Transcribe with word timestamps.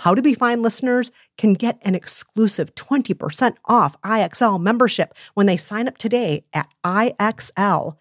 how 0.00 0.14
to 0.14 0.22
Be 0.22 0.34
Fine 0.34 0.62
listeners 0.62 1.12
can 1.36 1.54
get 1.54 1.78
an 1.82 1.94
exclusive 1.94 2.74
20% 2.74 3.56
off 3.66 4.00
IXL 4.02 4.60
membership 4.60 5.14
when 5.34 5.46
they 5.46 5.56
sign 5.56 5.88
up 5.88 5.98
today 5.98 6.44
at 6.52 6.68
IXL.com 6.84 7.96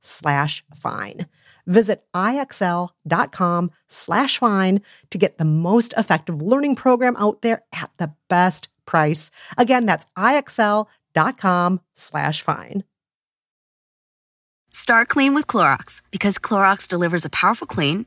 slash 0.00 0.64
fine. 0.74 1.26
Visit 1.66 2.04
IXL.com 2.14 3.70
slash 3.88 4.38
fine 4.38 4.82
to 5.10 5.18
get 5.18 5.38
the 5.38 5.44
most 5.44 5.94
effective 5.96 6.42
learning 6.42 6.76
program 6.76 7.16
out 7.16 7.42
there 7.42 7.62
at 7.72 7.90
the 7.96 8.12
best 8.28 8.68
price. 8.86 9.30
Again, 9.56 9.86
that's 9.86 10.06
IXL.com 10.18 11.80
slash 11.94 12.42
fine. 12.42 12.84
Start 14.70 15.08
clean 15.08 15.34
with 15.34 15.46
Clorox 15.46 16.02
because 16.10 16.38
Clorox 16.38 16.86
delivers 16.86 17.24
a 17.24 17.30
powerful 17.30 17.66
clean 17.66 18.06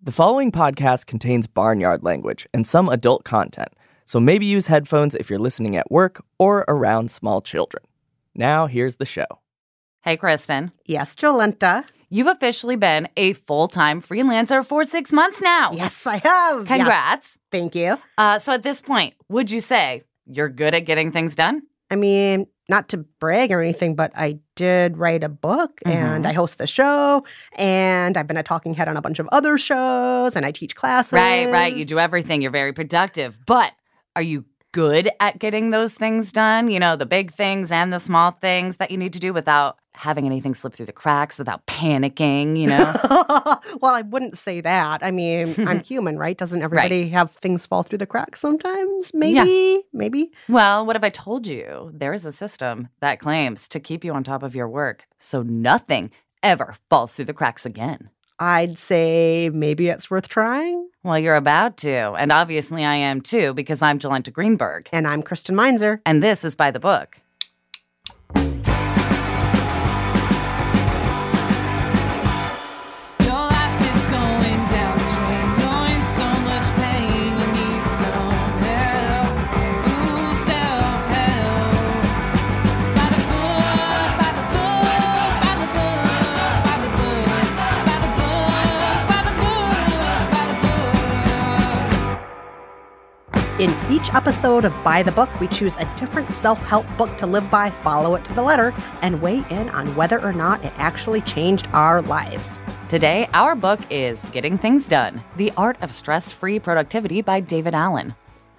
The 0.00 0.12
following 0.12 0.52
podcast 0.52 1.06
contains 1.06 1.48
barnyard 1.48 2.04
language 2.04 2.46
and 2.54 2.64
some 2.64 2.88
adult 2.88 3.24
content, 3.24 3.70
so 4.04 4.20
maybe 4.20 4.46
use 4.46 4.68
headphones 4.68 5.16
if 5.16 5.28
you're 5.28 5.40
listening 5.40 5.74
at 5.76 5.90
work 5.90 6.24
or 6.38 6.64
around 6.68 7.10
small 7.10 7.40
children. 7.40 7.82
Now, 8.32 8.68
here's 8.68 8.96
the 8.96 9.04
show. 9.04 9.26
Hey, 10.02 10.16
Kristen. 10.16 10.70
Yes, 10.86 11.16
Jolenta. 11.16 11.84
You've 12.10 12.28
officially 12.28 12.76
been 12.76 13.08
a 13.16 13.32
full 13.32 13.66
time 13.66 14.00
freelancer 14.00 14.64
for 14.64 14.84
six 14.84 15.12
months 15.12 15.40
now. 15.40 15.72
Yes, 15.72 16.06
I 16.06 16.18
have. 16.18 16.66
Congrats. 16.66 17.36
Yes. 17.36 17.38
Thank 17.50 17.74
you. 17.74 17.98
Uh, 18.16 18.38
so 18.38 18.52
at 18.52 18.62
this 18.62 18.80
point, 18.80 19.14
would 19.28 19.50
you 19.50 19.60
say 19.60 20.04
you're 20.26 20.48
good 20.48 20.74
at 20.74 20.84
getting 20.84 21.10
things 21.10 21.34
done? 21.34 21.62
I 21.90 21.96
mean, 21.96 22.46
not 22.68 22.88
to 22.90 22.98
brag 22.98 23.50
or 23.50 23.62
anything, 23.62 23.94
but 23.94 24.12
I 24.14 24.38
did 24.54 24.96
write 24.98 25.24
a 25.24 25.28
book 25.28 25.80
Mm-hmm. 25.86 25.90
and 25.96 26.26
I 26.26 26.32
host 26.32 26.58
the 26.58 26.66
show 26.66 27.24
and 27.56 28.16
I've 28.16 28.26
been 28.26 28.36
a 28.36 28.42
talking 28.42 28.74
head 28.74 28.88
on 28.88 28.96
a 28.96 29.00
bunch 29.00 29.18
of 29.18 29.28
other 29.32 29.56
shows 29.58 30.36
and 30.36 30.44
I 30.44 30.50
teach 30.50 30.74
classes. 30.74 31.12
Right, 31.14 31.46
right. 31.50 31.74
You 31.74 31.84
do 31.84 31.98
everything. 31.98 32.42
You're 32.42 32.50
very 32.50 32.72
productive. 32.72 33.38
But 33.46 33.72
are 34.16 34.22
you 34.22 34.44
good 34.72 35.10
at 35.20 35.38
getting 35.38 35.70
those 35.70 35.94
things 35.94 36.32
done? 36.32 36.70
You 36.70 36.80
know, 36.80 36.96
the 36.96 37.06
big 37.06 37.32
things 37.32 37.70
and 37.70 37.92
the 37.92 37.98
small 37.98 38.30
things 38.30 38.76
that 38.78 38.90
you 38.90 38.96
need 38.96 39.12
to 39.14 39.18
do 39.18 39.32
without 39.32 39.78
having 39.98 40.26
anything 40.26 40.54
slip 40.54 40.72
through 40.72 40.86
the 40.86 40.92
cracks, 40.92 41.38
without 41.38 41.66
panicking, 41.66 42.56
you 42.56 42.68
know? 42.68 42.94
well, 43.80 43.94
I 43.94 44.02
wouldn't 44.02 44.38
say 44.38 44.60
that. 44.60 45.02
I 45.02 45.10
mean, 45.10 45.54
I'm 45.66 45.80
human, 45.84 46.16
right? 46.18 46.38
Doesn't 46.38 46.62
everybody 46.62 47.08
have 47.08 47.32
things 47.32 47.66
fall 47.66 47.82
through 47.82 47.98
the 47.98 48.06
cracks 48.06 48.40
sometimes? 48.40 49.12
Maybe, 49.12 49.82
maybe. 49.92 50.30
well, 50.48 50.86
what 50.86 50.94
if 50.94 51.02
I 51.02 51.10
told 51.10 51.48
you 51.48 51.90
there 51.92 52.12
is 52.12 52.24
a 52.24 52.32
system 52.32 52.88
that 53.00 53.18
claims 53.18 53.66
to 53.68 53.80
keep 53.80 54.04
you 54.04 54.12
on 54.12 54.22
top 54.22 54.44
of 54.44 54.54
your 54.54 54.68
work 54.68 55.06
so 55.18 55.42
nothing 55.42 56.12
ever 56.44 56.76
falls 56.88 57.12
through 57.12 57.24
the 57.24 57.34
cracks 57.34 57.66
again? 57.66 58.10
I'd 58.40 58.78
say 58.78 59.50
maybe 59.52 59.88
it's 59.88 60.10
worth 60.10 60.28
trying. 60.28 60.88
Well, 61.02 61.18
you're 61.18 61.36
about 61.36 61.76
to. 61.78 62.12
And 62.12 62.30
obviously, 62.30 62.84
I 62.84 62.94
am 62.94 63.20
too, 63.20 63.54
because 63.54 63.82
I'm 63.82 63.98
Jolenta 63.98 64.32
Greenberg. 64.32 64.88
And 64.92 65.06
I'm 65.06 65.22
Kristen 65.22 65.56
Meinzer. 65.56 66.00
And 66.06 66.22
this 66.22 66.44
is 66.44 66.54
By 66.54 66.70
the 66.70 66.80
Book. 66.80 67.20
Each 94.08 94.14
episode 94.14 94.64
of 94.64 94.72
By 94.82 95.02
the 95.02 95.12
Book, 95.12 95.28
we 95.38 95.48
choose 95.48 95.76
a 95.76 95.94
different 95.96 96.32
self 96.32 96.58
help 96.60 96.86
book 96.96 97.18
to 97.18 97.26
live 97.26 97.50
by, 97.50 97.70
follow 97.82 98.14
it 98.14 98.24
to 98.24 98.32
the 98.32 98.42
letter, 98.42 98.72
and 99.02 99.20
weigh 99.20 99.44
in 99.50 99.68
on 99.68 99.94
whether 99.96 100.18
or 100.22 100.32
not 100.32 100.64
it 100.64 100.72
actually 100.76 101.20
changed 101.20 101.68
our 101.74 102.00
lives. 102.00 102.58
Today, 102.88 103.28
our 103.34 103.54
book 103.54 103.80
is 103.90 104.24
Getting 104.32 104.56
Things 104.56 104.88
Done 104.88 105.22
The 105.36 105.52
Art 105.58 105.76
of 105.82 105.92
Stress 105.92 106.32
Free 106.32 106.58
Productivity 106.58 107.20
by 107.20 107.40
David 107.40 107.74
Allen. 107.74 108.14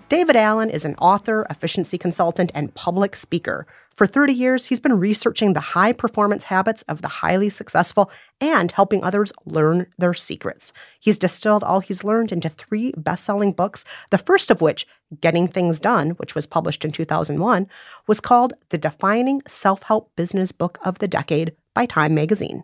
David 0.07 0.35
Allen 0.35 0.69
is 0.69 0.85
an 0.85 0.93
author, 0.97 1.47
efficiency 1.49 1.97
consultant, 1.97 2.51
and 2.53 2.75
public 2.75 3.15
speaker. 3.15 3.65
For 3.99 4.07
30 4.07 4.31
years, 4.31 4.67
he's 4.67 4.79
been 4.79 4.97
researching 4.97 5.51
the 5.51 5.59
high 5.59 5.91
performance 5.91 6.45
habits 6.45 6.83
of 6.83 7.01
the 7.01 7.09
highly 7.09 7.49
successful 7.49 8.09
and 8.39 8.71
helping 8.71 9.03
others 9.03 9.33
learn 9.45 9.87
their 9.97 10.13
secrets. 10.13 10.71
He's 11.01 11.19
distilled 11.19 11.65
all 11.65 11.81
he's 11.81 12.01
learned 12.01 12.31
into 12.31 12.47
three 12.47 12.93
best 12.95 13.25
selling 13.25 13.51
books, 13.51 13.83
the 14.09 14.17
first 14.17 14.49
of 14.51 14.61
which, 14.61 14.87
Getting 15.19 15.49
Things 15.49 15.81
Done, 15.81 16.11
which 16.11 16.33
was 16.33 16.45
published 16.45 16.85
in 16.85 16.93
2001, 16.93 17.67
was 18.07 18.21
called 18.21 18.53
The 18.69 18.77
Defining 18.77 19.41
Self 19.49 19.83
Help 19.83 20.15
Business 20.15 20.53
Book 20.53 20.79
of 20.81 20.99
the 20.99 21.07
Decade 21.09 21.51
by 21.73 21.85
Time 21.85 22.13
Magazine. 22.13 22.63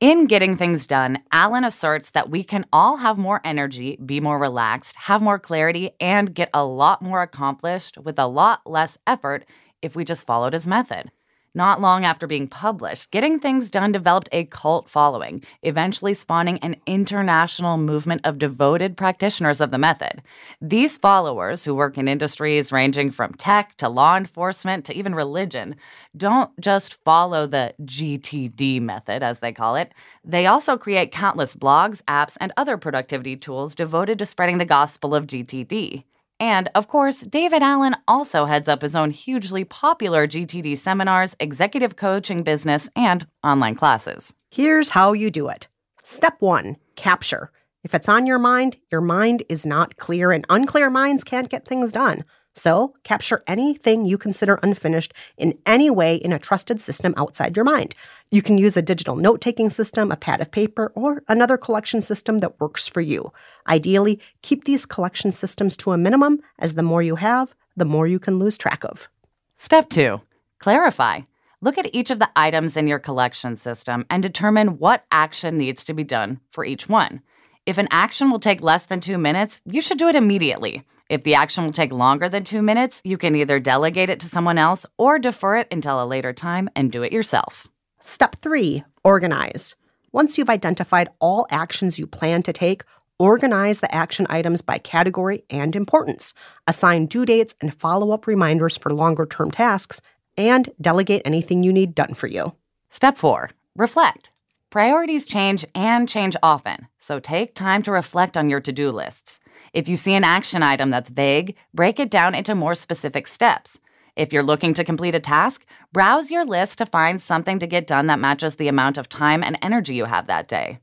In 0.00 0.26
Getting 0.26 0.56
Things 0.56 0.88
Done, 0.88 1.20
Allen 1.30 1.62
asserts 1.62 2.10
that 2.10 2.30
we 2.30 2.42
can 2.42 2.66
all 2.72 2.96
have 2.96 3.16
more 3.16 3.40
energy, 3.44 3.96
be 4.04 4.18
more 4.18 4.40
relaxed, 4.40 4.96
have 4.96 5.22
more 5.22 5.38
clarity, 5.38 5.92
and 6.00 6.34
get 6.34 6.50
a 6.52 6.64
lot 6.64 7.00
more 7.00 7.22
accomplished 7.22 7.96
with 7.98 8.18
a 8.18 8.26
lot 8.26 8.62
less 8.66 8.98
effort 9.06 9.44
if 9.84 9.94
we 9.94 10.04
just 10.04 10.26
followed 10.26 10.54
his 10.54 10.66
method. 10.66 11.10
Not 11.56 11.80
long 11.80 12.04
after 12.04 12.26
being 12.26 12.48
published, 12.48 13.12
Getting 13.12 13.38
Things 13.38 13.70
Done 13.70 13.92
developed 13.92 14.28
a 14.32 14.46
cult 14.46 14.88
following, 14.88 15.44
eventually 15.62 16.12
spawning 16.12 16.58
an 16.58 16.74
international 16.84 17.76
movement 17.76 18.22
of 18.24 18.40
devoted 18.40 18.96
practitioners 18.96 19.60
of 19.60 19.70
the 19.70 19.78
method. 19.78 20.20
These 20.60 20.98
followers, 20.98 21.64
who 21.64 21.72
work 21.72 21.96
in 21.96 22.08
industries 22.08 22.72
ranging 22.72 23.12
from 23.12 23.34
tech 23.34 23.76
to 23.76 23.88
law 23.88 24.16
enforcement 24.16 24.84
to 24.86 24.94
even 24.94 25.14
religion, 25.14 25.76
don't 26.16 26.50
just 26.60 27.00
follow 27.04 27.46
the 27.46 27.72
GTD 27.82 28.80
method, 28.80 29.22
as 29.22 29.38
they 29.38 29.52
call 29.52 29.76
it. 29.76 29.92
They 30.24 30.46
also 30.46 30.76
create 30.76 31.12
countless 31.12 31.54
blogs, 31.54 32.02
apps, 32.08 32.36
and 32.40 32.52
other 32.56 32.76
productivity 32.76 33.36
tools 33.36 33.76
devoted 33.76 34.18
to 34.18 34.26
spreading 34.26 34.58
the 34.58 34.64
gospel 34.64 35.14
of 35.14 35.28
GTD. 35.28 36.02
And 36.40 36.68
of 36.74 36.88
course, 36.88 37.20
David 37.20 37.62
Allen 37.62 37.96
also 38.08 38.44
heads 38.44 38.68
up 38.68 38.82
his 38.82 38.96
own 38.96 39.10
hugely 39.10 39.64
popular 39.64 40.26
GTD 40.26 40.76
seminars, 40.76 41.36
executive 41.38 41.96
coaching 41.96 42.42
business, 42.42 42.88
and 42.96 43.26
online 43.42 43.76
classes. 43.76 44.34
Here's 44.50 44.90
how 44.90 45.12
you 45.12 45.30
do 45.30 45.48
it. 45.48 45.68
Step 46.02 46.36
one 46.40 46.76
capture. 46.96 47.50
If 47.82 47.94
it's 47.94 48.08
on 48.08 48.26
your 48.26 48.38
mind, 48.38 48.76
your 48.90 49.00
mind 49.00 49.44
is 49.48 49.66
not 49.66 49.96
clear, 49.96 50.32
and 50.32 50.46
unclear 50.48 50.90
minds 50.90 51.22
can't 51.22 51.50
get 51.50 51.66
things 51.66 51.92
done. 51.92 52.24
So, 52.54 52.94
capture 53.02 53.42
anything 53.46 54.04
you 54.04 54.16
consider 54.16 54.60
unfinished 54.62 55.12
in 55.36 55.58
any 55.66 55.90
way 55.90 56.16
in 56.16 56.32
a 56.32 56.38
trusted 56.38 56.80
system 56.80 57.12
outside 57.16 57.56
your 57.56 57.64
mind. 57.64 57.96
You 58.30 58.42
can 58.42 58.58
use 58.58 58.76
a 58.76 58.82
digital 58.82 59.16
note 59.16 59.40
taking 59.40 59.70
system, 59.70 60.12
a 60.12 60.16
pad 60.16 60.40
of 60.40 60.52
paper, 60.52 60.92
or 60.94 61.22
another 61.28 61.56
collection 61.56 62.00
system 62.00 62.38
that 62.38 62.60
works 62.60 62.86
for 62.86 63.00
you. 63.00 63.32
Ideally, 63.68 64.20
keep 64.42 64.64
these 64.64 64.86
collection 64.86 65.32
systems 65.32 65.76
to 65.78 65.92
a 65.92 65.98
minimum, 65.98 66.40
as 66.58 66.74
the 66.74 66.82
more 66.82 67.02
you 67.02 67.16
have, 67.16 67.54
the 67.76 67.84
more 67.84 68.06
you 68.06 68.20
can 68.20 68.38
lose 68.38 68.56
track 68.56 68.84
of. 68.84 69.08
Step 69.56 69.90
two 69.90 70.20
clarify. 70.60 71.20
Look 71.60 71.76
at 71.78 71.94
each 71.94 72.10
of 72.10 72.18
the 72.18 72.30
items 72.36 72.76
in 72.76 72.86
your 72.86 72.98
collection 72.98 73.56
system 73.56 74.06
and 74.10 74.22
determine 74.22 74.78
what 74.78 75.04
action 75.10 75.58
needs 75.58 75.84
to 75.84 75.94
be 75.94 76.04
done 76.04 76.40
for 76.50 76.64
each 76.64 76.88
one. 76.88 77.22
If 77.66 77.78
an 77.78 77.88
action 77.90 78.30
will 78.30 78.40
take 78.40 78.62
less 78.62 78.84
than 78.84 79.00
two 79.00 79.16
minutes, 79.16 79.62
you 79.64 79.80
should 79.80 79.96
do 79.96 80.08
it 80.08 80.16
immediately. 80.16 80.84
If 81.08 81.22
the 81.22 81.34
action 81.34 81.64
will 81.64 81.72
take 81.72 81.92
longer 81.92 82.28
than 82.28 82.44
two 82.44 82.60
minutes, 82.60 83.00
you 83.04 83.16
can 83.16 83.34
either 83.34 83.58
delegate 83.58 84.10
it 84.10 84.20
to 84.20 84.28
someone 84.28 84.58
else 84.58 84.84
or 84.98 85.18
defer 85.18 85.56
it 85.56 85.68
until 85.70 86.02
a 86.02 86.04
later 86.04 86.34
time 86.34 86.68
and 86.76 86.92
do 86.92 87.02
it 87.02 87.12
yourself. 87.12 87.66
Step 88.00 88.36
three 88.36 88.84
organize. 89.02 89.76
Once 90.12 90.36
you've 90.36 90.50
identified 90.50 91.08
all 91.20 91.46
actions 91.50 91.98
you 91.98 92.06
plan 92.06 92.42
to 92.42 92.52
take, 92.52 92.84
organize 93.18 93.80
the 93.80 93.94
action 93.94 94.26
items 94.28 94.60
by 94.60 94.76
category 94.76 95.42
and 95.48 95.74
importance. 95.74 96.34
Assign 96.66 97.06
due 97.06 97.24
dates 97.24 97.54
and 97.62 97.74
follow 97.74 98.10
up 98.10 98.26
reminders 98.26 98.76
for 98.76 98.92
longer 98.92 99.24
term 99.24 99.50
tasks, 99.50 100.02
and 100.36 100.68
delegate 100.80 101.22
anything 101.24 101.62
you 101.62 101.72
need 101.72 101.94
done 101.94 102.12
for 102.12 102.26
you. 102.26 102.54
Step 102.90 103.16
four 103.16 103.50
reflect. 103.74 104.30
Priorities 104.74 105.28
change 105.28 105.64
and 105.76 106.08
change 106.08 106.34
often, 106.42 106.88
so 106.98 107.20
take 107.20 107.54
time 107.54 107.80
to 107.84 107.92
reflect 107.92 108.36
on 108.36 108.50
your 108.50 108.60
to 108.62 108.72
do 108.72 108.90
lists. 108.90 109.38
If 109.72 109.88
you 109.88 109.96
see 109.96 110.14
an 110.14 110.24
action 110.24 110.64
item 110.64 110.90
that's 110.90 111.10
vague, 111.10 111.54
break 111.72 112.00
it 112.00 112.10
down 112.10 112.34
into 112.34 112.56
more 112.56 112.74
specific 112.74 113.28
steps. 113.28 113.78
If 114.16 114.32
you're 114.32 114.42
looking 114.42 114.74
to 114.74 114.82
complete 114.82 115.14
a 115.14 115.20
task, 115.20 115.64
browse 115.92 116.28
your 116.28 116.44
list 116.44 116.78
to 116.78 116.86
find 116.86 117.22
something 117.22 117.60
to 117.60 117.68
get 117.68 117.86
done 117.86 118.08
that 118.08 118.18
matches 118.18 118.56
the 118.56 118.66
amount 118.66 118.98
of 118.98 119.08
time 119.08 119.44
and 119.44 119.56
energy 119.62 119.94
you 119.94 120.06
have 120.06 120.26
that 120.26 120.48
day. 120.48 120.80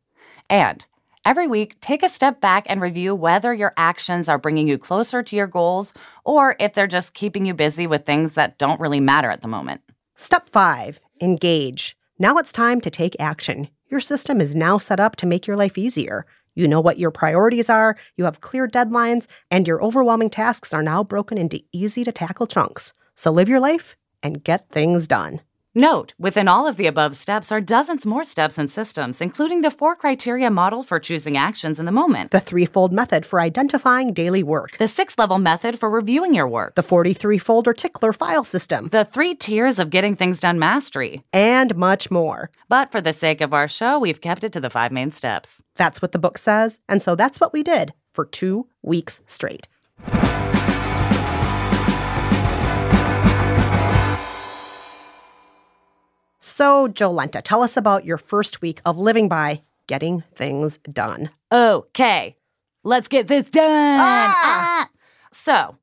And 0.50 0.86
every 1.26 1.50
week, 1.50 1.78
take 1.82 2.02
a 2.02 2.08
step 2.08 2.40
back 2.40 2.64
and 2.68 2.80
review 2.80 3.14
whether 3.14 3.54
your 3.54 3.74
actions 3.76 4.30
are 4.30 4.38
bringing 4.38 4.70
you 4.70 4.78
closer 4.78 5.22
to 5.22 5.36
your 5.36 5.48
goals 5.48 5.94
or 6.24 6.56
if 6.62 6.74
they're 6.74 6.88
just 6.88 7.14
keeping 7.14 7.46
you 7.46 7.54
busy 7.54 7.88
with 7.88 8.06
things 8.06 8.36
that 8.36 8.58
don't 8.58 8.80
really 8.80 9.02
matter 9.02 9.30
at 9.30 9.42
the 9.42 9.50
moment. 9.50 9.82
Step 10.16 10.48
five 10.48 11.02
engage. 11.20 11.98
Now 12.18 12.38
it's 12.38 12.54
time 12.54 12.80
to 12.82 12.90
take 12.90 13.18
action. 13.20 13.68
Your 13.92 14.00
system 14.00 14.40
is 14.40 14.56
now 14.56 14.78
set 14.78 15.02
up 15.02 15.18
to 15.18 15.26
make 15.26 15.46
your 15.46 15.58
life 15.58 15.78
easier. 15.78 16.26
You 16.56 16.66
know 16.66 16.80
what 16.80 16.98
your 16.98 17.12
priorities 17.12 17.70
are, 17.70 17.98
you 18.16 18.24
have 18.24 18.40
clear 18.40 18.66
deadlines, 18.66 19.28
and 19.52 19.68
your 19.68 19.84
overwhelming 19.84 20.30
tasks 20.30 20.74
are 20.74 20.82
now 20.82 21.04
broken 21.04 21.38
into 21.38 21.62
easy 21.74 22.06
to 22.06 22.12
tackle 22.14 22.48
chunks. 22.48 22.94
So 23.16 23.32
live 23.32 23.50
your 23.50 23.60
life 23.60 23.98
and 24.24 24.42
get 24.42 24.70
things 24.70 25.08
done. 25.08 25.42
Note, 25.74 26.14
within 26.20 26.50
all 26.50 26.68
of 26.68 26.76
the 26.76 26.86
above 26.86 27.16
steps 27.16 27.50
are 27.50 27.62
dozens 27.62 28.06
more 28.06 28.26
steps 28.26 28.58
and 28.58 28.70
systems, 28.70 29.22
including 29.22 29.62
the 29.62 29.72
four 29.72 29.96
criteria 29.96 30.52
model 30.52 30.84
for 30.84 31.00
choosing 31.00 31.38
actions 31.38 31.80
in 31.80 31.86
the 31.86 31.94
moment, 31.94 32.32
The 32.32 32.42
threefold 32.42 32.92
method 32.92 33.26
for 33.26 33.40
identifying 33.40 34.12
daily 34.12 34.44
work, 34.44 34.78
the 34.80 34.90
six 34.90 35.18
level 35.18 35.38
method 35.38 35.80
for 35.80 35.90
reviewing 35.90 36.34
your 36.34 36.48
work, 36.50 36.76
the 36.76 36.84
43 36.84 37.38
fold 37.38 37.70
or 37.70 37.74
tickler 37.74 38.12
file 38.12 38.44
system, 38.44 38.90
the 38.90 39.06
three 39.06 39.34
tiers 39.34 39.80
of 39.80 39.90
getting 39.90 40.14
things 40.18 40.42
done 40.42 40.60
mastery. 40.60 41.24
and 41.32 41.74
much 41.78 42.12
more. 42.12 42.50
But 42.68 42.92
for 42.92 43.00
the 43.00 43.14
sake 43.14 43.40
of 43.40 43.54
our 43.54 43.70
show, 43.70 43.98
we've 43.98 44.20
kept 44.20 44.44
it 44.44 44.52
to 44.52 44.60
the 44.60 44.70
five 44.70 44.92
main 44.92 45.12
steps. 45.12 45.62
That's 45.78 46.02
what 46.02 46.12
the 46.12 46.20
book 46.20 46.38
says, 46.38 46.82
and 46.90 47.02
so 47.02 47.16
that's 47.16 47.40
what 47.40 47.54
we 47.54 47.64
did 47.64 47.94
for 48.12 48.26
two 48.26 48.68
weeks 48.82 49.22
straight. 49.26 49.70
So, 56.62 56.88
Jolenta, 56.88 57.42
tell 57.44 57.64
us 57.64 57.76
about 57.76 58.06
your 58.06 58.20
first 58.20 58.62
week 58.62 58.82
of 58.86 58.96
living 58.96 59.28
by 59.28 59.64
getting 59.88 60.22
things 60.36 60.78
done. 60.94 61.32
Okay, 61.52 62.36
let's 62.84 63.08
get 63.08 63.28
this 63.28 63.50
done. 63.50 64.00
Ah! 64.00 64.36
Ah! 64.44 64.90
So, 65.32 65.76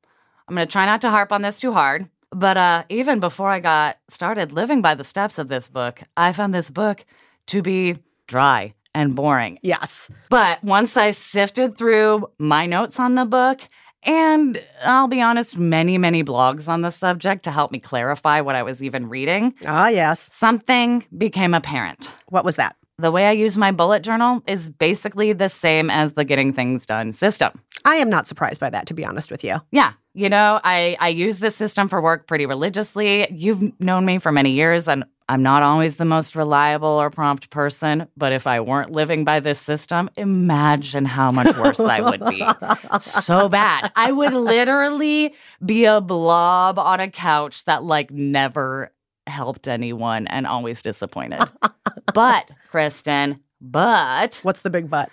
I'm 0.47 0.55
going 0.55 0.65
to 0.65 0.71
try 0.71 0.85
not 0.85 1.01
to 1.01 1.09
harp 1.09 1.33
on 1.33 1.41
this 1.41 1.59
too 1.59 1.73
hard. 1.73 2.07
But 2.31 2.55
uh, 2.55 2.83
even 2.87 3.19
before 3.19 3.49
I 3.49 3.59
got 3.59 3.97
started 4.07 4.53
living 4.53 4.81
by 4.81 4.95
the 4.95 5.03
steps 5.03 5.37
of 5.37 5.49
this 5.49 5.69
book, 5.69 6.01
I 6.15 6.31
found 6.31 6.55
this 6.55 6.71
book 6.71 7.03
to 7.47 7.61
be 7.61 7.97
dry 8.27 8.73
and 8.95 9.17
boring. 9.17 9.59
Yes. 9.61 10.09
But 10.29 10.63
once 10.63 10.95
I 10.95 11.11
sifted 11.11 11.77
through 11.77 12.29
my 12.37 12.65
notes 12.65 13.01
on 13.01 13.15
the 13.15 13.25
book, 13.25 13.67
and 14.03 14.61
I'll 14.83 15.07
be 15.07 15.21
honest, 15.21 15.57
many, 15.57 15.97
many 15.97 16.23
blogs 16.23 16.67
on 16.67 16.81
the 16.81 16.89
subject 16.89 17.43
to 17.43 17.51
help 17.51 17.71
me 17.71 17.79
clarify 17.79 18.41
what 18.41 18.55
I 18.55 18.63
was 18.63 18.83
even 18.83 19.09
reading, 19.09 19.53
Ah, 19.65 19.87
yes. 19.89 20.29
something 20.33 21.05
became 21.17 21.53
apparent. 21.53 22.11
What 22.29 22.45
was 22.45 22.55
that? 22.55 22.75
The 22.97 23.11
way 23.11 23.27
I 23.27 23.31
use 23.31 23.57
my 23.57 23.71
bullet 23.71 24.03
journal 24.03 24.43
is 24.45 24.67
basically 24.69 25.31
the 25.31 25.47
same 25.47 25.89
as 25.89 26.13
the 26.13 26.25
getting 26.25 26.51
things 26.51 26.85
done 26.85 27.13
system. 27.13 27.61
I 27.85 27.95
am 27.95 28.09
not 28.09 28.27
surprised 28.27 28.59
by 28.59 28.69
that, 28.71 28.87
to 28.87 28.93
be 28.93 29.05
honest 29.05 29.31
with 29.31 29.41
you. 29.41 29.61
Yeah, 29.71 29.93
you 30.13 30.27
know, 30.27 30.59
I, 30.65 30.97
I 30.99 31.07
use 31.07 31.39
this 31.39 31.55
system 31.55 31.87
for 31.87 32.01
work 32.01 32.27
pretty 32.27 32.45
religiously. 32.45 33.25
You've 33.31 33.79
known 33.79 34.05
me 34.05 34.17
for 34.17 34.33
many 34.33 34.51
years, 34.51 34.89
and 34.89 35.05
I'm 35.29 35.43
not 35.43 35.61
always 35.61 35.95
the 35.95 36.05
most 36.05 36.35
reliable 36.35 36.89
or 36.89 37.11
prompt 37.11 37.51
person. 37.51 38.07
But 38.17 38.33
if 38.33 38.47
I 38.47 38.59
weren't 38.61 38.91
living 38.91 39.23
by 39.23 39.39
this 39.39 39.59
system, 39.59 40.09
imagine 40.17 41.05
how 41.05 41.31
much 41.31 41.55
worse 41.55 41.79
I 41.79 42.01
would 42.01 42.25
be. 42.25 42.43
So 42.99 43.47
bad. 43.47 43.91
I 43.95 44.11
would 44.11 44.33
literally 44.33 45.35
be 45.63 45.85
a 45.85 46.01
blob 46.01 46.79
on 46.79 46.99
a 46.99 47.09
couch 47.09 47.63
that, 47.65 47.83
like, 47.83 48.09
never 48.09 48.91
helped 49.27 49.67
anyone 49.67 50.25
and 50.27 50.47
always 50.47 50.81
disappointed. 50.81 51.47
but, 52.13 52.49
Kristen, 52.71 53.39
but, 53.61 54.39
What's 54.41 54.61
the 54.61 54.69
big 54.71 54.89
butt? 54.89 55.09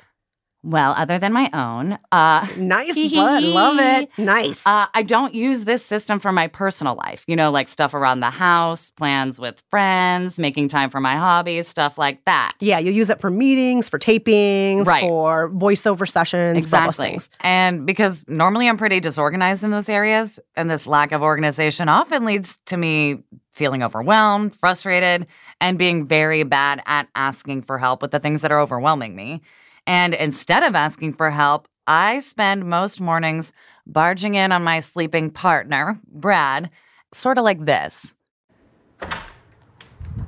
Well, 0.69 0.93
other 0.97 1.17
than 1.19 1.33
my 1.33 1.49
own, 1.53 1.97
uh, 2.11 2.47
Nice 2.59 2.95
butt. 3.15 3.43
Love 3.45 3.79
it. 3.79 4.11
Nice. 4.19 4.67
uh, 4.67 4.87
I 4.93 5.03
don't 5.03 5.33
use 5.33 5.65
this 5.65 5.85
system 5.85 6.19
for 6.19 6.33
my 6.33 6.49
personal 6.49 6.97
life, 6.97 7.23
you 7.29 7.37
know, 7.37 7.53
like 7.53 7.69
stuff 7.69 7.95
around 7.95 8.19
the 8.21 8.31
house, 8.31 8.91
plans 8.91 9.39
with 9.39 9.63
friends, 9.71 10.39
making 10.41 10.69
time 10.69 10.91
for 10.91 10.99
my 11.01 11.15
hobbies, 11.17 11.69
stuff 11.69 11.97
like 11.99 12.25
that. 12.25 12.53
yeah, 12.61 12.79
you 12.81 12.91
use 12.91 13.11
it 13.11 13.21
for 13.21 13.31
meetings, 13.31 13.89
for 13.89 13.99
tapings, 13.99 14.87
Right. 14.87 15.03
for 15.03 15.51
voiceover 15.51 16.09
sessions, 16.09 16.69
for 16.69 16.77
all 16.77 16.83
those 16.87 16.99
Exactly. 16.99 17.21
And 17.41 17.87
because 17.87 18.25
normally 18.27 18.69
I'm 18.69 18.77
pretty 18.77 18.99
disorganized 18.99 19.63
in 19.63 19.71
those 19.71 19.89
areas, 19.89 20.41
and 20.57 20.69
this 20.69 20.87
lack 20.89 21.13
of 21.13 21.23
organization 21.23 21.89
often 21.89 22.25
leads 22.25 22.59
to 22.67 22.77
me 22.77 23.23
feeling 23.53 23.83
overwhelmed, 23.83 24.55
frustrated, 24.55 25.27
and 25.61 25.79
being 25.79 26.07
very 26.07 26.43
bad 26.43 26.83
at 26.87 27.09
asking 27.15 27.63
for 27.63 27.79
help 27.79 28.03
with 28.03 28.11
the 28.11 28.19
things 28.19 28.43
that 28.43 28.51
are 28.53 28.61
overwhelming 28.61 29.15
me. 29.17 29.41
And 29.87 30.15
instead 30.15 30.63
of 30.63 30.75
asking 30.75 31.15
for 31.15 31.31
help, 31.31 31.69
I 31.87 32.19
spend 32.19 32.67
most 32.67 33.01
mornings 33.01 33.53
barging 33.87 34.35
in 34.35 34.51
on 34.51 34.65
my 34.65 34.81
sleeping 34.81 35.31
partner, 35.31 36.01
Brad, 36.09 36.71
sort 37.13 37.39
of 37.39 37.45
like 37.45 37.65
this. 37.65 38.15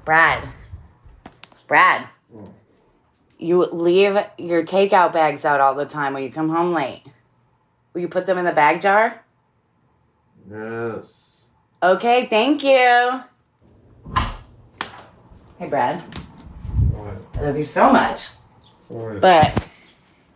Brad. 0.05 0.49
Brad. 1.67 2.09
You 3.39 3.67
leave 3.67 4.17
your 4.37 4.65
takeout 4.65 5.13
bags 5.13 5.45
out 5.45 5.61
all 5.61 5.75
the 5.75 5.85
time 5.85 6.15
when 6.15 6.23
you 6.23 6.31
come 6.31 6.49
home 6.49 6.73
late. 6.73 7.03
Will 7.93 8.01
you 8.01 8.09
put 8.09 8.27
them 8.27 8.39
in 8.39 8.45
the 8.45 8.53
bag 8.53 8.81
jar? 8.81 9.25
Yes. 10.51 11.47
Okay, 11.83 12.27
thank 12.27 12.65
you. 12.65 13.21
Hey, 15.59 15.69
Brad. 15.69 16.01
What? 16.93 17.23
I 17.37 17.45
love 17.45 17.59
you 17.59 17.65
so 17.65 17.93
much. 17.93 18.38
What? 18.89 19.21
But 19.21 19.69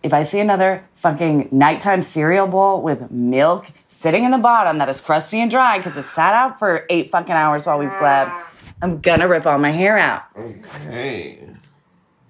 if 0.03 0.13
I 0.13 0.25
see 0.25 0.41
another 0.41 0.85
fucking 0.95 1.49
nighttime 1.51 2.03
cereal 2.03 2.47
bowl 2.47 2.83
with 2.83 3.11
milk 3.11 3.67
sitting 3.87 4.25
in 4.25 4.31
the 4.31 4.39
bottom 4.39 4.79
that 4.79 4.89
is 4.89 5.01
crusty 5.01 5.41
and 5.41 5.51
dry 5.51 5.79
because 5.79 5.97
it 5.97 6.07
sat 6.07 6.35
out 6.35 6.59
for 6.59 6.87
eight 6.91 7.11
fucking 7.11 7.35
hours 7.35 7.67
while 7.67 7.79
we 7.79 7.87
ah. 7.87 7.99
slept, 7.99 8.77
I'm 8.83 9.01
gonna 9.01 9.29
rip 9.29 9.47
all 9.47 9.59
my 9.59 9.71
hair 9.71 9.99
out. 9.99 10.23
Okay. 10.37 11.49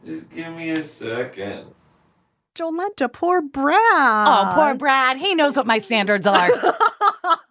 Just 0.04 0.30
give 0.30 0.52
me 0.54 0.70
a 0.70 0.84
second. 0.84 1.66
Jolenta, 2.54 3.10
poor 3.10 3.40
Brad. 3.40 3.78
Oh, 3.80 4.52
poor 4.54 4.74
Brad. 4.74 5.16
He 5.16 5.34
knows 5.34 5.56
what 5.56 5.66
my 5.66 5.78
standards 5.78 6.26
are. 6.26 6.50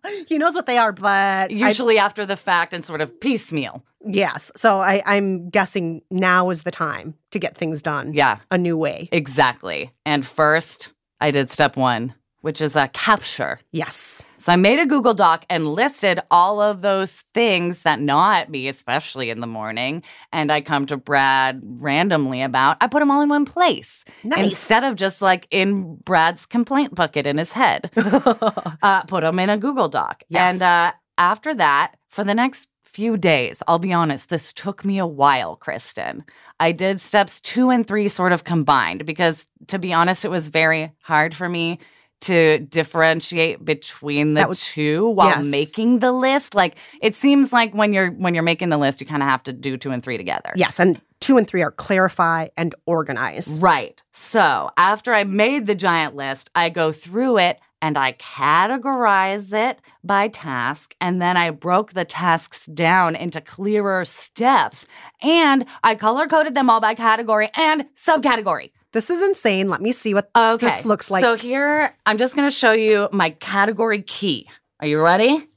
he 0.28 0.38
knows 0.38 0.54
what 0.56 0.66
they 0.66 0.78
are, 0.78 0.92
but 0.92 1.08
I- 1.08 1.48
Usually 1.50 1.98
after 1.98 2.26
the 2.26 2.38
fact 2.38 2.74
and 2.74 2.84
sort 2.86 3.02
of 3.02 3.20
piecemeal. 3.20 3.84
yes. 4.06 4.52
So 4.56 4.80
I, 4.80 5.02
I'm 5.06 5.50
guessing 5.50 6.02
now 6.12 6.50
is 6.50 6.64
the 6.64 6.72
time 6.72 7.16
to 7.32 7.40
get 7.40 7.58
things 7.58 7.82
done. 7.82 8.14
Yeah. 8.14 8.40
A 8.50 8.58
new 8.58 8.78
way. 8.78 9.10
Exactly. 9.12 9.92
And 10.06 10.26
first, 10.26 10.94
I 11.20 11.32
did 11.32 11.50
step 11.52 11.76
one 11.78 12.14
which 12.42 12.62
is 12.62 12.76
a 12.76 12.88
capture. 12.90 13.60
Yes. 13.72 14.22
So 14.38 14.52
I 14.52 14.56
made 14.56 14.80
a 14.80 14.86
Google 14.86 15.14
Doc 15.14 15.46
and 15.50 15.68
listed 15.68 16.20
all 16.32 16.60
of 16.60 16.82
those 16.82 17.22
things 17.34 17.84
that 17.84 18.00
gnaw 18.00 18.34
at 18.34 18.50
me, 18.50 18.68
especially 18.68 19.30
in 19.30 19.40
the 19.40 19.48
morning, 19.48 20.04
and 20.34 20.52
I 20.52 20.62
come 20.62 20.88
to 20.88 20.98
Brad 20.98 21.62
randomly 21.64 22.42
about. 22.42 22.78
I 22.82 22.88
put 22.88 23.00
them 23.00 23.12
all 23.12 23.22
in 23.22 23.30
one 23.30 23.46
place 23.46 24.04
Nice. 24.24 24.46
instead 24.46 24.84
of 24.84 24.96
just 24.96 25.22
like 25.22 25.48
in 25.52 25.96
Brad's 25.98 26.46
complaint 26.48 26.96
bucket 26.96 27.28
in 27.28 27.38
his 27.38 27.54
head. 27.54 27.92
uh, 27.96 29.04
put 29.04 29.22
them 29.22 29.38
in 29.40 29.52
a 29.52 29.58
Google 29.58 29.90
Doc. 29.90 30.24
Yes. 30.30 30.54
And 30.54 30.62
uh, 30.64 30.92
after 31.18 31.54
that, 31.56 31.94
for 32.10 32.24
the 32.24 32.34
next 32.34 32.68
few 32.84 33.16
days, 33.16 33.62
I'll 33.68 33.80
be 33.80 33.94
honest, 33.94 34.30
this 34.30 34.52
took 34.52 34.84
me 34.84 34.98
a 34.98 35.08
while, 35.08 35.56
Kristen. 35.56 36.26
I 36.60 36.72
did 36.72 37.00
steps 37.00 37.40
two 37.40 37.70
and 37.70 37.88
three 37.88 38.08
sort 38.08 38.34
of 38.34 38.44
combined 38.44 39.06
because, 39.06 39.48
to 39.68 39.80
be 39.80 39.94
honest, 39.94 40.26
it 40.26 40.30
was 40.30 40.48
very 40.48 40.92
hard 41.02 41.34
for 41.36 41.48
me 41.48 41.80
to 42.22 42.60
differentiate 42.60 43.64
between 43.64 44.34
the 44.36 44.48
was- 44.48 44.62
two 44.64 45.10
while 45.10 45.30
yes. 45.30 45.46
making 45.46 46.00
the 46.00 46.12
list. 46.12 46.56
Like 46.56 46.76
it 47.02 47.16
seems 47.16 47.52
like 47.52 47.74
when 47.74 47.94
you're 47.94 48.12
when 48.12 48.34
you're 48.34 48.44
making 48.44 48.70
the 48.70 48.78
list, 48.78 49.02
you 49.02 49.08
kind 49.08 49.22
of 49.22 49.30
have 49.30 49.44
to 49.44 49.54
do 49.54 49.78
two 49.78 49.92
and 49.92 50.04
three 50.04 50.18
together. 50.18 50.54
Yes. 50.56 50.80
And 50.80 51.02
two 51.20 51.38
and 51.38 51.48
three 51.48 51.62
are 51.62 51.72
clarify 51.72 52.48
and 52.58 52.76
organize. 52.86 53.60
Right. 53.62 54.02
So 54.12 54.72
after 54.78 55.14
I 55.14 55.24
made 55.24 55.68
the 55.68 55.76
giant 55.76 56.16
list, 56.16 56.50
I 56.56 56.70
go 56.70 56.92
through 56.92 57.38
it 57.38 57.60
and 57.82 57.98
I 57.98 58.14
categorize 58.14 59.54
it 59.54 59.80
by 60.04 60.28
task. 60.28 60.96
And 61.02 61.22
then 61.22 61.38
I 61.38 61.50
broke 61.50 61.94
the 61.94 62.06
tasks 62.06 62.68
down 62.68 63.16
into 63.16 63.42
clearer 63.42 64.06
steps. 64.06 64.86
And 65.22 65.66
I 65.84 65.96
color 65.96 66.28
coded 66.28 66.54
them 66.54 66.70
all 66.70 66.80
by 66.80 66.94
category 66.94 67.50
and 67.56 67.86
subcategory. 67.96 68.72
This 68.94 69.10
is 69.10 69.22
insane. 69.22 69.70
Let 69.70 69.82
me 69.82 69.92
see 69.94 70.14
what 70.14 70.30
Okay. 70.36 70.68
this 70.68 70.86
looks 70.86 71.10
like. 71.10 71.24
So 71.24 71.36
here, 71.36 71.96
I'm 72.06 72.18
just 72.18 72.36
going 72.36 72.48
to 72.48 72.54
show 72.56 72.72
you 72.74 73.08
my 73.12 73.30
category 73.32 74.02
key. 74.02 74.48
Are 74.80 74.88
you 74.88 75.02
ready? 75.02 75.48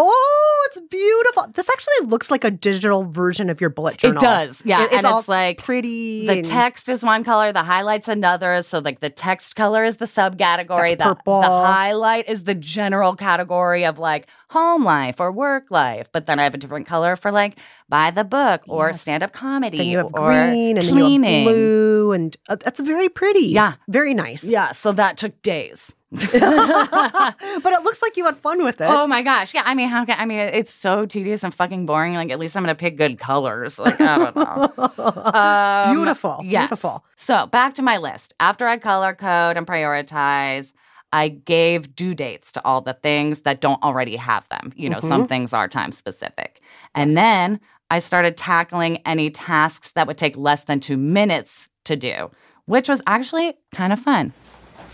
oh, 0.00 0.68
it's 0.70 0.80
beautiful. 0.88 1.46
This 1.54 1.68
actually 1.68 2.06
looks 2.08 2.30
like 2.30 2.44
a 2.44 2.52
digital 2.52 3.02
version 3.04 3.50
of 3.50 3.60
your 3.60 3.68
bullet 3.70 3.96
journal. 3.98 4.18
It 4.18 4.20
does. 4.20 4.62
Yeah. 4.64 4.84
It- 4.84 4.92
and 4.92 5.04
all 5.04 5.18
it's 5.18 5.26
like 5.28 5.58
pretty. 5.58 6.24
The 6.24 6.42
text 6.42 6.88
is 6.88 7.02
one 7.02 7.24
color, 7.24 7.52
the 7.52 7.64
highlight's 7.64 8.06
another. 8.06 8.62
So, 8.62 8.78
like, 8.78 9.00
the 9.00 9.10
text 9.10 9.56
color 9.56 9.82
is 9.82 9.96
the 9.96 10.04
subcategory. 10.04 10.90
That's 10.96 10.98
The, 10.98 11.14
purple. 11.16 11.40
the 11.40 11.48
highlight 11.48 12.28
is 12.28 12.44
the 12.44 12.54
general 12.54 13.16
category 13.16 13.84
of 13.86 13.98
like 13.98 14.28
home 14.50 14.84
life 14.84 15.20
or 15.20 15.30
work 15.32 15.66
life. 15.70 16.08
But 16.12 16.26
then 16.26 16.38
I 16.40 16.44
have 16.44 16.54
a 16.54 16.58
different 16.58 16.86
color 16.86 17.16
for 17.16 17.30
like 17.30 17.58
By 17.88 18.10
the 18.10 18.24
Book 18.24 18.62
or 18.68 18.88
Yes. 18.88 19.00
stand 19.02 19.22
up 19.22 19.32
comedy 19.32 19.78
Then 19.78 19.86
you 19.88 19.98
have 19.98 20.06
or 20.14 20.28
green 20.30 20.76
and 20.78 20.86
cleaning. 20.88 21.20
then 21.22 21.32
you 21.32 21.38
have 21.46 21.54
blue, 21.54 22.12
and 22.12 22.36
uh, 22.48 22.56
that's 22.56 22.80
very 22.80 23.08
pretty. 23.08 23.46
Yeah. 23.48 23.74
very 23.88 24.14
nice. 24.14 24.44
Yeah. 24.44 24.72
So 24.72 24.92
that 24.92 25.16
took 25.18 25.40
days. 25.42 25.94
but 26.10 26.32
it 26.32 27.82
looks 27.82 28.00
like 28.00 28.16
you 28.16 28.24
had 28.24 28.38
fun 28.38 28.64
with 28.64 28.80
it. 28.80 28.88
Oh 28.88 29.06
my 29.06 29.20
gosh. 29.20 29.52
Yeah. 29.54 29.62
I 29.66 29.74
mean, 29.74 29.88
how 29.90 30.06
can 30.06 30.18
I 30.18 30.24
mean, 30.24 30.38
it's 30.38 30.72
so 30.72 31.04
tedious 31.04 31.44
and 31.44 31.52
fucking 31.54 31.84
boring. 31.84 32.14
Like, 32.14 32.30
at 32.30 32.38
least 32.38 32.56
I'm 32.56 32.64
going 32.64 32.74
to 32.74 32.78
pick 32.80 32.96
good 32.96 33.18
colors. 33.18 33.78
Like, 33.78 34.00
I 34.00 34.16
don't 34.18 34.36
know. 34.36 34.92
Um, 35.38 35.94
Beautiful, 35.94 36.40
yes. 36.44 36.68
beautiful. 36.68 37.04
So 37.16 37.46
back 37.46 37.74
to 37.74 37.82
my 37.82 37.98
list. 37.98 38.34
After 38.40 38.66
I 38.66 38.78
color 38.78 39.14
code 39.14 39.56
and 39.56 39.66
prioritize, 39.66 40.72
I 41.12 41.28
gave 41.28 41.94
due 41.94 42.14
dates 42.14 42.52
to 42.52 42.64
all 42.64 42.80
the 42.80 42.94
things 42.94 43.40
that 43.42 43.60
don't 43.60 43.82
already 43.82 44.16
have 44.16 44.48
them. 44.48 44.72
You 44.76 44.90
know, 44.90 45.00
some 45.00 45.26
things 45.26 45.52
are 45.52 45.68
time 45.68 45.92
specific. 45.92 46.60
And 46.94 47.16
then 47.16 47.60
I 47.90 47.98
started 47.98 48.36
tackling 48.36 48.98
any 49.06 49.30
tasks 49.30 49.92
that 49.92 50.06
would 50.06 50.18
take 50.18 50.36
less 50.36 50.64
than 50.64 50.80
two 50.80 50.96
minutes 50.98 51.70
to 51.84 51.96
do, 51.96 52.30
which 52.66 52.88
was 52.88 53.00
actually 53.06 53.54
kind 53.72 53.92
of 53.92 53.98
fun. 53.98 54.32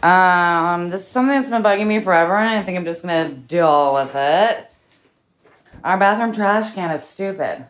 Um, 0.03 0.91
this 0.91 1.01
is 1.01 1.09
something 1.09 1.35
that's 1.35 1.51
been 1.51 1.63
bugging 1.63 1.87
me 1.87 1.99
forever, 1.99 2.37
and 2.37 2.51
I 2.51 2.63
think 2.63 2.79
I'm 2.79 2.85
just 2.85 3.03
gonna 3.03 3.31
deal 3.31 3.95
with 3.95 4.15
it. 4.15 4.71
Our 5.83 5.99
bathroom 5.99 6.33
trash 6.33 6.73
can 6.75 6.91
is 6.91 7.03
stupid. 7.03 7.67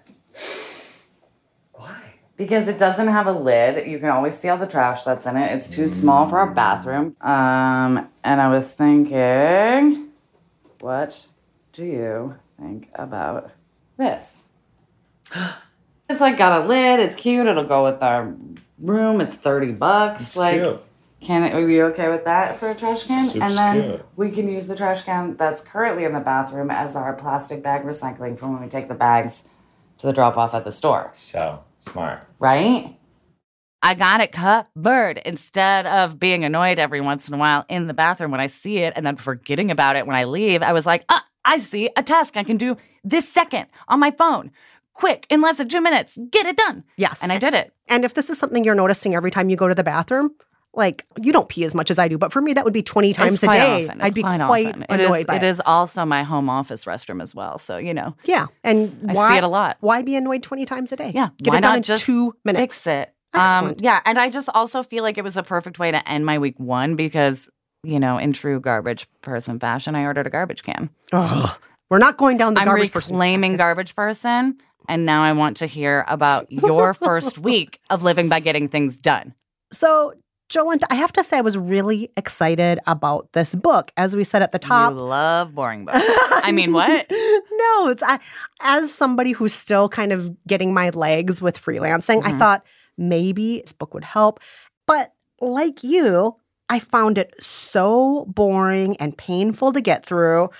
Because 2.36 2.66
it 2.66 2.78
doesn't 2.78 3.08
have 3.08 3.26
a 3.26 3.32
lid. 3.32 3.86
You 3.86 3.98
can 3.98 4.08
always 4.08 4.36
see 4.36 4.48
all 4.48 4.58
the 4.58 4.66
trash 4.66 5.04
that's 5.04 5.24
in 5.24 5.36
it. 5.36 5.52
It's 5.52 5.68
too 5.68 5.86
small 5.86 6.26
for 6.26 6.38
our 6.38 6.50
bathroom. 6.50 7.16
Um, 7.20 8.08
and 8.24 8.40
I 8.40 8.48
was 8.48 8.72
thinking, 8.74 10.08
what 10.80 11.26
do 11.72 11.84
you 11.84 12.34
think 12.60 12.90
about 12.94 13.52
this? 13.96 14.44
It's 16.06 16.20
like 16.20 16.36
got 16.36 16.62
a 16.62 16.66
lid. 16.66 17.00
It's 17.00 17.16
cute. 17.16 17.46
It'll 17.46 17.64
go 17.64 17.82
with 17.82 18.02
our 18.02 18.34
room. 18.78 19.22
It's 19.22 19.34
thirty 19.34 19.72
bucks. 19.72 20.20
It's 20.20 20.36
like, 20.36 20.60
cute. 20.60 20.82
can 21.22 21.44
it? 21.44 21.54
Are 21.54 21.64
we 21.64 21.82
okay 21.84 22.10
with 22.10 22.26
that 22.26 22.58
for 22.58 22.70
a 22.70 22.74
trash 22.74 23.06
can? 23.06 23.26
Super 23.28 23.42
and 23.42 23.54
then 23.56 23.82
cute. 23.82 24.06
we 24.14 24.30
can 24.30 24.46
use 24.46 24.66
the 24.66 24.76
trash 24.76 25.00
can 25.00 25.34
that's 25.38 25.62
currently 25.62 26.04
in 26.04 26.12
the 26.12 26.20
bathroom 26.20 26.70
as 26.70 26.94
our 26.94 27.14
plastic 27.14 27.62
bag 27.62 27.84
recycling 27.84 28.36
for 28.38 28.48
when 28.48 28.60
we 28.60 28.68
take 28.68 28.88
the 28.88 28.94
bags 28.94 29.48
to 29.96 30.06
the 30.06 30.12
drop 30.12 30.36
off 30.36 30.52
at 30.54 30.64
the 30.64 30.72
store 30.72 31.10
So 31.14 31.64
smart. 31.84 32.26
right? 32.38 32.96
I 33.82 33.94
got 33.94 34.22
it 34.22 34.32
covered 34.32 35.18
instead 35.26 35.84
of 35.86 36.18
being 36.18 36.42
annoyed 36.42 36.78
every 36.78 37.02
once 37.02 37.28
in 37.28 37.34
a 37.34 37.38
while 37.38 37.66
in 37.68 37.86
the 37.86 37.92
bathroom 37.92 38.30
when 38.30 38.40
I 38.40 38.46
see 38.46 38.78
it 38.78 38.94
and 38.96 39.06
then 39.06 39.16
forgetting 39.16 39.70
about 39.70 39.96
it 39.96 40.06
when 40.06 40.16
I 40.16 40.24
leave. 40.24 40.62
I 40.62 40.72
was 40.72 40.86
like, 40.86 41.04
ah, 41.10 41.22
I 41.44 41.58
see 41.58 41.90
a 41.94 42.02
task 42.02 42.36
I 42.38 42.44
can 42.44 42.56
do 42.56 42.78
this 43.04 43.28
second 43.28 43.66
on 43.88 44.00
my 44.00 44.10
phone. 44.10 44.50
Quick, 44.94 45.26
in 45.28 45.42
less 45.42 45.58
than 45.58 45.68
two 45.68 45.82
minutes, 45.82 46.18
get 46.30 46.46
it 46.46 46.56
done. 46.56 46.84
Yes. 46.96 47.22
And 47.22 47.30
I 47.30 47.38
did 47.38 47.52
it. 47.52 47.74
And 47.88 48.04
if 48.04 48.14
this 48.14 48.30
is 48.30 48.38
something 48.38 48.64
you're 48.64 48.74
noticing 48.74 49.14
every 49.14 49.30
time 49.30 49.50
you 49.50 49.56
go 49.56 49.68
to 49.68 49.74
the 49.74 49.84
bathroom, 49.84 50.30
like 50.76 51.06
you 51.22 51.32
don't 51.32 51.48
pee 51.48 51.64
as 51.64 51.74
much 51.74 51.90
as 51.90 51.98
I 51.98 52.08
do, 52.08 52.18
but 52.18 52.32
for 52.32 52.40
me 52.40 52.52
that 52.54 52.64
would 52.64 52.72
be 52.72 52.82
20 52.82 53.12
times 53.12 53.42
a 53.42 53.46
day. 53.48 53.88
I'd 54.00 54.14
be 54.14 54.22
quite, 54.22 54.40
quite 54.40 54.66
often. 54.68 54.82
It 54.84 55.00
annoyed 55.00 55.20
is, 55.20 55.26
by 55.26 55.36
it 55.36 55.42
is 55.42 55.62
also 55.64 56.04
my 56.04 56.22
home 56.22 56.48
office 56.50 56.84
restroom 56.84 57.22
as 57.22 57.34
well. 57.34 57.58
So, 57.58 57.76
you 57.76 57.94
know, 57.94 58.14
Yeah. 58.24 58.46
And 58.62 59.06
I 59.08 59.12
why, 59.14 59.28
see 59.30 59.36
it 59.38 59.44
a 59.44 59.48
lot. 59.48 59.76
Why 59.80 60.02
be 60.02 60.16
annoyed 60.16 60.42
20 60.42 60.64
times 60.66 60.92
a 60.92 60.96
day? 60.96 61.12
Yeah, 61.14 61.28
Get 61.42 61.52
why 61.52 61.58
it 61.58 61.62
done 61.62 61.76
in 61.76 61.82
just 61.82 62.04
two 62.04 62.34
minutes. 62.44 62.60
fix 62.60 62.86
it. 62.86 63.10
Um, 63.34 63.74
yeah, 63.78 64.00
and 64.04 64.18
I 64.18 64.30
just 64.30 64.48
also 64.54 64.82
feel 64.84 65.02
like 65.02 65.18
it 65.18 65.24
was 65.24 65.36
a 65.36 65.42
perfect 65.42 65.78
way 65.80 65.90
to 65.90 66.08
end 66.08 66.24
my 66.24 66.38
week 66.38 66.54
one 66.58 66.94
because, 66.94 67.48
you 67.82 67.98
know, 67.98 68.16
in 68.16 68.32
true 68.32 68.60
garbage 68.60 69.08
person 69.22 69.58
fashion, 69.58 69.96
I 69.96 70.04
ordered 70.04 70.26
a 70.26 70.30
garbage 70.30 70.62
can. 70.62 70.88
Ugh. 71.12 71.58
We're 71.90 71.98
not 71.98 72.16
going 72.16 72.36
down 72.36 72.54
the 72.54 72.60
I'm 72.60 72.66
garbage 72.66 72.92
person. 72.92 73.14
reclaiming 73.16 73.56
garbage 73.56 73.94
person, 73.96 74.58
and 74.88 75.04
now 75.04 75.22
I 75.22 75.32
want 75.32 75.56
to 75.58 75.66
hear 75.66 76.04
about 76.08 76.50
your 76.52 76.94
first 76.94 77.38
week 77.38 77.80
of 77.90 78.02
living 78.04 78.28
by 78.28 78.38
getting 78.40 78.68
things 78.68 78.96
done. 78.96 79.34
So, 79.72 80.14
Jolenta, 80.50 80.84
I 80.90 80.94
have 80.96 81.12
to 81.14 81.24
say 81.24 81.38
I 81.38 81.40
was 81.40 81.56
really 81.56 82.10
excited 82.16 82.78
about 82.86 83.32
this 83.32 83.54
book. 83.54 83.90
As 83.96 84.14
we 84.14 84.24
said 84.24 84.42
at 84.42 84.52
the 84.52 84.58
top, 84.58 84.92
You 84.92 85.00
love 85.00 85.54
boring 85.54 85.84
books. 85.86 85.98
I 86.42 86.52
mean, 86.52 86.72
what? 86.74 87.06
no, 87.10 87.88
it's 87.88 88.02
I, 88.02 88.20
as 88.60 88.92
somebody 88.94 89.32
who's 89.32 89.54
still 89.54 89.88
kind 89.88 90.12
of 90.12 90.36
getting 90.46 90.74
my 90.74 90.90
legs 90.90 91.40
with 91.40 91.58
freelancing, 91.58 92.20
I 92.24 92.32
Mhm. 92.32 92.38
thought 92.38 92.64
maybe 92.98 93.60
this 93.62 93.72
book 93.72 93.94
would 93.94 94.04
help. 94.04 94.38
But 94.86 95.12
like 95.40 95.82
you, 95.82 96.36
I 96.68 96.78
found 96.78 97.18
it 97.18 97.34
so 97.42 98.26
boring 98.28 98.96
and 98.98 99.16
painful 99.16 99.72
to 99.72 99.80
get 99.80 100.04
through. 100.04 100.50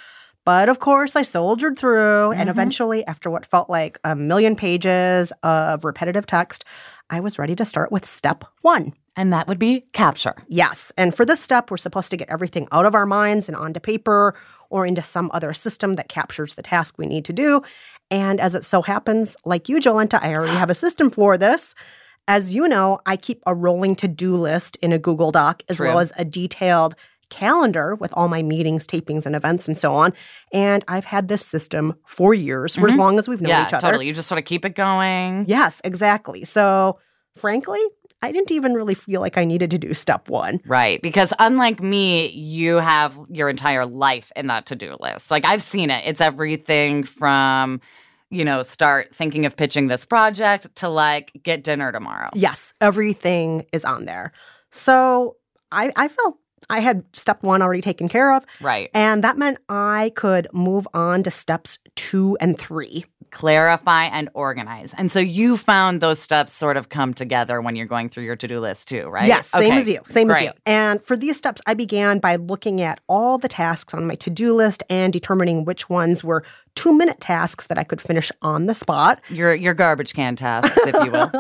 But 0.47 0.69
of 0.69 0.79
course, 0.79 1.17
I 1.17 1.23
soldiered 1.23 1.79
through. 1.79 2.33
And 2.33 2.49
Mhm. 2.49 2.53
eventually, 2.53 3.07
after 3.07 3.31
what 3.31 3.47
felt 3.47 3.71
like 3.71 3.99
a 4.05 4.15
million 4.17 4.57
pages 4.57 5.33
of 5.43 5.85
repetitive 5.85 6.27
text, 6.27 6.65
I 7.11 7.21
was 7.21 7.39
ready 7.39 7.55
to 7.57 7.65
start 7.65 7.93
with 7.93 8.07
step 8.07 8.45
one. 8.63 8.95
And 9.17 9.33
that 9.33 9.47
would 9.47 9.59
be 9.59 9.85
capture. 9.93 10.35
Yes. 10.49 10.91
And 10.97 11.15
for 11.15 11.25
this 11.25 11.41
step, 11.41 11.71
we're 11.71 11.77
supposed 11.77 12.11
to 12.11 12.17
get 12.17 12.29
everything 12.29 12.67
out 12.73 12.85
of 12.85 12.95
our 12.95 13.07
minds 13.07 13.49
and 13.49 13.57
onto 13.57 13.79
paper 13.79 14.35
or 14.71 14.87
into 14.87 15.03
some 15.03 15.31
other 15.33 15.53
system 15.53 15.95
that 15.95 16.09
captures 16.09 16.55
the 16.55 16.63
task 16.63 16.99
we 16.99 17.07
need 17.07 17.25
to 17.27 17.33
do. 17.33 17.63
And 18.11 18.41
as 18.41 18.55
it 18.55 18.65
so 18.65 18.83
happens, 18.83 19.37
like 19.45 19.69
you, 19.69 19.79
Jolenta, 19.79 20.19
I 20.21 20.35
already 20.35 20.57
have 20.57 20.71
a 20.71 20.75
system 20.75 21.11
for 21.11 21.39
this. 21.39 21.75
As 22.27 22.55
you 22.55 22.67
know, 22.67 23.01
I 23.07 23.17
keep 23.17 23.43
a 23.47 23.55
rolling 23.55 23.95
to 23.97 24.09
do 24.09 24.35
list 24.35 24.77
in 24.77 24.93
a 24.93 24.99
Google 24.99 25.31
Doc, 25.31 25.63
as 25.69 25.77
True. 25.77 25.89
well 25.89 26.01
as 26.01 26.13
a 26.17 26.25
detailed 26.25 26.97
calendar 27.31 27.95
with 27.97 28.13
all 28.15 28.29
my 28.29 28.43
meetings, 28.43 28.87
tapings, 28.87 29.27
and 29.27 29.35
events 29.37 29.67
and 29.69 29.79
so 29.79 29.95
on. 29.95 30.13
And 30.53 30.85
I've 30.89 31.05
had 31.05 31.29
this 31.29 31.45
system 31.45 31.95
for 32.07 32.35
years, 32.35 32.75
for 32.75 32.87
as 32.87 32.95
Mhm. 32.95 32.99
long 32.99 33.19
as 33.19 33.29
we've 33.29 33.41
known 33.41 33.51
yeah, 33.51 33.67
each 33.67 33.73
other. 33.75 33.87
totally. 33.89 34.07
You 34.07 34.13
just 34.15 34.29
sort 34.29 34.39
of 34.39 34.45
keep 34.45 34.65
it 34.65 34.75
going. 34.75 35.45
Yes, 35.49 35.81
exactly. 35.85 36.45
So, 36.45 36.99
frankly, 37.37 37.81
I 38.23 38.33
didn't 38.33 38.53
even 38.53 38.73
really 38.73 38.95
feel 38.95 39.21
like 39.21 39.37
I 39.37 39.45
needed 39.45 39.71
to 39.73 39.79
do 39.79 39.93
step 39.93 40.29
one. 40.31 40.61
Right. 40.67 41.03
Because 41.03 41.35
unlike 41.39 41.83
me, 41.83 42.29
you 42.31 42.77
have 42.77 43.19
your 43.29 43.51
entire 43.51 43.85
life 43.85 44.33
in 44.35 44.47
that 44.47 44.65
to 44.67 44.77
do 44.77 44.97
list. 45.01 45.31
Like 45.31 45.45
I've 45.45 45.63
seen 45.63 45.91
it. 45.91 46.05
It's 46.07 46.23
everything 46.23 47.03
from, 47.05 47.83
you 48.31 48.43
know, 48.45 48.63
start 48.63 49.15
thinking 49.15 49.45
of 49.45 49.57
pitching 49.57 49.89
this 49.89 50.07
project 50.07 50.75
to 50.77 50.89
like 50.89 51.33
get 51.43 51.63
dinner 51.65 51.93
tomorrow. 51.93 52.31
Yes, 52.35 52.73
everything 52.81 53.67
is 53.73 53.85
on 53.85 54.07
there. 54.07 54.33
So 54.71 55.37
I, 55.71 55.93
I 55.95 56.09
felt 56.09 56.39
I 56.71 56.81
had 56.81 57.05
step 57.13 57.43
one 57.43 57.63
already 57.63 57.81
taken 57.83 58.09
care 58.09 58.33
of, 58.35 58.45
Right. 58.61 58.91
and 58.95 59.23
that 59.25 59.39
meant 59.39 59.59
I 59.69 60.13
could 60.15 60.49
move 60.53 60.87
on 60.95 61.23
to 61.25 61.31
steps 61.31 61.79
two 61.97 62.37
and 62.41 62.59
three. 62.59 63.05
Clarify, 63.35 64.05
and 64.05 64.31
organize. 64.33 64.95
And 64.97 65.13
so 65.13 65.19
you 65.21 65.57
found 65.59 66.01
those 66.01 66.19
steps 66.19 66.53
sort 66.55 66.77
of 66.79 66.89
come 66.89 67.13
together 67.13 67.61
when 67.61 67.77
you're 67.77 67.87
going 67.87 68.09
through 68.09 68.25
your 68.25 68.37
to 68.37 68.49
do 68.49 68.61
list 68.61 68.89
too, 68.89 69.09
right? 69.09 69.27
Yes, 69.29 69.49
same 69.49 69.65
Okay, 69.73 69.77
as 69.77 69.89
you. 69.89 70.01
Same 70.07 70.31
as 70.31 70.41
you. 70.41 70.53
And 70.65 71.03
for 71.05 71.17
these 71.17 71.37
steps, 71.37 71.61
I 71.67 71.75
began 71.75 72.21
by 72.21 72.37
looking 72.37 72.81
at 72.81 73.01
all 73.09 73.37
the 73.37 73.49
tasks 73.49 73.93
on 73.93 74.07
my 74.07 74.15
to 74.17 74.31
do 74.31 74.55
list 74.55 74.83
and 74.89 75.13
determining 75.13 75.65
which 75.65 75.91
ones 75.91 76.25
were 76.25 76.45
two 76.75 76.93
minute 76.97 77.21
tasks 77.21 77.67
that 77.67 77.79
I 77.79 77.85
could 77.85 78.01
finish 78.01 78.33
on 78.43 78.67
the 78.67 78.75
spot. 78.75 79.21
Your, 79.29 79.55
your 79.55 79.75
garbage 79.75 80.15
can 80.15 80.35
tasks, 80.37 80.77
if 80.87 80.95
you 81.05 81.11
will. 81.13 81.31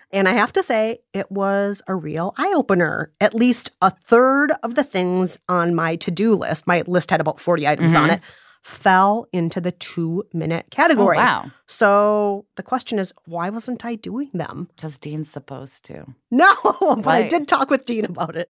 and 0.10 0.28
I 0.28 0.32
have 0.32 0.52
to 0.54 0.62
say, 0.62 0.98
it 1.14 1.30
was 1.30 1.80
a 1.86 1.94
real 1.94 2.34
eye 2.36 2.52
opener. 2.54 3.10
At 3.20 3.34
least 3.34 3.70
a 3.80 3.90
third 3.90 4.52
of 4.62 4.74
the 4.74 4.84
things 4.84 5.38
on 5.48 5.74
my 5.74 5.96
to 5.96 6.10
do 6.10 6.34
list, 6.34 6.66
my 6.66 6.82
list 6.86 7.10
had 7.10 7.20
about 7.20 7.40
40 7.40 7.66
items 7.68 7.94
on 7.94 8.08
Mhm. 8.10 8.14
it, 8.16 8.20
fell 8.62 9.26
into 9.32 9.60
the 9.60 9.72
two 9.72 10.24
minute 10.32 10.66
category. 10.70 11.16
Oh, 11.16 11.20
wow. 11.20 11.52
So 11.66 12.46
the 12.56 12.62
question 12.62 12.98
is, 12.98 13.12
why 13.24 13.50
wasn't 13.50 13.84
I 13.84 13.94
doing 13.94 14.30
them? 14.34 14.68
Because 14.74 14.98
Dean's 14.98 15.30
supposed 15.30 15.84
to. 15.86 16.06
No, 16.30 16.54
but 16.80 17.08
I 17.08 17.28
did 17.28 17.48
talk 17.48 17.70
with 17.70 17.86
Dean 17.86 18.04
about 18.04 18.36
it. 18.36 18.50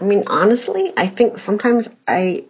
I 0.00 0.04
mean, 0.04 0.24
honestly, 0.26 0.92
I 0.96 1.08
think 1.08 1.38
sometimes 1.38 1.88
I 2.06 2.44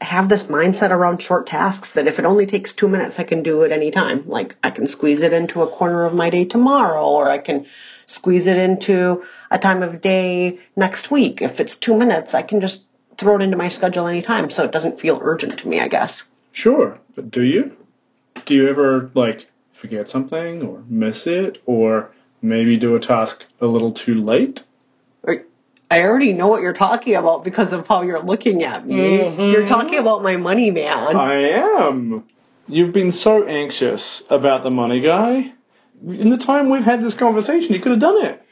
have 0.00 0.28
this 0.28 0.44
mindset 0.44 0.90
around 0.90 1.22
short 1.22 1.46
tasks 1.46 1.92
that 1.94 2.06
if 2.06 2.18
it 2.18 2.24
only 2.24 2.46
takes 2.46 2.72
two 2.72 2.88
minutes, 2.88 3.18
I 3.18 3.24
can 3.24 3.42
do 3.42 3.62
it 3.62 3.72
anytime. 3.72 4.28
Like 4.28 4.56
I 4.62 4.70
can 4.70 4.86
squeeze 4.86 5.22
it 5.22 5.32
into 5.32 5.62
a 5.62 5.70
corner 5.70 6.04
of 6.04 6.12
my 6.12 6.28
day 6.30 6.44
tomorrow, 6.44 7.06
or 7.06 7.30
I 7.30 7.38
can 7.38 7.66
squeeze 8.06 8.46
it 8.46 8.56
into 8.56 9.22
a 9.50 9.58
time 9.58 9.82
of 9.82 10.00
day 10.00 10.60
next 10.76 11.10
week. 11.10 11.40
If 11.40 11.60
it's 11.60 11.76
two 11.76 11.96
minutes, 11.96 12.34
I 12.34 12.42
can 12.42 12.60
just 12.60 12.82
throw 13.18 13.36
it 13.36 13.42
into 13.42 13.56
my 13.56 13.68
schedule 13.68 14.06
anytime 14.06 14.50
so 14.50 14.64
it 14.64 14.72
doesn't 14.72 15.00
feel 15.00 15.18
urgent 15.22 15.58
to 15.60 15.68
me, 15.68 15.80
I 15.80 15.88
guess. 15.88 16.22
Sure, 16.52 16.98
but 17.14 17.30
do 17.30 17.42
you? 17.42 17.72
Do 18.46 18.54
you 18.54 18.68
ever, 18.68 19.10
like, 19.14 19.46
forget 19.80 20.08
something 20.08 20.62
or 20.62 20.82
miss 20.88 21.26
it 21.26 21.58
or 21.66 22.10
maybe 22.42 22.78
do 22.78 22.94
a 22.96 23.00
task 23.00 23.44
a 23.60 23.66
little 23.66 23.92
too 23.92 24.14
late? 24.14 24.60
I 25.88 26.00
already 26.00 26.32
know 26.32 26.48
what 26.48 26.62
you're 26.62 26.72
talking 26.72 27.14
about 27.14 27.44
because 27.44 27.72
of 27.72 27.86
how 27.86 28.02
you're 28.02 28.22
looking 28.22 28.64
at 28.64 28.84
me. 28.84 28.96
Mm-hmm. 28.96 29.40
You're 29.40 29.68
talking 29.68 30.00
about 30.00 30.20
my 30.20 30.36
money, 30.36 30.72
man. 30.72 31.16
I 31.16 31.50
am. 31.78 32.24
You've 32.66 32.92
been 32.92 33.12
so 33.12 33.46
anxious 33.46 34.24
about 34.28 34.64
the 34.64 34.70
money 34.70 35.00
guy. 35.00 35.52
In 36.04 36.30
the 36.30 36.38
time 36.38 36.70
we've 36.70 36.82
had 36.82 37.02
this 37.02 37.14
conversation, 37.14 37.72
you 37.72 37.80
could 37.80 37.92
have 37.92 38.00
done 38.00 38.24
it. 38.24 38.42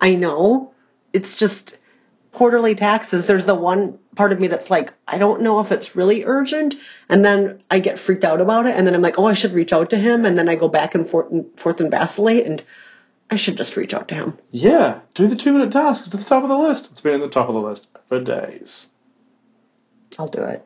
I 0.00 0.14
know. 0.14 0.72
It's 1.12 1.36
just 1.36 1.76
quarterly 2.38 2.76
taxes. 2.76 3.26
There's 3.26 3.46
the 3.46 3.54
one 3.54 3.98
part 4.14 4.32
of 4.32 4.38
me 4.38 4.46
that's 4.46 4.70
like, 4.70 4.94
I 5.06 5.18
don't 5.18 5.42
know 5.42 5.58
if 5.58 5.72
it's 5.72 5.96
really 5.96 6.24
urgent. 6.24 6.76
And 7.08 7.24
then 7.24 7.62
I 7.68 7.80
get 7.80 7.98
freaked 7.98 8.24
out 8.24 8.40
about 8.40 8.66
it. 8.66 8.76
And 8.76 8.86
then 8.86 8.94
I'm 8.94 9.02
like, 9.02 9.18
oh, 9.18 9.26
I 9.26 9.34
should 9.34 9.52
reach 9.52 9.72
out 9.72 9.90
to 9.90 9.98
him. 9.98 10.24
And 10.24 10.38
then 10.38 10.48
I 10.48 10.54
go 10.54 10.68
back 10.68 10.94
and 10.94 11.10
forth 11.10 11.32
and, 11.32 11.46
forth 11.60 11.80
and 11.80 11.90
vacillate. 11.90 12.46
And 12.46 12.62
I 13.28 13.36
should 13.36 13.56
just 13.56 13.76
reach 13.76 13.92
out 13.92 14.08
to 14.08 14.14
him. 14.14 14.38
Yeah, 14.52 15.00
do 15.14 15.26
the 15.26 15.36
two 15.36 15.52
minute 15.52 15.72
task. 15.72 16.04
It's 16.06 16.14
at 16.14 16.20
the 16.20 16.26
top 16.26 16.44
of 16.44 16.48
the 16.48 16.56
list. 16.56 16.88
It's 16.92 17.00
been 17.00 17.14
at 17.14 17.20
the 17.20 17.28
top 17.28 17.48
of 17.48 17.54
the 17.54 17.60
list 17.60 17.88
for 18.08 18.22
days. 18.22 18.86
I'll 20.16 20.28
do 20.28 20.42
it. 20.42 20.64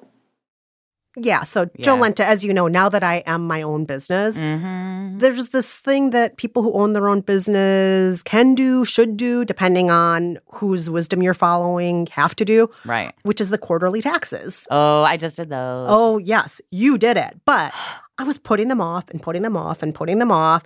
Yeah. 1.16 1.42
So, 1.42 1.69
Yeah. 1.76 1.85
Jolenta, 1.87 2.21
as 2.21 2.42
you 2.45 2.54
know, 2.54 2.69
now 2.69 2.88
that 2.88 3.02
I 3.02 3.16
am 3.26 3.47
my 3.47 3.61
own 3.62 3.85
business, 3.85 4.38
Mm-hmm. 4.38 5.19
there's 5.19 5.49
this 5.49 5.75
thing 5.76 6.11
that 6.11 6.37
people 6.38 6.62
who 6.62 6.73
own 6.73 6.92
their 6.95 7.09
own 7.09 7.21
business 7.21 8.23
can 8.23 8.54
do, 8.54 8.85
should 8.85 9.16
do, 9.16 9.45
depending 9.45 9.90
on 9.90 10.38
whose 10.47 10.88
wisdom 10.88 11.23
you're 11.23 11.35
following, 11.35 12.07
have 12.12 12.35
to 12.37 12.45
do, 12.45 12.71
Right. 12.85 13.12
which 13.23 13.40
is 13.40 13.50
the 13.50 13.59
quarterly 13.59 14.00
taxes. 14.00 14.66
Oh, 14.71 15.02
I 15.02 15.16
just 15.16 15.37
did 15.37 15.50
those. 15.50 15.87
Oh, 15.90 16.19
yes, 16.19 16.61
you 16.71 16.97
did 16.99 17.16
it. 17.16 17.38
But 17.45 17.75
I 18.19 18.25
was 18.25 18.38
putting 18.38 18.69
them 18.69 18.81
off 18.81 19.09
and 19.11 19.21
putting 19.21 19.42
them 19.42 19.57
off 19.57 19.83
and 19.83 19.95
putting 19.95 20.19
them 20.19 20.31
off. 20.33 20.62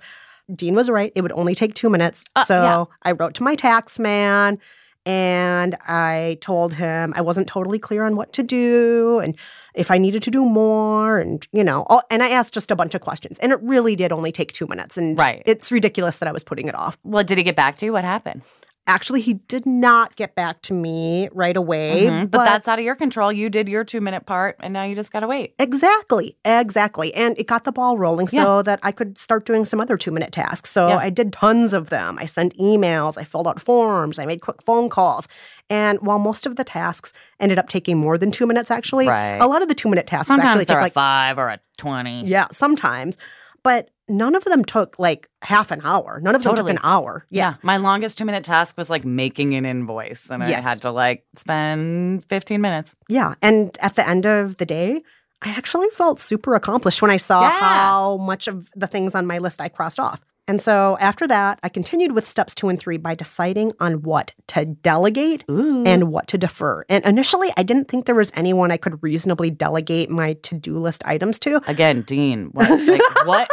Dean 0.55 0.75
was 0.75 0.89
right. 0.89 1.11
It 1.13 1.21
would 1.21 1.33
only 1.33 1.55
take 1.55 1.73
two 1.73 1.89
minutes. 1.89 2.23
Uh, 2.35 2.45
so 2.45 2.61
yeah. 2.63 2.85
I 3.03 3.11
wrote 3.11 3.33
to 3.35 3.43
my 3.43 3.55
tax 3.55 3.99
man 3.99 4.59
and 5.07 5.77
I 5.87 6.37
told 6.41 6.73
him 6.73 7.13
I 7.15 7.21
wasn't 7.21 7.47
totally 7.47 7.79
clear 7.79 8.03
on 8.03 8.17
what 8.17 8.33
to 8.33 8.43
do 8.43 9.19
and 9.23 9.35
if 9.73 9.89
I 9.89 9.97
needed 9.97 10.21
to 10.23 10.31
do 10.31 10.43
more. 10.43 11.19
And, 11.19 11.47
you 11.53 11.63
know, 11.63 11.83
all, 11.87 12.01
and 12.11 12.21
I 12.21 12.29
asked 12.29 12.53
just 12.53 12.71
a 12.71 12.75
bunch 12.75 12.93
of 12.93 12.99
questions. 12.99 13.39
And 13.39 13.53
it 13.53 13.59
really 13.61 13.95
did 13.95 14.11
only 14.11 14.33
take 14.33 14.51
two 14.51 14.67
minutes. 14.67 14.97
And 14.97 15.17
Right. 15.17 15.41
it's 15.45 15.71
ridiculous 15.71 16.17
that 16.17 16.27
I 16.27 16.33
was 16.33 16.43
putting 16.43 16.67
it 16.67 16.75
off. 16.75 16.97
Well, 17.05 17.23
did 17.23 17.37
he 17.37 17.43
get 17.45 17.55
back 17.55 17.77
to 17.77 17.85
you? 17.85 17.93
What 17.93 18.03
happened? 18.03 18.41
Actually, 18.87 19.19
he 19.21 19.33
did 19.33 19.65
not 19.65 20.15
get 20.15 20.33
back 20.33 20.61
to 20.61 20.73
me 20.73 21.27
right 21.33 21.57
away. 21.57 22.05
Mhm, 22.09 22.31
But, 22.31 22.45
that's 22.45 22.69
out 22.69 22.79
of 22.79 22.85
your 22.85 22.95
control. 22.95 23.31
You 23.33 23.49
did 23.49 23.67
your 23.67 23.83
two 23.83 23.99
minute 23.99 24.25
part, 24.25 24.55
and 24.61 24.71
now 24.71 24.83
you 24.83 24.95
just 24.95 25.11
got 25.11 25.19
to 25.19 25.27
wait. 25.27 25.53
Exactly, 25.59 26.37
exactly. 26.45 27.13
And 27.13 27.37
it 27.37 27.47
got 27.47 27.65
the 27.65 27.73
ball 27.73 27.97
rolling 27.97 28.29
so 28.29 28.61
that 28.61 28.79
I 28.83 28.93
could 28.93 29.17
start 29.17 29.45
doing 29.45 29.65
some 29.65 29.81
other 29.81 29.97
two 29.97 30.11
minute 30.11 30.31
tasks. 30.31 30.71
So 30.71 30.87
Yeah. 30.87 30.97
I 30.97 31.09
did 31.09 31.33
tons 31.33 31.73
of 31.73 31.89
them. 31.89 32.17
I 32.19 32.25
sent 32.25 32.57
emails, 32.57 33.17
I 33.17 33.25
filled 33.25 33.47
out 33.47 33.59
forms, 33.59 34.19
I 34.19 34.25
made 34.25 34.39
quick 34.41 34.61
phone 34.63 34.87
calls. 34.89 35.27
And 35.69 35.99
while 35.99 36.17
most 36.19 36.45
of 36.45 36.55
the 36.55 36.63
tasks 36.63 37.11
ended 37.41 37.59
up 37.59 37.67
taking 37.67 37.97
more 37.97 38.17
than 38.17 38.31
two 38.31 38.45
minutes, 38.47 38.71
actually, 38.71 39.05
Right. 39.09 39.37
a 39.37 39.47
lot 39.47 39.61
of 39.61 39.67
the 39.67 39.75
two 39.75 39.89
minute 39.89 40.07
tasks 40.07 40.27
Sometimes 40.29 40.51
actually 40.51 40.65
take 40.65 40.77
like, 40.79 40.93
five 40.93 41.37
or 41.37 41.49
a 41.49 41.59
20. 41.77 42.25
yeah, 42.25 42.47
sometimes. 42.53 43.17
But 43.63 43.89
none 44.09 44.35
of 44.35 44.43
them 44.45 44.63
took 44.63 44.97
like 44.99 45.29
half 45.41 45.71
an 45.71 45.81
hour. 45.83 46.19
None 46.21 46.35
of 46.35 46.43
them 46.43 46.55
took 46.55 46.69
an 46.69 46.79
hour. 46.83 47.25
Yeah. 47.29 47.55
My 47.63 47.77
longest 47.77 48.17
two 48.17 48.25
minute 48.25 48.43
task 48.43 48.77
was 48.77 48.89
like 48.89 49.05
making 49.05 49.53
an 49.55 49.65
invoice, 49.65 50.29
and 50.31 50.47
Yes. 50.47 50.65
I 50.65 50.69
had 50.69 50.81
to 50.83 50.91
like 50.91 51.25
spend 51.35 52.23
15 52.25 52.61
minutes. 52.61 52.95
Yeah. 53.09 53.35
And 53.41 53.77
at 53.81 53.95
the 53.95 54.07
end 54.07 54.25
of 54.25 54.57
the 54.57 54.65
day, 54.65 55.01
I 55.41 55.49
actually 55.49 55.89
felt 55.89 56.19
super 56.19 56.55
accomplished 56.55 57.01
when 57.01 57.11
I 57.11 57.17
saw 57.17 57.41
Yeah. 57.41 57.59
how 57.59 58.17
much 58.17 58.47
of 58.47 58.69
the 58.75 58.87
things 58.87 59.13
on 59.15 59.25
my 59.25 59.37
list 59.37 59.61
I 59.61 59.69
crossed 59.69 59.99
off. 59.99 60.21
And 60.49 60.61
so 60.61 60.97
after 61.01 61.27
that, 61.27 61.59
I 61.61 61.67
continued 61.67 62.13
with 62.13 62.25
steps 62.25 62.55
two 62.55 62.69
and 62.69 62.79
three 62.79 62.95
by 62.95 63.15
deciding 63.15 63.73
on 63.81 64.01
what 64.03 64.31
to 64.47 64.63
delegate 64.63 65.43
Ooh. 65.51 65.83
and 65.85 66.05
what 66.09 66.27
to 66.29 66.37
defer. 66.37 66.85
And 66.87 67.03
initially, 67.05 67.49
I 67.57 67.63
didn't 67.63 67.89
think 67.89 68.05
there 68.05 68.15
was 68.15 68.31
anyone 68.33 68.71
I 68.71 68.77
could 68.77 69.03
reasonably 69.03 69.49
delegate 69.49 70.09
my 70.09 70.33
to 70.43 70.55
do 70.55 70.79
list 70.79 71.03
items 71.05 71.37
to. 71.39 71.61
Again, 71.69 72.03
Dean, 72.03 72.45
what, 72.53 72.69
like, 72.87 73.01
what 73.27 73.49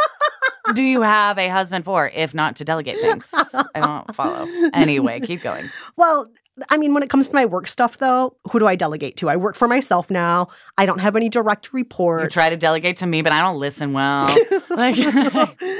do 0.73 0.83
you 0.83 1.01
have 1.01 1.37
a 1.37 1.47
husband 1.47 1.85
for 1.85 2.09
if 2.09 2.33
not 2.33 2.55
to 2.57 2.65
delegate 2.65 2.97
things? 2.97 3.29
I 3.33 3.79
don't 3.79 4.15
follow. 4.15 4.47
Anyway, 4.73 5.19
keep 5.21 5.41
going. 5.41 5.69
Well, 5.95 6.31
I 6.69 6.77
mean, 6.77 6.93
when 6.93 7.03
it 7.03 7.09
comes 7.09 7.27
to 7.27 7.35
my 7.35 7.45
work 7.45 7.67
stuff, 7.67 7.97
though, 7.97 8.37
who 8.49 8.59
do 8.59 8.67
I 8.67 8.75
delegate 8.75 9.17
to? 9.17 9.29
I 9.29 9.35
work 9.35 9.55
for 9.55 9.67
myself 9.67 10.09
now. 10.09 10.47
I 10.77 10.85
don't 10.85 10.99
have 10.99 11.15
any 11.15 11.27
direct 11.27 11.73
reports. 11.73 12.23
You 12.23 12.29
try 12.29 12.49
to 12.49 12.57
delegate 12.57 12.97
to 12.97 13.05
me, 13.05 13.21
but 13.21 13.33
I 13.33 13.41
don't 13.41 13.59
listen 13.59 13.93
well. 13.93 14.33
like, 14.69 14.95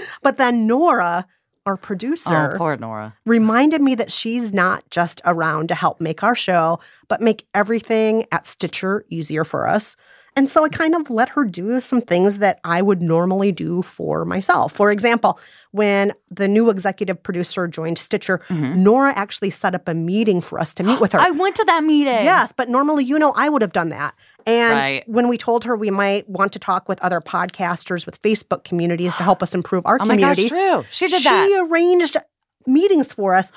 but 0.21 0.37
then 0.37 0.67
Nora, 0.67 1.25
our 1.65 1.77
producer, 1.77 2.53
oh, 2.53 2.57
poor 2.57 2.75
Nora. 2.77 3.15
reminded 3.25 3.81
me 3.81 3.95
that 3.95 4.11
she's 4.11 4.53
not 4.53 4.87
just 4.89 5.21
around 5.25 5.69
to 5.69 5.75
help 5.75 6.01
make 6.01 6.23
our 6.23 6.35
show, 6.35 6.79
but 7.07 7.21
make 7.21 7.47
everything 7.53 8.25
at 8.31 8.45
Stitcher 8.45 9.05
easier 9.09 9.45
for 9.45 9.67
us. 9.67 9.95
And 10.37 10.49
so 10.49 10.65
I 10.65 10.69
kind 10.69 10.95
of 10.95 11.09
let 11.09 11.29
her 11.29 11.45
do 11.45 11.79
some 11.79 12.01
things 12.01 12.39
that 12.39 12.59
I 12.65 12.81
would 12.81 13.01
normally 13.01 13.53
do 13.53 13.81
for 13.81 14.25
myself. 14.25 14.73
For 14.73 14.91
example, 14.91 15.39
when 15.71 16.11
the 16.29 16.47
new 16.47 16.69
executive 16.69 17.23
producer 17.23 17.67
joined 17.67 17.97
Stitcher, 17.97 18.41
mm-hmm. 18.49 18.83
Nora 18.83 19.13
actually 19.15 19.49
set 19.49 19.73
up 19.73 19.87
a 19.87 19.93
meeting 19.93 20.41
for 20.41 20.59
us 20.59 20.73
to 20.73 20.83
meet 20.83 20.99
with 20.99 21.13
her. 21.13 21.19
I 21.21 21.31
went 21.31 21.55
to 21.55 21.63
that 21.65 21.83
meeting. 21.85 22.25
Yes, 22.25 22.51
but 22.51 22.67
normally, 22.67 23.05
you 23.05 23.17
know, 23.17 23.31
I 23.33 23.47
would 23.47 23.61
have 23.61 23.71
done 23.71 23.89
that. 23.89 24.13
And 24.45 24.77
Right. 24.77 25.03
when 25.09 25.27
we 25.29 25.37
told 25.37 25.63
her 25.63 25.75
we 25.75 25.89
might 25.89 26.27
want 26.29 26.51
to 26.53 26.59
talk 26.59 26.89
with 26.89 26.99
other 27.01 27.21
podcasters 27.21 28.05
with 28.05 28.21
Facebook 28.21 28.65
communities 28.65 29.15
to 29.15 29.23
help 29.23 29.41
us 29.41 29.55
improve 29.59 29.85
our 29.85 29.97
Oh 30.01 30.05
my 30.05 30.15
community, 30.15 30.49
gosh, 30.49 30.49
true. 30.49 30.85
She 30.91 31.07
did 31.07 31.21
she 31.21 31.29
that. 31.29 31.47
She 31.47 31.59
arranged 31.59 32.17
meetings 32.67 33.13
for 33.13 33.35
us. 33.35 33.51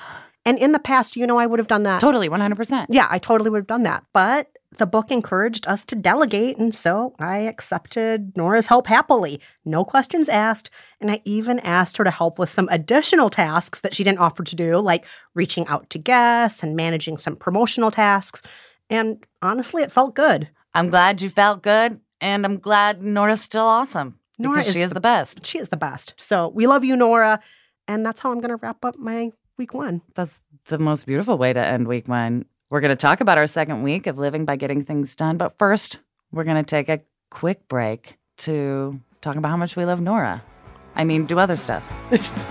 And 0.45 0.57
in 0.57 0.71
the 0.71 0.79
past, 0.79 1.17
you 1.17 1.27
know, 1.27 1.37
I 1.37 1.45
would 1.45 1.59
have 1.59 1.67
done 1.67 1.83
that. 1.83 1.99
Totally, 1.99 2.29
100%. 2.29 2.85
Yeah, 2.89 3.07
I 3.09 3.19
totally 3.19 3.49
would 3.49 3.57
have 3.59 3.67
done 3.67 3.83
that. 3.83 4.05
But 4.13 4.47
the 4.77 4.85
book 4.85 5.11
encouraged 5.11 5.67
us 5.67 5.83
to 5.85 5.95
delegate. 5.95 6.57
And 6.57 6.73
so 6.75 7.15
I 7.19 7.39
accepted 7.39 8.37
Nora's 8.37 8.67
help 8.67 8.87
happily. 8.87 9.41
No 9.65 9.83
questions 9.83 10.29
asked. 10.29 10.69
And 11.01 11.09
I 11.09 11.21
even 11.25 11.59
asked 11.61 11.97
her 11.97 12.03
to 12.03 12.11
help 12.11 12.37
with 12.37 12.49
some 12.49 12.69
additional 12.71 13.29
tasks 13.29 13.79
that 13.81 13.93
she 13.95 14.03
didn't 14.03 14.19
offer 14.19 14.43
to 14.43 14.55
do, 14.55 14.77
like 14.77 15.05
reaching 15.33 15.65
out 15.67 15.89
to 15.89 15.97
guests 15.97 16.61
and 16.61 16.75
managing 16.75 17.17
some 17.17 17.35
promotional 17.35 17.89
tasks. 17.91 18.41
And 18.89 19.23
honestly, 19.41 19.81
it 19.81 19.91
felt 19.91 20.13
good. 20.15 20.49
I'm 20.73 20.89
glad 20.89 21.21
you 21.21 21.29
felt 21.29 21.63
good, 21.63 21.99
and 22.21 22.45
I'm 22.45 22.59
glad 22.59 23.01
Nora's 23.01 23.41
still 23.41 23.65
awesome. 23.65 24.19
Nora 24.37 24.57
because 24.57 24.67
is 24.69 24.73
she 24.75 24.81
is 24.81 24.89
the- 24.91 24.93
the 24.95 24.99
best. 25.01 25.45
She 25.45 25.57
is 25.57 25.69
the 25.69 25.77
best. 25.77 26.13
So 26.17 26.47
we 26.49 26.67
love 26.67 26.83
you, 26.85 26.95
Nora. 26.95 27.39
And 27.87 28.05
that's 28.05 28.21
how 28.21 28.31
I'm 28.31 28.39
going 28.39 28.49
to 28.55 28.55
wrap 28.61 28.85
up 28.85 28.97
my 28.99 29.31
week 29.57 29.73
one. 29.73 30.01
That's 30.13 30.39
the 30.67 30.77
most 30.77 31.07
beautiful 31.07 31.37
way 31.39 31.53
to 31.53 31.59
end 31.59 31.87
week 31.87 32.07
one. 32.07 32.45
We're 32.69 32.81
going 32.81 32.89
to 32.89 32.95
talk 32.95 33.19
about 33.19 33.37
our 33.37 33.47
second 33.47 33.81
week 33.81 34.05
of 34.05 34.17
living 34.17 34.45
by 34.45 34.55
getting 34.55 34.83
things 34.83 35.15
done. 35.15 35.37
But 35.37 35.57
first, 35.57 35.99
we're 36.31 36.43
going 36.43 36.63
to 36.63 36.69
take 36.69 36.87
a 36.87 37.01
quick 37.31 37.67
break 37.67 38.17
to 38.39 38.99
talk 39.21 39.35
about 39.35 39.49
how 39.49 39.57
much 39.57 39.75
we 39.75 39.85
love 39.85 40.01
Nora. 40.01 40.43
I 40.95 41.03
mean, 41.03 41.25
do 41.25 41.39
other 41.39 41.55
stuff. 41.55 41.83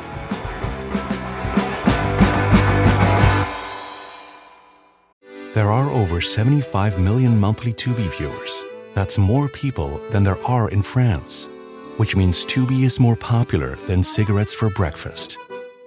There 5.55 5.71
are 5.71 5.91
over 5.91 6.21
75 6.21 7.01
million 7.01 7.41
monthly 7.41 7.73
Tubi 7.73 8.07
viewers. 8.17 8.65
That's 8.95 9.19
more 9.19 9.49
people 9.49 10.01
than 10.11 10.23
there 10.23 10.39
are 10.45 10.71
in 10.71 10.83
France. 10.83 11.49
which 11.97 12.15
means 12.15 12.47
Tubi 12.47 12.85
is 12.85 13.01
more 13.01 13.17
popular 13.17 13.75
than 13.89 14.05
cigarettes 14.05 14.55
for 14.55 14.71
breakfast. 14.71 15.37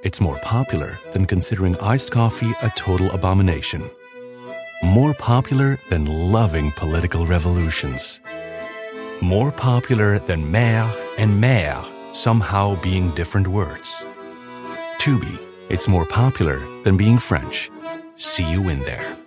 It's 0.03 0.19
more 0.19 0.37
popular 0.39 0.99
than 1.13 1.25
considering 1.25 1.79
iced 1.79 2.11
coffee 2.11 2.51
a 2.61 2.69
total 2.71 3.09
abomination. 3.11 3.89
More 4.83 5.13
popular 5.13 5.77
than 5.89 6.31
loving 6.31 6.71
political 6.71 7.27
revolutions. 7.27 8.19
More 9.21 9.51
popular 9.51 10.17
than 10.17 10.51
mère 10.51 10.89
and 11.19 11.41
mère 11.41 11.85
somehow 12.15 12.81
being 12.81 13.11
different 13.11 13.47
words. 13.47 14.07
Tubi, 14.97 15.45
it's 15.69 15.87
more 15.87 16.07
popular 16.07 16.57
than 16.81 16.97
being 16.97 17.19
French. 17.19 17.69
See 18.15 18.43
you 18.43 18.69
in 18.69 18.79
there. 18.79 19.17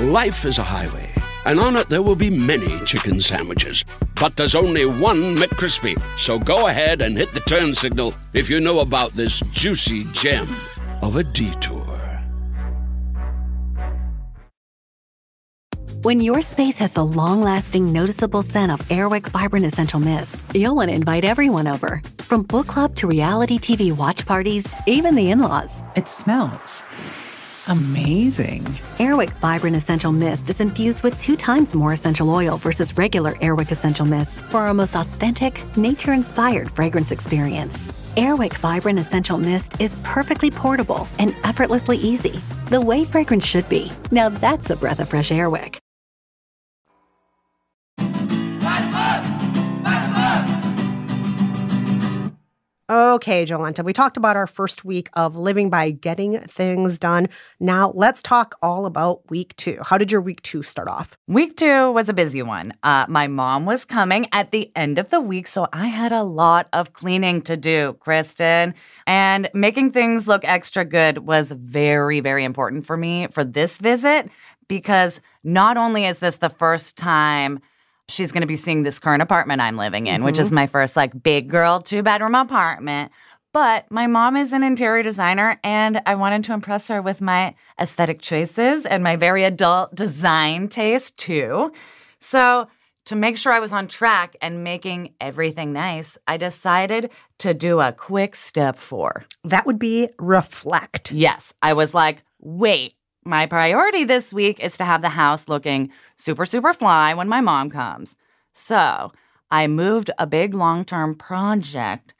Life 0.00 0.44
is 0.44 0.58
a 0.58 0.64
highway, 0.64 1.14
and 1.44 1.60
on 1.60 1.76
it 1.76 1.88
there 1.88 2.02
will 2.02 2.16
be 2.16 2.28
many 2.28 2.80
chicken 2.86 3.20
sandwiches. 3.20 3.84
But 4.16 4.34
there's 4.34 4.56
only 4.56 4.84
one 4.84 5.36
McCrispy. 5.36 5.96
So 6.18 6.40
go 6.40 6.66
ahead 6.66 7.02
and 7.02 7.16
hit 7.16 7.30
the 7.30 7.40
turn 7.40 7.72
signal 7.72 8.14
if 8.32 8.50
you 8.50 8.58
know 8.58 8.80
about 8.80 9.12
this 9.12 9.38
juicy 9.52 10.06
gem 10.12 10.48
of 11.02 11.14
a 11.14 11.22
detour. 11.22 12.05
When 16.06 16.20
your 16.20 16.40
space 16.42 16.78
has 16.78 16.92
the 16.92 17.04
long 17.04 17.42
lasting, 17.42 17.92
noticeable 17.92 18.42
scent 18.42 18.70
of 18.70 18.80
Airwick 18.90 19.26
Vibrant 19.26 19.66
Essential 19.66 19.98
Mist, 19.98 20.40
you'll 20.54 20.76
want 20.76 20.88
to 20.88 20.94
invite 20.94 21.24
everyone 21.24 21.66
over. 21.66 22.00
From 22.18 22.44
book 22.44 22.68
club 22.68 22.94
to 22.98 23.08
reality 23.08 23.58
TV 23.58 23.92
watch 23.92 24.24
parties, 24.24 24.72
even 24.86 25.16
the 25.16 25.32
in 25.32 25.40
laws. 25.40 25.82
It 25.96 26.08
smells 26.08 26.84
amazing. 27.66 28.62
Airwick 29.00 29.30
Vibrant 29.40 29.74
Essential 29.74 30.12
Mist 30.12 30.48
is 30.48 30.60
infused 30.60 31.02
with 31.02 31.18
two 31.18 31.34
times 31.34 31.74
more 31.74 31.92
essential 31.92 32.30
oil 32.30 32.56
versus 32.56 32.96
regular 32.96 33.32
Airwick 33.42 33.72
Essential 33.72 34.06
Mist 34.06 34.42
for 34.42 34.58
our 34.58 34.74
most 34.74 34.94
authentic, 34.94 35.60
nature 35.76 36.12
inspired 36.12 36.70
fragrance 36.70 37.10
experience. 37.10 37.88
Airwick 38.14 38.56
Vibrant 38.58 39.00
Essential 39.00 39.38
Mist 39.38 39.80
is 39.80 39.96
perfectly 40.04 40.52
portable 40.52 41.08
and 41.18 41.34
effortlessly 41.42 41.96
easy, 41.96 42.40
the 42.70 42.80
way 42.80 43.04
fragrance 43.04 43.44
should 43.44 43.68
be. 43.68 43.90
Now 44.12 44.28
that's 44.28 44.70
a 44.70 44.76
breath 44.76 45.00
of 45.00 45.08
fresh 45.08 45.30
Airwick. 45.30 45.80
Okay, 52.88 53.44
Jolenta, 53.44 53.84
we 53.84 53.92
talked 53.92 54.16
about 54.16 54.36
our 54.36 54.46
first 54.46 54.84
week 54.84 55.10
of 55.14 55.34
living 55.34 55.70
by 55.70 55.90
getting 55.90 56.38
things 56.42 57.00
done. 57.00 57.28
Now 57.58 57.90
let's 57.96 58.22
talk 58.22 58.54
all 58.62 58.86
about 58.86 59.28
week 59.28 59.56
two. 59.56 59.78
How 59.82 59.98
did 59.98 60.12
your 60.12 60.20
week 60.20 60.40
two 60.42 60.62
start 60.62 60.86
off? 60.86 61.16
Week 61.26 61.56
two 61.56 61.90
was 61.90 62.08
a 62.08 62.12
busy 62.12 62.44
one. 62.44 62.72
Uh, 62.84 63.04
my 63.08 63.26
mom 63.26 63.66
was 63.66 63.84
coming 63.84 64.28
at 64.30 64.52
the 64.52 64.70
end 64.76 64.98
of 64.98 65.10
the 65.10 65.20
week, 65.20 65.48
so 65.48 65.66
I 65.72 65.88
had 65.88 66.12
a 66.12 66.22
lot 66.22 66.68
of 66.72 66.92
cleaning 66.92 67.42
to 67.42 67.56
do, 67.56 67.96
Kristen. 67.98 68.72
And 69.04 69.50
making 69.52 69.90
things 69.90 70.28
look 70.28 70.44
extra 70.44 70.84
good 70.84 71.18
was 71.18 71.50
very, 71.50 72.20
very 72.20 72.44
important 72.44 72.86
for 72.86 72.96
me 72.96 73.26
for 73.32 73.42
this 73.42 73.78
visit 73.78 74.30
because 74.68 75.20
not 75.42 75.76
only 75.76 76.04
is 76.04 76.20
this 76.20 76.36
the 76.36 76.50
first 76.50 76.96
time 76.96 77.58
she's 78.08 78.32
going 78.32 78.42
to 78.42 78.46
be 78.46 78.56
seeing 78.56 78.82
this 78.82 78.98
current 78.98 79.22
apartment 79.22 79.60
I'm 79.60 79.76
living 79.76 80.06
in, 80.06 80.22
which 80.24 80.38
is 80.38 80.48
mm-hmm. 80.48 80.56
my 80.56 80.66
first 80.66 80.96
like 80.96 81.22
big 81.22 81.48
girl 81.48 81.80
two 81.80 82.02
bedroom 82.02 82.34
apartment. 82.34 83.12
But 83.52 83.90
my 83.90 84.06
mom 84.06 84.36
is 84.36 84.52
an 84.52 84.62
interior 84.62 85.02
designer, 85.02 85.58
and 85.64 86.02
I 86.04 86.14
wanted 86.14 86.44
to 86.44 86.52
impress 86.52 86.88
her 86.88 87.00
with 87.00 87.22
my 87.22 87.54
aesthetic 87.80 88.20
choices 88.20 88.84
and 88.84 89.02
my 89.02 89.16
very 89.16 89.44
adult 89.44 89.94
design 89.94 90.68
taste 90.68 91.16
too. 91.16 91.72
So, 92.18 92.68
to 93.06 93.16
make 93.16 93.38
sure 93.38 93.52
I 93.52 93.60
was 93.60 93.72
on 93.72 93.86
track 93.86 94.36
and 94.42 94.64
making 94.64 95.14
everything 95.20 95.72
nice, 95.72 96.18
I 96.26 96.36
decided 96.36 97.12
to 97.38 97.54
do 97.54 97.80
a 97.80 97.92
quick 97.92 98.34
step 98.34 98.78
four. 98.78 99.24
That 99.44 99.64
would 99.64 99.78
be 99.78 100.10
reflect. 100.18 101.12
Yes, 101.12 101.54
I 101.62 101.72
was 101.72 101.94
like, 101.94 102.24
wait, 102.40 102.95
my 103.26 103.46
priority 103.46 104.04
this 104.04 104.32
week 104.32 104.60
is 104.60 104.76
to 104.76 104.84
have 104.84 105.02
the 105.02 105.10
house 105.10 105.48
looking 105.48 105.90
super, 106.14 106.46
super 106.46 106.72
fly 106.72 107.12
when 107.12 107.28
my 107.28 107.40
mom 107.40 107.70
comes. 107.70 108.16
So 108.52 109.12
I 109.50 109.66
moved 109.66 110.10
a 110.18 110.26
big 110.26 110.54
long 110.54 110.84
term 110.84 111.14
project 111.14 112.14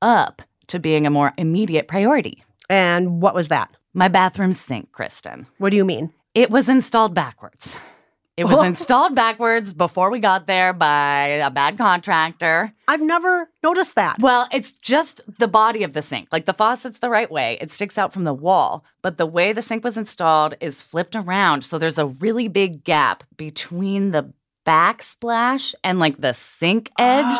up 0.00 0.42
to 0.68 0.78
being 0.78 1.06
a 1.06 1.10
more 1.10 1.34
immediate 1.36 1.88
priority. 1.88 2.44
And 2.70 3.20
what 3.20 3.34
was 3.34 3.48
that? 3.48 3.76
My 3.92 4.08
bathroom 4.08 4.52
sink, 4.52 4.92
Kristen. 4.92 5.46
What 5.58 5.70
do 5.70 5.76
you 5.76 5.84
mean? 5.84 6.12
It 6.34 6.50
was 6.50 6.68
installed 6.68 7.12
backwards. 7.12 7.76
It 8.36 8.44
was 8.44 8.62
installed 8.66 9.14
backwards 9.14 9.72
before 9.74 10.10
we 10.10 10.18
got 10.18 10.46
there 10.46 10.72
by 10.72 11.24
a 11.26 11.50
bad 11.50 11.76
contractor. 11.76 12.72
I've 12.88 13.02
never 13.02 13.50
noticed 13.62 13.94
that. 13.96 14.18
Well, 14.20 14.48
it's 14.52 14.72
just 14.72 15.20
the 15.38 15.48
body 15.48 15.82
of 15.82 15.92
the 15.92 16.02
sink. 16.02 16.28
Like 16.32 16.46
the 16.46 16.54
faucet's 16.54 16.98
the 17.00 17.10
right 17.10 17.30
way, 17.30 17.58
it 17.60 17.70
sticks 17.70 17.98
out 17.98 18.12
from 18.12 18.24
the 18.24 18.32
wall. 18.34 18.84
But 19.02 19.18
the 19.18 19.26
way 19.26 19.52
the 19.52 19.62
sink 19.62 19.84
was 19.84 19.98
installed 19.98 20.54
is 20.60 20.80
flipped 20.80 21.14
around. 21.14 21.64
So 21.64 21.78
there's 21.78 21.98
a 21.98 22.06
really 22.06 22.48
big 22.48 22.84
gap 22.84 23.24
between 23.36 24.12
the 24.12 24.32
backsplash 24.64 25.74
and 25.82 25.98
like 25.98 26.20
the 26.20 26.32
sink 26.32 26.90
edge. 26.98 27.36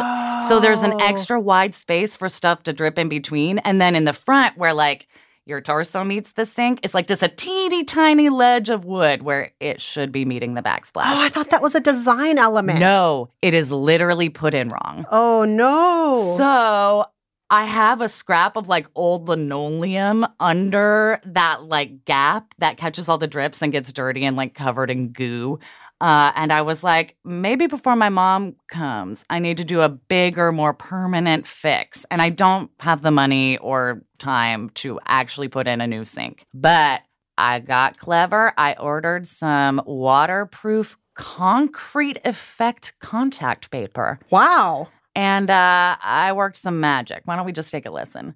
So 0.48 0.60
there's 0.60 0.82
an 0.82 0.94
Oh. 0.94 0.98
extra 0.98 1.40
wide 1.40 1.74
space 1.74 2.16
for 2.16 2.28
stuff 2.28 2.62
to 2.64 2.72
drip 2.72 2.98
in 2.98 3.08
between. 3.08 3.58
And 3.60 3.80
then 3.80 3.94
in 3.96 4.04
the 4.04 4.12
front, 4.12 4.56
where 4.58 4.74
like 4.74 5.06
your 5.44 5.60
torso 5.60 6.04
meets 6.04 6.32
the 6.32 6.46
sink, 6.46 6.80
it's 6.82 6.94
like 6.94 7.08
just 7.08 7.22
a 7.22 7.28
teeny 7.28 7.84
tiny 7.84 8.28
ledge 8.28 8.70
of 8.70 8.84
wood 8.84 9.22
where 9.22 9.52
it 9.60 9.80
should 9.80 10.12
be 10.12 10.24
meeting 10.24 10.54
the 10.54 10.62
backsplash. 10.62 11.04
Oh, 11.06 11.20
I 11.20 11.28
thought 11.28 11.50
that 11.50 11.62
was 11.62 11.74
a 11.74 11.80
design 11.80 12.38
element. 12.38 12.78
No, 12.78 13.30
it 13.42 13.54
is 13.54 13.72
literally 13.72 14.28
put 14.28 14.54
in 14.54 14.68
wrong. 14.68 15.04
Oh, 15.10 15.44
no. 15.44 16.36
So 16.36 17.06
I 17.50 17.64
have 17.64 18.00
a 18.00 18.08
scrap 18.08 18.56
of 18.56 18.68
like 18.68 18.86
old 18.94 19.28
linoleum 19.28 20.26
under 20.40 21.20
that 21.24 21.64
like 21.64 22.04
gap 22.04 22.54
that 22.58 22.76
catches 22.76 23.08
all 23.08 23.18
the 23.18 23.26
drips 23.26 23.60
and 23.60 23.72
gets 23.72 23.92
dirty 23.92 24.24
and 24.24 24.36
like 24.36 24.54
covered 24.54 24.90
in 24.90 25.08
goo. 25.08 25.58
Uh, 26.02 26.32
and 26.34 26.52
I 26.52 26.62
was 26.62 26.82
like, 26.82 27.16
maybe 27.24 27.68
before 27.68 27.94
my 27.94 28.08
mom 28.08 28.56
comes, 28.68 29.24
I 29.30 29.38
need 29.38 29.56
to 29.58 29.64
do 29.64 29.82
a 29.82 29.88
bigger, 29.88 30.50
more 30.50 30.74
permanent 30.74 31.46
fix. 31.46 32.04
And 32.10 32.20
I 32.20 32.28
don't 32.28 32.72
have 32.80 33.02
the 33.02 33.12
money 33.12 33.56
or 33.58 34.02
time 34.18 34.70
to 34.70 34.98
actually 35.06 35.46
put 35.46 35.68
in 35.68 35.80
a 35.80 35.86
new 35.86 36.04
sink. 36.04 36.44
But 36.52 37.02
I 37.38 37.60
got 37.60 37.98
clever. 37.98 38.52
I 38.58 38.74
ordered 38.74 39.28
some 39.28 39.80
waterproof 39.86 40.98
concrete 41.14 42.18
effect 42.24 42.94
contact 42.98 43.70
paper. 43.70 44.18
wow. 44.30 44.88
And 45.14 45.50
uh, 45.50 45.96
I 46.02 46.32
worked 46.32 46.56
some 46.56 46.80
magic. 46.80 47.22
Why 47.26 47.36
don't 47.36 47.44
we 47.44 47.52
just 47.52 47.70
take 47.70 47.84
a 47.86 47.90
listen? 47.90 48.34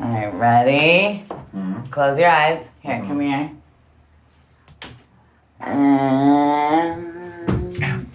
All 0.00 0.08
right, 0.08 0.34
ready? 0.34 1.24
Close 1.90 2.18
your 2.18 2.30
eyes. 2.30 2.66
Here, 2.80 3.04
come 3.06 3.20
here. 3.20 3.50
And 5.60 7.06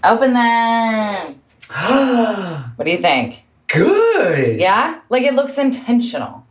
open 0.03 0.33
them. 0.33 1.35
what 2.75 2.85
do 2.85 2.91
you 2.91 2.97
think? 2.97 3.43
Good. 3.67 4.59
Yeah? 4.59 4.99
Like 5.09 5.23
it 5.23 5.33
looks 5.33 5.57
intentional. 5.57 6.45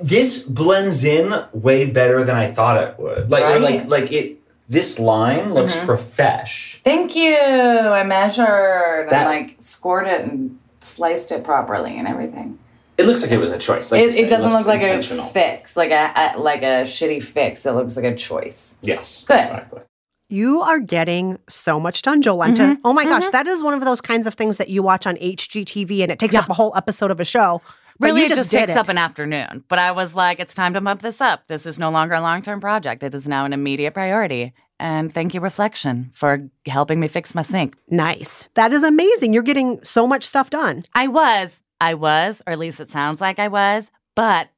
This 0.00 0.44
blends 0.44 1.04
in 1.04 1.34
way 1.52 1.86
better 1.90 2.24
than 2.24 2.36
I 2.36 2.50
thought 2.50 2.82
it 2.82 2.98
would. 2.98 3.30
Like, 3.30 3.44
Right? 3.44 3.60
like, 3.60 3.88
like 3.88 4.12
it. 4.12 4.36
This 4.70 4.98
line 4.98 5.54
looks 5.54 5.74
Mhm. 5.74 5.86
profesh. 5.86 6.80
Thank 6.84 7.16
you. 7.16 7.34
I 7.38 8.02
measured 8.04 9.08
That- 9.08 9.26
and 9.26 9.46
like 9.46 9.56
scored 9.60 10.06
it 10.06 10.20
and 10.20 10.58
sliced 10.80 11.32
it 11.32 11.42
properly 11.42 11.96
and 11.98 12.06
everything. 12.06 12.58
It 12.98 13.06
looks 13.06 13.22
like 13.22 13.30
it 13.30 13.38
was 13.38 13.50
a 13.50 13.56
choice. 13.58 13.90
Like 13.92 14.02
it, 14.02 14.16
it 14.16 14.28
doesn't 14.28 14.50
looks 14.50 14.66
look 14.66 14.82
like 14.82 14.84
a 14.84 15.02
fix, 15.02 15.74
like 15.76 15.90
a, 15.92 16.12
a 16.34 16.38
like 16.38 16.62
a 16.62 16.82
shitty 16.82 17.22
fix. 17.22 17.64
It 17.64 17.72
looks 17.72 17.96
like 17.96 18.04
a 18.04 18.14
choice. 18.14 18.76
Yes. 18.82 19.24
Good. 19.26 19.38
Exactly. 19.38 19.80
You 20.28 20.60
are 20.60 20.78
getting 20.78 21.38
so 21.48 21.80
much 21.80 22.02
done, 22.02 22.22
Jolenta. 22.22 22.74
Mhm, 22.74 22.78
Oh 22.84 22.92
my 22.92 23.04
gosh, 23.04 23.24
mhm. 23.24 23.32
that 23.32 23.46
is 23.46 23.62
one 23.62 23.72
of 23.74 23.80
those 23.80 24.00
kinds 24.00 24.26
of 24.26 24.34
things 24.34 24.58
that 24.58 24.68
you 24.68 24.82
watch 24.82 25.06
on 25.06 25.16
HGTV 25.16 26.02
and 26.02 26.12
it 26.12 26.18
takes 26.18 26.34
up 26.34 26.48
a 26.50 26.54
whole 26.54 26.72
episode 26.76 27.10
of 27.10 27.18
a 27.20 27.24
show. 27.24 27.62
Really, 27.98 28.22
it 28.24 28.28
just 28.34 28.50
did 28.50 28.58
takes 28.58 28.72
it. 28.72 28.76
up 28.76 28.88
an 28.88 28.98
afternoon. 28.98 29.64
But 29.68 29.78
I 29.80 29.90
was 29.90 30.14
like, 30.14 30.38
it's 30.38 30.54
time 30.54 30.74
to 30.74 30.80
bump 30.80 31.02
this 31.02 31.20
up. 31.20 31.48
This 31.48 31.66
is 31.66 31.78
no 31.78 31.90
longer 31.90 32.14
a 32.14 32.20
long 32.20 32.42
term 32.42 32.60
project. 32.60 33.02
It 33.02 33.14
is 33.14 33.26
now 33.26 33.44
an 33.44 33.52
immediate 33.52 33.94
priority. 33.94 34.52
And 34.78 35.12
thank 35.12 35.34
you, 35.34 35.40
Reflection, 35.40 36.10
for 36.14 36.48
helping 36.66 37.00
me 37.00 37.08
fix 37.08 37.34
my 37.34 37.42
sink. 37.42 37.74
Nice. 37.90 38.48
That 38.54 38.72
is 38.72 38.84
amazing. 38.84 39.32
You're 39.32 39.42
getting 39.42 39.82
so 39.82 40.06
much 40.06 40.22
stuff 40.24 40.50
done. 40.50 40.84
I 40.94 41.08
was, 41.08 41.64
I 41.80 41.94
was, 41.94 42.40
or 42.46 42.52
at 42.52 42.60
least 42.60 42.78
it 42.78 42.88
sounds 42.90 43.20
like 43.20 43.40
I 43.40 43.48
was. 43.48 43.90
But 44.14 44.50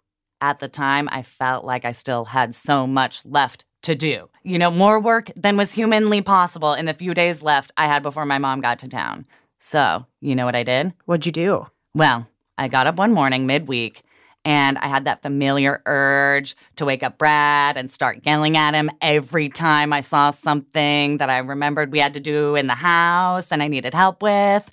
at 0.42 0.58
the 0.58 0.68
time, 0.68 1.08
I 1.10 1.22
felt 1.22 1.64
like 1.64 1.86
I 1.86 1.92
still 1.92 2.26
had 2.26 2.54
so 2.54 2.86
much 2.86 3.24
left 3.24 3.64
to 3.82 3.94
do. 3.94 4.28
You 4.42 4.58
know, 4.58 4.70
more 4.70 5.00
work 5.00 5.30
than 5.36 5.56
was 5.56 5.74
humanly 5.74 6.22
possible 6.22 6.74
in 6.74 6.86
the 6.86 6.94
few 6.94 7.14
days 7.14 7.42
left 7.42 7.72
I 7.76 7.86
had 7.86 8.02
before 8.02 8.26
my 8.26 8.38
mom 8.38 8.60
got 8.60 8.78
to 8.80 8.88
town. 8.88 9.26
So, 9.58 10.06
you 10.20 10.34
know 10.34 10.46
what 10.46 10.56
I 10.56 10.62
did? 10.62 10.94
What'd 11.04 11.26
you 11.26 11.32
do? 11.32 11.66
Well, 11.94 12.26
I 12.56 12.68
got 12.68 12.86
up 12.86 12.96
one 12.96 13.12
morning 13.12 13.46
midweek 13.46 14.02
and 14.44 14.78
I 14.78 14.86
had 14.86 15.04
that 15.04 15.22
familiar 15.22 15.82
urge 15.84 16.56
to 16.76 16.84
wake 16.84 17.02
up 17.02 17.18
Brad 17.18 17.76
and 17.76 17.90
start 17.90 18.20
yelling 18.24 18.56
at 18.56 18.74
him 18.74 18.90
every 19.02 19.48
time 19.48 19.92
I 19.92 20.00
saw 20.00 20.30
something 20.30 21.18
that 21.18 21.28
I 21.28 21.38
remembered 21.38 21.92
we 21.92 21.98
had 21.98 22.14
to 22.14 22.20
do 22.20 22.56
in 22.56 22.66
the 22.66 22.74
house 22.74 23.52
and 23.52 23.62
I 23.62 23.68
needed 23.68 23.92
help 23.92 24.22
with. 24.22 24.70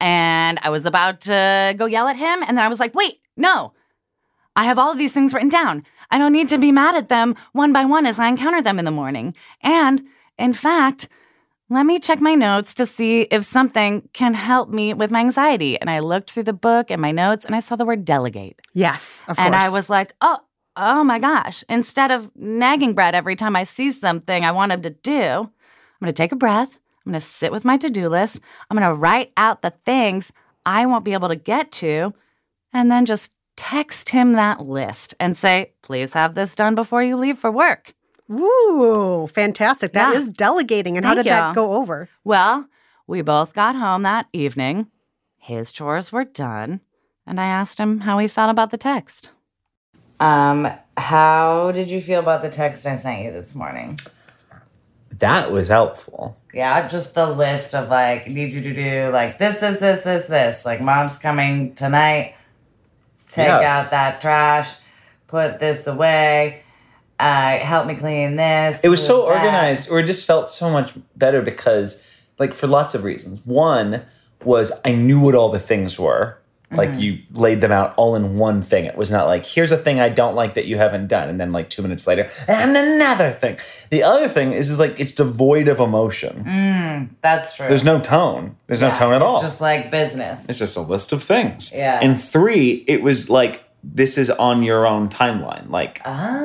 And 0.00 0.60
I 0.62 0.70
was 0.70 0.86
about 0.86 1.22
to 1.22 1.74
go 1.76 1.86
yell 1.86 2.06
at 2.06 2.16
him. 2.16 2.42
And 2.46 2.56
then 2.56 2.64
I 2.64 2.68
was 2.68 2.78
like, 2.78 2.94
wait, 2.94 3.20
no. 3.36 3.72
I 4.54 4.64
have 4.64 4.78
all 4.78 4.92
of 4.92 4.98
these 4.98 5.12
things 5.12 5.34
written 5.34 5.48
down. 5.48 5.84
I 6.10 6.18
don't 6.18 6.32
need 6.32 6.48
to 6.50 6.58
be 6.58 6.72
mad 6.72 6.94
at 6.94 7.08
them 7.08 7.34
one 7.52 7.72
by 7.72 7.84
one 7.84 8.06
as 8.06 8.18
I 8.18 8.28
encounter 8.28 8.62
them 8.62 8.78
in 8.78 8.84
the 8.84 8.90
morning. 8.90 9.34
And 9.60 10.04
in 10.38 10.52
fact, 10.52 11.08
let 11.70 11.84
me 11.84 11.98
check 11.98 12.20
my 12.20 12.34
notes 12.34 12.72
to 12.74 12.86
see 12.86 13.22
if 13.22 13.44
something 13.44 14.08
can 14.14 14.32
help 14.32 14.70
me 14.70 14.94
with 14.94 15.10
my 15.10 15.20
anxiety. 15.20 15.78
And 15.78 15.90
I 15.90 15.98
looked 15.98 16.30
through 16.30 16.44
the 16.44 16.52
book 16.54 16.90
and 16.90 17.00
my 17.02 17.12
notes 17.12 17.44
and 17.44 17.54
I 17.54 17.60
saw 17.60 17.76
the 17.76 17.84
word 17.84 18.04
delegate. 18.04 18.60
Yes, 18.72 19.22
of 19.28 19.36
course. 19.36 19.46
and. 19.46 19.54
I 19.54 19.68
was 19.68 19.90
like, 19.90 20.14
oh, 20.22 20.38
oh 20.76 21.04
my 21.04 21.18
gosh. 21.18 21.64
Instead 21.68 22.10
of 22.10 22.30
nagging 22.34 22.94
Brad 22.94 23.14
every 23.14 23.36
time 23.36 23.54
I 23.54 23.64
see 23.64 23.90
something 23.90 24.44
I 24.44 24.52
want 24.52 24.72
him 24.72 24.82
to 24.82 24.90
do, 24.90 25.20
I'm 25.20 25.50
going 26.00 26.06
to 26.06 26.12
take 26.12 26.32
a 26.32 26.36
breath. 26.36 26.78
I'm 27.04 27.12
going 27.12 27.20
to 27.20 27.26
sit 27.26 27.52
with 27.52 27.64
my 27.64 27.76
to 27.78 27.90
do 27.90 28.08
list. 28.08 28.40
I'm 28.70 28.78
going 28.78 28.88
to 28.88 28.98
write 28.98 29.32
out 29.36 29.62
the 29.62 29.72
things 29.84 30.32
I 30.64 30.86
won't 30.86 31.04
be 31.04 31.14
able 31.14 31.28
to 31.28 31.36
get 31.36 31.72
to, 31.72 32.12
and 32.72 32.90
then 32.90 33.06
just 33.06 33.32
text 33.58 34.08
him 34.10 34.32
that 34.34 34.64
list 34.64 35.14
and 35.20 35.36
say, 35.36 35.72
please 35.82 36.14
have 36.14 36.34
this 36.34 36.54
done 36.54 36.74
before 36.74 37.02
you 37.02 37.16
leave 37.16 37.36
for 37.36 37.50
work. 37.50 37.92
Ooh, 38.30 39.28
fantastic. 39.34 39.92
That 39.92 40.14
is 40.14 40.26
Yeah. 40.26 40.32
delegating. 40.36 40.96
And 40.96 41.04
how 41.04 41.14
Thank 41.14 41.24
did 41.24 41.32
that 41.32 41.54
go 41.54 41.74
over? 41.74 42.08
Well, 42.24 42.66
we 43.06 43.20
both 43.22 43.54
got 43.54 43.74
home 43.74 44.02
that 44.04 44.26
evening. 44.32 44.86
His 45.38 45.72
chores 45.72 46.12
were 46.12 46.24
done, 46.24 46.80
and 47.26 47.40
I 47.40 47.46
asked 47.46 47.78
him 47.80 48.00
how 48.00 48.18
he 48.18 48.28
felt 48.28 48.50
about 48.50 48.70
the 48.70 48.76
text. 48.78 49.30
Um, 50.20 50.68
how 50.96 51.72
did 51.72 51.90
you 51.90 52.00
feel 52.00 52.20
about 52.20 52.42
the 52.42 52.50
text 52.50 52.86
I 52.86 52.96
sent 52.96 53.24
you 53.24 53.30
this 53.32 53.54
morning? 53.54 53.96
That 55.10 55.50
was 55.50 55.68
helpful. 55.68 56.36
Yeah, 56.52 56.86
just 56.86 57.14
the 57.14 57.26
list 57.26 57.74
of 57.74 57.88
like, 57.88 58.28
need 58.28 58.52
you 58.52 58.60
to 58.60 58.74
do 58.74 59.10
like 59.12 59.38
this, 59.38 59.58
this, 59.58 59.80
this, 59.80 60.02
this, 60.02 60.26
this. 60.28 60.64
Like, 60.66 60.80
mom's 60.80 61.18
coming 61.18 61.74
tonight. 61.74 62.34
Take 63.30 63.46
Yes. 63.46 63.64
out 63.64 63.90
that 63.90 64.20
trash. 64.20 64.74
Put 65.26 65.60
this 65.60 65.86
away. 65.86 66.62
Uh, 67.18 67.58
help 67.58 67.86
me 67.86 67.94
clean 67.94 68.36
this. 68.36 68.84
It 68.84 68.88
was 68.88 69.04
so 69.04 69.22
that. 69.26 69.38
organized, 69.38 69.90
or 69.90 69.98
it 70.00 70.06
just 70.06 70.24
felt 70.26 70.48
so 70.48 70.70
much 70.70 70.92
better 71.16 71.42
because, 71.42 72.06
like, 72.38 72.54
for 72.54 72.66
lots 72.68 72.94
of 72.94 73.04
reasons. 73.04 73.44
One 73.44 74.02
was 74.44 74.70
I 74.84 74.92
knew 74.92 75.18
what 75.20 75.34
all 75.34 75.48
the 75.48 75.58
things 75.58 75.98
were. 75.98 76.38
Like, 76.70 76.90
Mhm. 76.92 77.00
you 77.00 77.18
laid 77.32 77.62
them 77.62 77.72
out 77.72 77.94
all 77.96 78.14
in 78.14 78.36
one 78.36 78.60
thing. 78.60 78.84
It 78.84 78.94
was 78.96 79.10
not 79.10 79.26
like, 79.26 79.46
here's 79.46 79.72
a 79.72 79.76
thing 79.78 80.00
I 80.00 80.10
don't 80.10 80.34
like 80.34 80.52
that 80.52 80.66
you 80.66 80.76
haven't 80.76 81.06
done. 81.06 81.30
And 81.30 81.40
then, 81.40 81.50
like, 81.50 81.70
two 81.70 81.80
minutes 81.80 82.06
later, 82.06 82.28
and 82.46 82.76
another 82.76 83.32
thing. 83.32 83.56
The 83.88 84.02
other 84.02 84.28
thing 84.28 84.52
is, 84.52 84.68
is 84.70 84.78
like, 84.78 85.00
it's 85.00 85.12
devoid 85.12 85.66
of 85.68 85.80
emotion. 85.80 86.44
Mm, 86.46 87.08
that's 87.22 87.56
true. 87.56 87.68
There's 87.68 87.84
no 87.84 87.98
tone. 88.00 88.56
There's 88.66 88.82
no 88.82 88.90
tone 88.92 89.14
at 89.14 89.22
all. 89.22 89.36
It's 89.36 89.44
just 89.46 89.60
like 89.62 89.90
business. 89.90 90.44
It's 90.46 90.58
just 90.58 90.76
a 90.76 90.82
list 90.82 91.12
of 91.12 91.22
things. 91.22 91.72
Yeah. 91.74 92.00
And 92.02 92.20
three, 92.20 92.84
it 92.86 93.02
was 93.02 93.30
like 93.30 93.64
this 93.82 94.18
is 94.18 94.28
on 94.28 94.62
your 94.62 94.86
own 94.86 95.08
timeline. 95.08 95.70
Like 95.70 96.02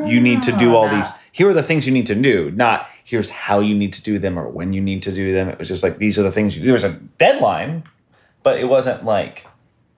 you 0.07 0.21
need 0.21 0.43
to 0.43 0.51
do 0.53 0.75
all 0.75 0.85
Ah. 0.87 0.95
these. 0.95 1.11
Here 1.33 1.49
are 1.49 1.53
the 1.53 1.63
things 1.63 1.85
you 1.87 1.91
need 1.91 2.05
to 2.05 2.15
do. 2.15 2.51
Not 2.55 2.87
here's 3.03 3.29
how 3.31 3.59
you 3.59 3.75
need 3.75 3.91
to 3.93 4.03
do 4.03 4.19
them 4.19 4.37
or 4.39 4.47
when 4.47 4.71
you 4.71 4.79
need 4.81 5.01
to 5.03 5.11
do 5.11 5.33
them. 5.33 5.49
It 5.49 5.57
was 5.59 5.67
just 5.67 5.83
like 5.83 5.97
these 5.97 6.17
are 6.19 6.23
the 6.23 6.31
things. 6.31 6.55
You, 6.55 6.63
there 6.63 6.71
was 6.73 6.83
a 6.85 6.91
deadline, 7.17 7.83
but 8.43 8.59
it 8.59 8.65
wasn't 8.65 9.03
like. 9.03 9.47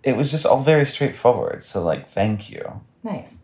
It 0.05 0.15
was 0.15 0.31
just 0.31 0.45
all 0.45 0.61
very 0.61 0.85
straightforward. 0.85 1.63
So 1.63 1.83
like, 1.83 2.07
thank 2.07 2.49
you. 2.49 2.81
Nice. 3.03 3.39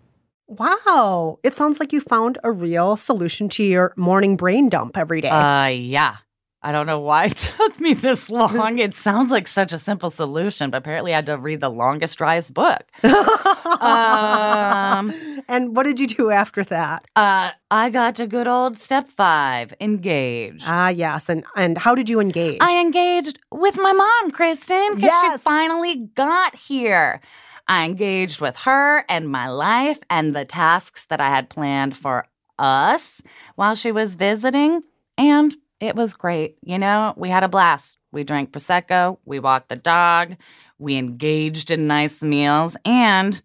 Wow. 0.48 1.40
It 1.44 1.56
sounds 1.56 1.80
like 1.80 1.92
you 1.92 2.02
found 2.02 2.38
a 2.44 2.52
real 2.52 2.96
solution 2.96 3.50
to 3.50 3.64
your 3.64 3.94
morning 3.96 4.38
brain 4.38 4.70
dump 4.70 4.96
every 4.96 5.22
day. 5.22 5.30
Uh, 5.30 5.68
yeah. 5.68 6.18
I 6.64 6.72
don't 6.72 6.86
know 6.86 7.00
why 7.00 7.26
it 7.26 7.38
took 7.38 7.80
me 7.80 7.94
this 7.94 8.30
long. 8.30 8.60
It 8.80 8.96
sounds 8.96 9.32
like 9.32 9.48
such 9.48 9.74
a 9.74 9.78
simple 9.78 10.10
solution, 10.10 10.70
but 10.70 10.78
apparently 10.78 11.14
I 11.14 11.18
had 11.18 11.26
to 11.28 11.38
read 11.38 11.62
the 11.62 11.70
longest, 11.70 12.18
driest 12.18 12.54
book. 12.54 12.84
um, 13.04 15.14
and 15.48 15.76
what 15.76 15.84
did 15.84 16.00
you 16.00 16.08
do 16.08 16.32
after 16.32 16.64
that? 16.66 17.06
uh, 17.16 17.52
I 17.70 17.90
got 17.90 18.16
to 18.16 18.28
good 18.28 18.48
old 18.48 18.78
step 18.78 19.08
five 19.08 19.74
engage. 19.80 20.64
Ah, 20.66 20.90
yes. 20.90 21.30
And 21.30 21.46
and 21.56 21.78
how 21.78 21.96
did 21.96 22.10
you 22.10 22.20
engage? 22.20 22.58
I 22.62 22.80
engaged 22.80 23.40
with 23.52 23.78
my 23.78 23.94
mom, 23.94 24.32
Kristen, 24.32 24.96
because 24.96 25.14
she 25.22 25.38
finally 25.38 26.10
got 26.16 26.56
here. 26.56 27.22
I 27.68 27.86
engaged 27.86 28.42
with 28.42 28.58
her 28.60 29.06
and 29.08 29.30
my 29.30 29.48
life 29.48 30.00
and 30.10 30.36
the 30.36 30.46
tasks 30.46 31.06
that 31.06 31.22
I 31.22 31.30
had 31.30 31.50
planned 31.50 31.96
for 31.96 32.26
us 32.60 33.22
while 33.56 33.76
she 33.76 33.92
was 33.92 34.16
visiting. 34.16 34.82
And 35.18 35.56
it 35.82 35.96
was 35.96 36.14
great. 36.14 36.58
You 36.62 36.78
know, 36.78 37.14
we 37.18 37.30
had 37.30 37.44
a 37.44 37.50
blast. 37.50 37.98
We 38.14 38.24
drank 38.24 38.52
Prosecco, 38.52 39.18
we 39.26 39.40
walked 39.40 39.70
the 39.70 39.76
dog, 39.78 40.36
we 40.78 40.98
engaged 40.98 41.72
in 41.72 41.88
nice 41.88 42.22
meals, 42.22 42.76
and 42.84 43.42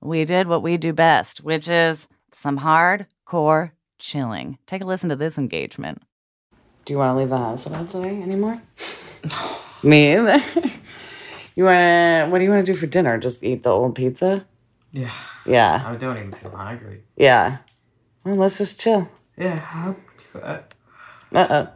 we 0.00 0.24
did 0.24 0.48
what 0.48 0.62
we 0.62 0.76
do 0.76 0.92
best, 0.92 1.38
which 1.42 1.68
is 1.68 2.08
some 2.32 2.58
hardcore 2.58 3.70
chilling. 3.98 4.58
Take 4.66 4.82
a 4.82 4.84
listen 4.84 5.08
to 5.10 5.16
this 5.16 5.38
engagement. 5.38 6.02
Do 6.84 6.92
you 6.92 6.98
want 6.98 7.14
to 7.14 7.18
leave 7.18 7.28
the 7.28 7.38
house 7.38 7.66
at 7.66 7.74
all 7.74 7.86
today 7.86 8.20
anymore? 8.20 8.60
Me 9.84 10.14
either. 10.16 10.42
you 11.54 11.64
want 11.64 11.76
to? 11.76 12.26
What 12.28 12.38
do 12.38 12.44
you 12.44 12.50
want 12.50 12.66
to 12.66 12.72
do 12.72 12.76
for 12.76 12.86
dinner? 12.86 13.18
Just 13.18 13.44
eat 13.44 13.62
the 13.62 13.70
old 13.70 13.94
pizza? 13.94 14.44
Yeah. 14.90 15.12
Yeah. 15.46 15.84
I 15.86 15.94
don't 15.96 16.16
even 16.16 16.32
feel 16.32 16.50
hungry. 16.50 17.02
Yeah. 17.16 17.58
Well, 18.24 18.34
let's 18.36 18.58
just 18.58 18.80
chill. 18.80 19.08
Yeah, 19.36 19.64
I'm 19.72 19.96
for 20.32 20.40
that. 20.40 20.74
Uh 21.32 21.46
oh. 21.50 21.68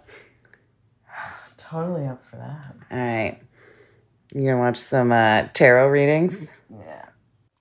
Totally 1.72 2.06
up 2.06 2.22
for 2.22 2.36
that. 2.36 2.66
All 2.90 2.98
right. 2.98 3.38
You 4.34 4.42
gonna 4.42 4.58
watch 4.58 4.76
some 4.76 5.10
uh, 5.10 5.48
tarot 5.54 5.88
readings? 5.88 6.50
Yeah. 6.70 7.06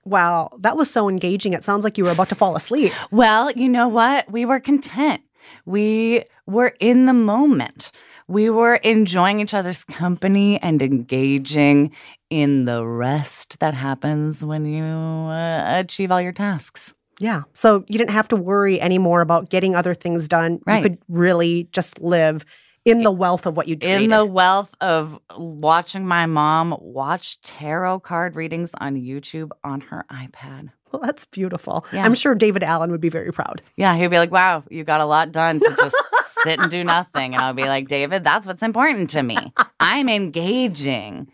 wow, 0.04 0.50
that 0.60 0.76
was 0.76 0.90
so 0.90 1.08
engaging. 1.08 1.54
It 1.54 1.64
sounds 1.64 1.82
like 1.82 1.96
you 1.96 2.04
were 2.04 2.10
about 2.10 2.28
to 2.28 2.34
fall 2.34 2.54
asleep. 2.54 2.92
Well, 3.10 3.50
you 3.52 3.70
know 3.70 3.88
what? 3.88 4.30
We 4.30 4.44
were 4.44 4.60
content. 4.60 5.22
We 5.64 6.24
were 6.46 6.74
in 6.78 7.06
the 7.06 7.14
moment. 7.14 7.90
We 8.28 8.50
were 8.50 8.74
enjoying 8.76 9.40
each 9.40 9.54
other's 9.54 9.82
company 9.82 10.60
and 10.60 10.82
engaging 10.82 11.92
in 12.28 12.66
the 12.66 12.86
rest 12.86 13.58
that 13.60 13.72
happens 13.72 14.44
when 14.44 14.66
you 14.66 14.84
uh, 14.84 15.78
achieve 15.78 16.10
all 16.10 16.20
your 16.20 16.32
tasks. 16.32 16.94
Yeah. 17.18 17.42
So 17.54 17.84
you 17.88 17.96
didn't 17.98 18.10
have 18.10 18.28
to 18.28 18.36
worry 18.36 18.78
anymore 18.80 19.20
about 19.22 19.48
getting 19.48 19.74
other 19.74 19.94
things 19.94 20.28
done. 20.28 20.60
Right. 20.66 20.82
You 20.82 20.90
could 20.90 20.98
really 21.08 21.68
just 21.72 22.00
live 22.02 22.44
in 22.84 23.02
the 23.02 23.10
wealth 23.12 23.46
of 23.46 23.56
what 23.56 23.68
you 23.68 23.76
created. 23.78 24.04
In 24.04 24.10
the 24.10 24.24
wealth 24.26 24.74
of 24.80 25.18
watching 25.36 26.06
my 26.06 26.26
mom 26.26 26.76
watch 26.80 27.40
tarot 27.42 28.00
card 28.00 28.36
readings 28.36 28.72
on 28.80 28.96
YouTube 28.96 29.50
on 29.62 29.80
her 29.82 30.04
iPad. 30.10 30.70
well, 30.92 31.00
that's 31.02 31.24
beautiful. 31.24 31.86
Yeah. 31.92 32.04
I'm 32.04 32.14
sure 32.14 32.34
David 32.34 32.62
Allen 32.62 32.90
would 32.90 33.00
be 33.00 33.08
very 33.08 33.32
proud. 33.32 33.62
Yeah, 33.76 33.94
he'd 33.96 34.08
be 34.08 34.18
like, 34.18 34.30
wow, 34.30 34.64
you 34.68 34.84
got 34.84 35.00
a 35.00 35.06
lot 35.06 35.32
done 35.32 35.60
to 35.60 35.74
just 35.76 35.96
sit 36.42 36.60
and 36.60 36.70
do 36.70 36.82
nothing. 36.84 37.34
And 37.34 37.42
I'll 37.42 37.54
be 37.54 37.64
like, 37.64 37.88
David, 37.88 38.24
that's 38.24 38.46
what's 38.46 38.62
important 38.62 39.10
to 39.10 39.22
me. 39.22 39.36
I'm 39.80 40.08
engaging 40.08 41.28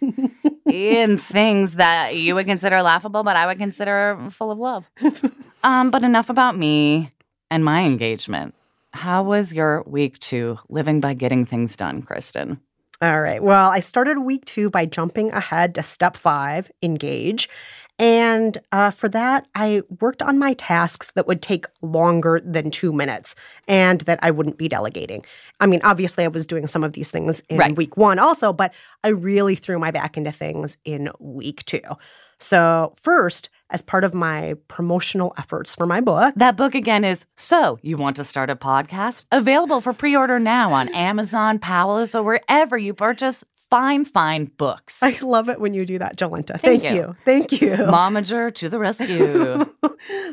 in 0.67 1.17
things 1.17 1.75
that 1.75 2.15
you 2.15 2.35
would 2.35 2.47
consider 2.47 2.83
laughable, 2.83 3.23
but 3.23 3.37
I 3.37 3.47
would 3.47 3.59
consider 3.59 4.19
full 4.31 4.51
of 4.51 4.59
love. 4.59 4.91
Um, 5.65 5.91
but 5.91 6.05
enough 6.05 6.31
about 6.31 6.57
me 6.57 7.11
and 7.51 7.65
my 7.65 7.83
engagement. 7.83 8.55
How 8.93 9.23
was 9.23 9.53
your 9.53 9.83
week 9.87 10.19
two 10.19 10.59
living 10.69 11.01
by 11.01 11.15
getting 11.15 11.45
things 11.45 11.77
done, 11.77 12.03
Kristen? 12.03 12.61
All 13.01 13.21
right. 13.21 13.43
Well, 13.43 13.71
I 13.71 13.81
started 13.81 14.19
week 14.21 14.45
two 14.45 14.71
by 14.71 14.85
jumping 14.87 15.31
ahead 15.31 15.75
to 15.77 15.83
step 15.85 16.17
five, 16.17 16.71
engage. 16.83 17.49
And 18.01 18.59
uh, 18.73 18.91
for 18.91 19.09
that, 19.11 19.47
I 19.55 19.83
worked 20.01 20.23
on 20.23 20.39
my 20.39 20.55
tasks 20.55 21.11
that 21.13 21.27
would 21.27 21.43
take 21.43 21.67
longer 21.83 22.41
than 22.45 22.71
two 22.71 22.93
minutes 22.93 23.35
and 23.69 24.01
that 24.03 24.19
I 24.23 24.31
wouldn't 24.31 24.59
be 24.59 24.69
delegating. 24.69 25.25
I 25.61 25.67
mean, 25.67 25.81
obviously, 25.85 26.25
I 26.25 26.29
was 26.29 26.47
doing 26.47 26.67
some 26.67 26.83
of 26.85 26.93
these 26.93 27.11
things 27.11 27.41
in 27.49 27.59
Right. 27.59 27.77
week 27.77 27.97
one 27.97 28.19
also, 28.19 28.53
but 28.53 28.73
I 29.05 29.09
really 29.09 29.55
threw 29.55 29.79
my 29.79 29.91
back 29.91 30.17
into 30.17 30.33
things 30.33 30.77
in 30.85 31.11
week 31.21 31.65
two. 31.67 31.83
So, 32.41 32.95
first, 32.97 33.49
as 33.71 33.83
part 33.83 34.05
of 34.05 34.15
my 34.15 34.55
promotional 34.69 35.35
efforts 35.39 35.75
for 35.75 35.87
my 35.87 36.01
book, 36.01 36.35
That 36.37 36.57
book 36.57 36.75
again 36.75 37.05
is 37.05 37.27
So 37.37 37.79
You 37.83 37.97
Want 37.97 38.17
to 38.17 38.25
Start 38.25 38.51
a 38.51 38.57
Podcast? 38.57 39.25
Available 39.31 39.81
for 39.81 39.93
pre 39.93 40.17
order 40.17 40.39
now 40.39 40.73
on 40.73 40.89
Amazon, 40.95 41.59
Powell's, 41.59 42.15
or 42.15 42.23
wherever 42.23 42.77
you 42.79 42.95
purchase 42.95 43.45
fine, 43.71 44.05
fine 44.05 44.47
books. 44.57 45.03
I 45.03 45.19
love 45.23 45.49
it 45.49 45.61
when 45.61 45.75
you 45.75 45.85
do 45.85 45.99
that, 45.99 46.17
Jolenta. 46.17 46.61
Thank 46.61 46.83
Thank, 46.83 46.85
you. 46.85 46.95
you. 46.95 47.17
Thank 47.25 47.53
you. 47.61 47.71
Momager 47.71 48.55
to 48.55 48.69
the 48.69 48.79
rescue. 48.79 49.67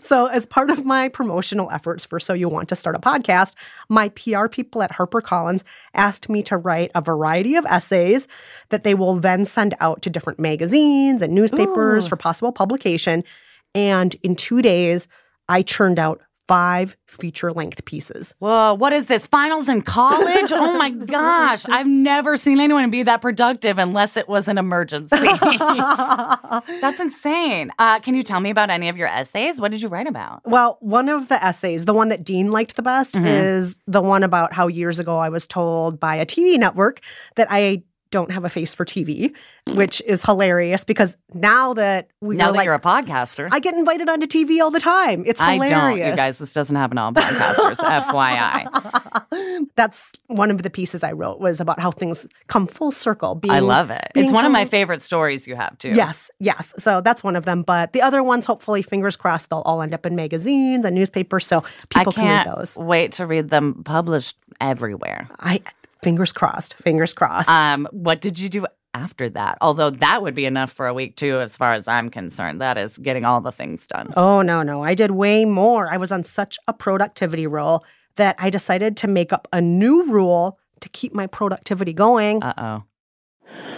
So, 0.04 0.28
as 0.28 0.46
part 0.46 0.70
of 0.70 0.86
my 0.86 1.10
promotional 1.10 1.72
efforts 1.72 2.06
for 2.06 2.20
So 2.20 2.34
You 2.34 2.48
Want 2.48 2.70
to 2.70 2.76
Start 2.76 2.96
a 2.96 3.00
Podcast, 3.00 3.54
my 3.90 4.10
PR 4.10 4.48
people 4.48 4.84
at 4.84 4.92
HarperCollins 4.92 5.64
asked 5.96 6.30
me 6.30 6.44
to 6.44 6.58
write 6.58 6.92
a 6.94 7.02
variety 7.02 7.56
of 7.56 7.66
essays 7.66 8.28
that 8.70 8.84
they 8.84 8.94
will 8.94 9.16
then 9.16 9.46
send 9.46 9.76
out 9.80 10.04
to 10.04 10.10
different 10.12 10.40
magazines 10.40 11.22
and 11.22 11.34
newspapers 11.34 12.06
Ooh. 12.06 12.10
for 12.10 12.16
possible 12.16 12.52
publication. 12.52 13.24
And 13.74 14.16
in 14.22 14.36
two 14.36 14.62
days, 14.62 15.08
I 15.50 15.64
churned 15.64 15.98
out 15.98 16.22
five 16.48 16.96
feature 17.08 17.52
length 17.52 17.84
pieces. 17.86 18.34
Whoa, 18.40 18.74
what 18.76 18.94
is 18.94 19.08
this? 19.08 19.26
Finals 19.26 19.68
in 19.70 19.82
college? 19.82 20.52
Oh 20.54 20.78
my 20.78 20.90
gosh. 21.16 21.66
I've 21.68 21.88
never 21.88 22.38
seen 22.38 22.60
anyone 22.60 22.90
be 22.92 23.04
that 23.04 23.22
productive 23.22 23.78
unless 23.80 24.16
it 24.18 24.28
was 24.30 24.48
an 24.48 24.58
emergency. 24.58 25.16
That's 26.82 27.00
insane. 27.00 27.72
Uh, 27.80 28.00
can 28.00 28.16
you 28.16 28.24
tell 28.24 28.40
me 28.40 28.50
about 28.50 28.70
any 28.70 28.90
of 28.90 28.98
your 28.98 29.08
essays? 29.08 29.60
What 29.60 29.72
did 29.72 29.82
you 29.82 29.88
write 29.88 30.08
about? 30.08 30.42
Well, 30.46 30.78
one 30.82 31.10
of 31.10 31.28
the 31.30 31.44
essays, 31.44 31.86
the 31.86 31.94
one 31.94 32.10
that 32.10 32.24
Dean 32.24 32.52
liked 32.52 32.76
the 32.76 32.82
best, 32.84 33.16
Mhm. 33.16 33.26
is 33.26 33.76
the 33.88 34.02
one 34.02 34.24
about 34.24 34.54
how 34.54 34.68
years 34.68 35.00
ago 35.00 35.18
I 35.18 35.30
was 35.30 35.48
told 35.48 36.00
by 36.00 36.16
a 36.16 36.26
TV 36.26 36.58
network 36.58 37.02
that 37.36 37.48
I 37.50 37.84
don't 38.16 38.32
have 38.32 38.46
a 38.46 38.50
face 38.50 38.74
for 38.74 38.86
TV, 38.86 39.34
which 39.74 40.02
is 40.06 40.24
hilarious 40.24 40.86
because 40.86 41.18
now 41.34 41.74
that 41.74 42.08
we 42.22 42.38
now 42.38 42.52
that 42.52 42.60
like, 42.60 42.66
you're 42.66 42.74
a 42.74 42.80
podcaster. 42.80 43.50
I 43.52 43.60
get 43.60 43.74
invited 43.74 44.08
onto 44.08 44.26
TV 44.26 44.62
all 44.62 44.72
the 44.72 44.80
time. 44.80 45.26
It's 45.28 45.42
I 45.42 45.56
hilarious. 45.56 46.00
don't, 46.00 46.12
you 46.12 46.16
guys. 46.16 46.38
This 46.38 46.54
doesn't 46.54 46.78
happen 46.78 46.96
to 46.96 47.02
all 47.02 47.12
podcasters, 47.12 47.76
FYI. 48.06 49.68
That's 49.76 50.14
one 50.28 50.50
of 50.50 50.64
the 50.64 50.70
pieces 50.70 51.04
I 51.04 51.12
wrote 51.12 51.42
was 51.42 51.60
about 51.60 51.78
how 51.78 51.92
things 51.92 52.26
come 52.48 52.68
full 52.68 52.94
circle. 52.94 53.36
Being, 53.36 53.54
I 53.54 53.60
love 53.60 53.90
it. 53.92 54.08
It's 54.16 54.32
one 54.32 54.46
of 54.46 54.52
my 54.54 54.64
favorite 54.64 55.04
stories 55.04 55.46
you 55.46 55.58
have, 55.58 55.78
too. 55.78 55.90
Yes, 55.90 56.32
yes. 56.40 56.74
So 56.78 57.02
that's 57.02 57.22
one 57.22 57.36
of 57.36 57.44
them. 57.44 57.64
But 57.64 57.92
the 57.92 58.02
other 58.02 58.24
ones, 58.24 58.46
hopefully, 58.46 58.82
fingers 58.82 59.18
crossed, 59.18 59.50
they'll 59.50 59.60
all 59.60 59.82
end 59.82 59.94
up 59.94 60.06
in 60.06 60.16
magazines 60.16 60.86
and 60.86 60.96
newspapers, 60.96 61.46
so 61.46 61.66
people 61.90 62.12
I 62.12 62.16
can 62.16 62.24
read 62.24 62.44
can't 62.46 62.58
those. 62.58 62.78
wait 62.78 63.12
to 63.14 63.28
read 63.28 63.50
them 63.50 63.84
published 63.84 64.38
everywhere. 64.62 65.28
I 65.42 65.62
fingers 66.06 66.32
crossed. 66.32 66.76
Fingers 66.76 67.14
crossed. 67.14 67.50
Um, 67.50 67.88
what 67.92 68.22
did 68.22 68.40
you 68.40 68.48
do 68.48 68.66
after 68.94 69.28
that? 69.30 69.58
Although 69.60 69.90
that 69.90 70.22
would 70.22 70.36
be 70.36 70.46
enough 70.46 70.72
for 70.72 70.88
a 70.88 70.94
week 70.94 71.18
too, 71.18 71.40
as 71.40 71.58
far 71.58 71.74
as 71.74 71.88
I'm 71.88 72.10
concerned. 72.10 72.62
That 72.62 72.78
is 72.78 72.98
getting 72.98 73.26
all 73.26 73.42
the 73.42 73.52
things 73.52 73.88
done. 73.88 74.14
Oh, 74.16 74.42
no, 74.42 74.64
no. 74.64 74.84
I 74.84 74.94
did 74.96 75.12
way 75.12 75.46
more. 75.46 75.92
I 75.92 75.98
was 75.98 76.12
on 76.12 76.24
such 76.24 76.58
a 76.68 76.74
productivity 76.74 77.48
roll 77.48 77.84
that 78.16 78.36
I 78.40 78.50
decided 78.50 78.96
to 78.98 79.08
make 79.08 79.34
up 79.34 79.48
a 79.52 79.60
new 79.60 80.06
rule 80.06 80.58
to 80.82 80.90
keep 80.90 81.14
my 81.14 81.28
productivity 81.28 81.92
going. 81.94 82.44
Uh 82.44 82.54
oh. 82.58 82.84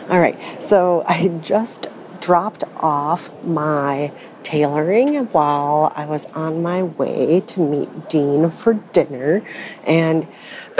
All 0.09 0.19
right. 0.19 0.37
So 0.61 1.03
I 1.07 1.29
just 1.41 1.87
dropped 2.19 2.63
off 2.75 3.29
my 3.43 4.11
tailoring 4.47 5.25
while 5.33 5.91
I 5.93 6.05
was 6.05 6.25
on 6.27 6.63
my 6.63 6.81
way 6.81 7.41
to 7.47 7.60
meet 7.60 8.07
Dean 8.07 8.49
for 8.49 8.75
dinner. 8.93 9.43
And 9.86 10.25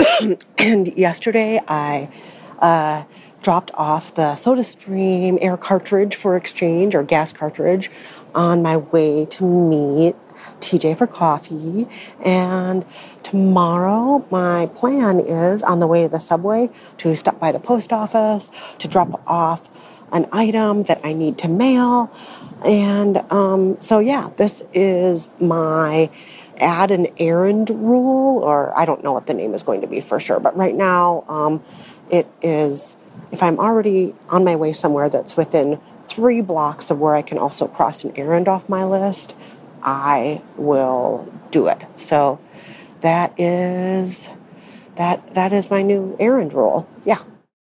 and 0.58 0.88
yesterday 0.96 1.60
I 1.68 2.08
uh, 2.60 3.04
dropped 3.42 3.70
off 3.74 4.14
the 4.14 4.32
SodaStream 4.32 5.36
air 5.42 5.58
cartridge 5.58 6.16
for 6.16 6.34
exchange 6.34 6.94
or 6.94 7.02
gas 7.02 7.34
cartridge 7.34 7.90
on 8.34 8.62
my 8.62 8.78
way 8.78 9.26
to 9.26 9.44
meet 9.44 10.16
TJ 10.60 10.96
for 10.96 11.06
coffee. 11.06 11.86
And 12.24 12.86
tomorrow, 13.22 14.24
my 14.30 14.70
plan 14.74 15.20
is 15.20 15.62
on 15.62 15.80
the 15.80 15.86
way 15.86 16.04
to 16.04 16.08
the 16.08 16.20
subway 16.20 16.70
to 16.98 17.14
stop 17.14 17.38
by 17.38 17.52
the 17.52 17.60
post 17.60 17.92
office 17.92 18.50
to 18.78 18.88
drop 18.88 19.22
off 19.26 19.68
an 20.10 20.26
item 20.32 20.84
that 20.84 21.00
I 21.04 21.12
need 21.12 21.36
to 21.38 21.48
mail. 21.48 22.10
And 22.64 23.18
um, 23.32 23.80
so, 23.80 23.98
yeah, 23.98 24.30
this 24.36 24.62
is 24.72 25.28
my 25.40 26.10
add 26.60 26.90
an 26.90 27.06
errand 27.18 27.70
rule, 27.70 28.42
or 28.42 28.76
I 28.76 28.84
don't 28.84 29.04
know 29.04 29.12
what 29.12 29.26
the 29.26 29.34
name 29.34 29.54
is 29.54 29.62
going 29.62 29.80
to 29.82 29.86
be 29.86 30.00
for 30.00 30.18
sure. 30.18 30.40
But 30.40 30.56
right 30.56 30.74
now, 30.74 31.24
um, 31.28 31.62
it 32.10 32.26
is 32.42 32.96
if 33.30 33.42
I'm 33.42 33.58
already 33.58 34.14
on 34.30 34.44
my 34.44 34.56
way 34.56 34.72
somewhere 34.72 35.08
that's 35.08 35.36
within 35.36 35.80
three 36.02 36.40
blocks 36.40 36.90
of 36.90 36.98
where 36.98 37.14
I 37.14 37.22
can 37.22 37.38
also 37.38 37.68
cross 37.68 38.04
an 38.04 38.12
errand 38.16 38.48
off 38.48 38.68
my 38.68 38.84
list, 38.84 39.36
I 39.82 40.42
will 40.56 41.30
do 41.50 41.68
it. 41.68 41.84
So 41.96 42.40
that 43.00 43.38
is 43.38 44.30
that 44.96 45.34
that 45.34 45.52
is 45.52 45.70
my 45.70 45.82
new 45.82 46.16
errand 46.18 46.52
rule. 46.52 46.88
Yeah. 47.04 47.18